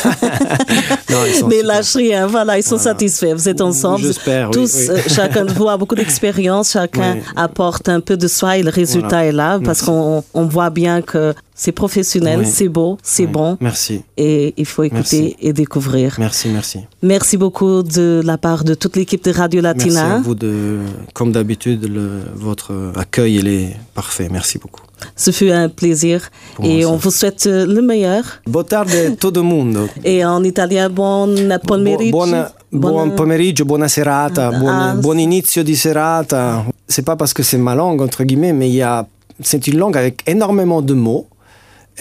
Non, 1.10 1.48
Mais 1.48 1.62
lâche 1.62 1.96
rien, 1.96 2.26
voilà, 2.28 2.58
ils 2.58 2.64
sont 2.64 2.78
Voilà. 2.78 2.84
satisfaits. 2.92 3.34
Vous 3.36 3.48
êtes 3.50 3.62
ensemble. 3.62 4.04
J'espère, 4.06 4.48
oui, 4.50 4.54
Tous, 4.54 4.76
oui. 4.76 4.88
euh, 4.90 4.98
chacun 5.08 5.46
de 5.46 5.52
vous 5.54 5.70
a 5.70 5.78
beaucoup 5.78 5.96
d'expérience, 5.96 6.72
chacun 6.72 7.16
Oui. 7.16 7.22
apporte 7.36 7.88
un 7.90 8.00
peu 8.00 8.18
de 8.18 8.28
soi 8.28 8.58
et 8.58 8.64
le 8.64 8.70
résultat 8.72 9.08
Voilà. 9.08 9.26
est 9.28 9.32
là 9.32 9.60
parce 9.64 9.82
qu'on 9.84 10.24
on 10.34 10.46
voit 10.46 10.70
bien 10.70 11.02
que 11.02 11.34
c'est 11.56 11.72
professionnel, 11.72 12.40
Oui. 12.40 12.46
c'est 12.46 12.68
beau, 12.70 12.98
c'est 13.04 13.26
Oui. 13.26 13.32
bon 13.32 13.58
Merci, 13.62 14.02
et 14.18 14.54
il 14.58 14.66
faut 14.66 14.84
écouter 14.84 15.22
Merci. 15.22 15.36
et 15.42 15.54
découvrir. 15.54 16.16
merci, 16.20 16.50
merci. 16.50 16.80
Merci 17.02 17.38
beaucoup 17.38 17.84
de 17.84 18.22
la 18.26 18.38
part 18.38 18.64
de 18.64 18.74
toute 18.74 18.96
l'équipe 18.96 19.24
de 19.24 19.32
Radio 19.32 19.62
Merci 19.62 19.90
Latina. 19.90 20.16
à 20.16 20.20
vous 20.20 20.36
de, 20.36 20.80
comme 21.14 21.32
d'habitude, 21.32 21.88
le- 21.88 22.22
votre 22.36 22.72
accueil, 22.96 23.36
il 23.36 23.48
est 23.48 23.76
parfait. 23.94 24.28
Merci 24.32 24.58
beaucoup. 24.58 24.82
Ce 25.18 25.32
fut 25.32 25.52
un 25.52 25.68
plaisir 25.68 26.30
Pour 26.56 26.64
et 26.66 26.86
on 26.86 26.96
vous 26.96 27.12
souhaite 27.12 27.46
le 27.46 27.82
meilleur. 27.82 28.24
Boa 28.48 28.64
tarde 28.64 29.18
todo 29.20 29.44
mundo. 29.44 29.90
Et 30.04 30.24
en 30.24 30.42
italien, 30.44 30.90
bon 30.90 31.36
pomeriggio. 31.68 32.12
Buona- 32.18 32.52
buon 32.72 33.12
pomeriggio, 33.12 33.66
buona 33.66 33.88
serata, 33.90 34.50
buon, 34.52 34.70
Ah, 34.70 34.96
buon 34.96 35.18
inizio 35.20 35.62
di 35.62 35.76
serata. 35.76 36.64
C'est 36.88 37.04
pas 37.04 37.16
parce 37.18 37.34
que 37.34 37.44
c'est 37.44 37.58
ma 37.58 37.76
langue, 37.76 38.02
entre 38.02 38.24
guillemets, 38.24 38.54
mais 38.54 38.70
il 38.70 38.76
y 38.76 38.82
a, 38.82 39.06
c'est 39.42 39.68
une 39.68 39.78
langue 39.78 39.98
avec 39.98 40.24
énormément 40.26 40.82
de 40.82 40.94
mots. 40.94 41.28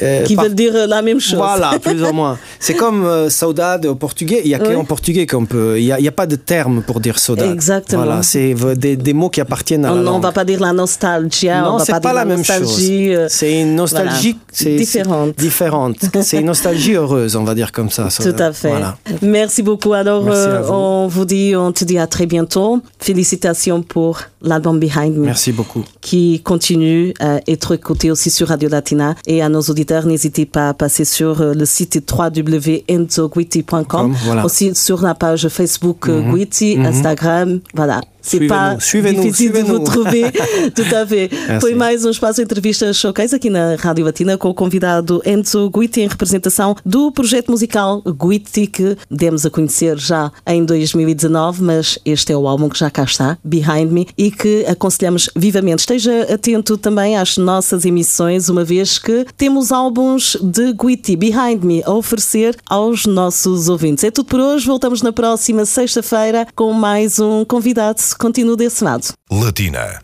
Euh, 0.01 0.23
qui 0.23 0.37
par- 0.37 0.45
veulent 0.47 0.55
dire 0.55 0.75
euh, 0.75 0.87
la 0.87 1.03
même 1.03 1.21
chose. 1.21 1.35
Voilà, 1.37 1.79
plus 1.79 2.03
ou 2.03 2.13
moins. 2.13 2.39
C'est 2.63 2.75
comme 2.75 3.05
euh, 3.05 3.29
saudade 3.29 3.85
au 3.87 3.95
portugais. 3.95 4.41
Il 4.45 4.51
y 4.51 4.55
a 4.55 4.61
Oui. 4.63 4.75
qu'en 4.75 4.85
portugais 4.85 5.27
qu'on 5.27 5.45
peut. 5.47 5.79
Il 5.79 5.85
y 5.85 5.93
a, 6.09 6.13
pas 6.13 6.27
de 6.27 6.37
terme 6.37 6.83
pour 6.83 7.01
dire 7.01 7.19
saudade. 7.19 7.51
Exactement. 7.53 8.05
Voilà, 8.05 8.23
c'est 8.23 8.55
des, 8.77 8.97
des 8.97 9.13
mots 9.13 9.31
qui 9.31 9.41
appartiennent 9.41 9.85
à 9.85 9.93
On 9.93 9.97
la 9.97 10.01
ne 10.01 10.07
langue. 10.07 10.23
va 10.23 10.33
pas 10.33 10.45
dire 10.45 10.61
la 10.61 10.73
nostalgia, 10.73 11.65
on 11.69 11.73
non, 11.73 11.79
c'est 11.85 11.93
pas, 11.93 12.01
pas, 12.01 12.13
la 12.13 12.25
même 12.25 12.45
chose. 12.45 12.61
nostalgie. 12.61 13.15
euh, 13.15 13.27
C'est 13.29 13.61
une 13.63 13.75
nostalgie 13.75 14.37
voilà. 14.61 14.77
Différente. 14.79 15.39
différente. 15.39 15.97
c'est 16.23 16.39
une 16.39 16.47
nostalgie 16.47 16.95
heureuse, 16.95 17.35
on 17.37 17.45
va 17.45 17.55
dire 17.55 17.73
comme 17.73 17.91
ça. 17.91 18.09
Tout 18.17 18.35
à 18.39 18.53
fait. 18.53 18.69
Voilà. 18.71 18.97
Merci 19.23 19.63
beaucoup. 19.63 19.93
Alors, 19.93 20.23
Merci 20.25 20.41
euh, 20.49 20.61
vous. 20.63 20.73
on 20.73 21.07
vous 21.09 21.25
dit, 21.25 21.55
on 21.57 21.73
te 21.73 21.85
dit 21.85 21.99
à 21.99 22.07
très 22.07 22.27
bientôt. 22.27 22.81
Félicitations 23.01 23.83
pour 23.83 24.21
l'album 24.41 24.79
Behind 24.79 25.17
Me 25.17 25.25
Merci 25.27 25.53
beaucoup. 25.53 25.85
qui 26.01 26.41
continue 26.43 27.13
à 27.21 27.41
être 27.47 27.73
écouté 27.75 28.11
aussi 28.11 28.31
sur 28.31 28.49
Radio 28.49 28.69
Latina. 28.69 29.15
Et 29.27 29.43
à 29.43 29.49
nos 29.49 29.61
auditeurs, 29.63 30.07
n'hésitez 30.07 30.47
pas 30.47 30.69
à 30.71 30.75
passer 30.75 31.05
sur 31.05 31.43
le 31.55 31.65
site 31.65 32.07
www.enzoguiti.com. 32.53 33.85
Comme, 33.87 34.13
voilà. 34.25 34.45
Aussi 34.45 34.75
sur 34.75 35.03
la 35.03 35.15
page 35.15 35.49
Facebook 35.49 36.11
Guiti, 36.11 36.79
Instagram. 36.79 37.61
Voilà. 37.75 38.01
C'est 38.23 38.47
pas 38.47 38.77
difícil 38.77 39.53
de 39.53 39.61
vous 39.61 39.81
trouver. 39.81 40.31
Tout 40.75 40.95
à 40.95 41.07
fait. 41.07 41.29
É 41.49 41.61
Foi 41.61 41.71
assim. 41.71 41.79
mais 41.79 42.05
um 42.05 42.11
espaço 42.11 42.37
de 42.37 42.43
entrevista 42.43 42.93
showcase 42.93 43.35
aqui 43.35 43.51
na 43.51 43.75
Rádio 43.75 44.05
Latina 44.05 44.39
com 44.39 44.49
o 44.49 44.55
convidado 44.55 45.21
Enzo 45.27 45.69
Guiti 45.71 46.01
em 46.01 46.09
representação 46.09 46.77
do 46.87 47.11
projeto 47.11 47.51
musical 47.51 48.03
Guiti 48.03 48.67
que 48.67 48.97
demos 49.11 49.45
a 49.45 49.51
conhecer 49.51 49.99
já 49.99 50.31
em 50.47 50.65
2019, 50.65 51.63
mas 51.63 51.99
este 52.05 52.33
é 52.33 52.37
o 52.37 52.47
álbum 52.47 52.69
que 52.69 52.79
já 52.79 52.91
cá 52.91 53.03
está, 53.03 53.37
Behind 53.43 53.91
Me, 53.91 54.07
e 54.17 54.31
que 54.31 54.65
aconselhamos 54.67 55.29
vivamente. 55.35 55.81
Esteja 55.81 56.33
atento 56.33 56.79
também 56.79 57.17
às 57.17 57.37
nossas 57.37 57.85
emissões, 57.85 58.49
uma 58.49 58.65
vez 58.65 58.99
que 58.99 59.27
temos 59.37 59.73
álbuns 59.73 60.37
de 60.41 60.73
Guiti 60.73 61.17
Behind 61.17 61.63
Me 61.65 61.83
a 61.85 61.93
oferecer 61.93 62.57
aos 62.69 63.05
nossos 63.05 63.69
ouvintes. 63.69 64.05
É 64.05 64.11
tudo 64.11 64.27
por 64.27 64.41
hoje, 64.41 64.67
voltamos 64.67 65.03
na 65.03 65.13
próxima 65.13 65.65
sexta-feira 65.65 66.47
com 66.55 66.73
mais 66.73 67.19
um 67.19 67.45
convidado. 67.45 68.01
Continue 68.15 68.57
desse 68.57 68.83
lado. 68.85 69.09
Latina. 69.31 70.03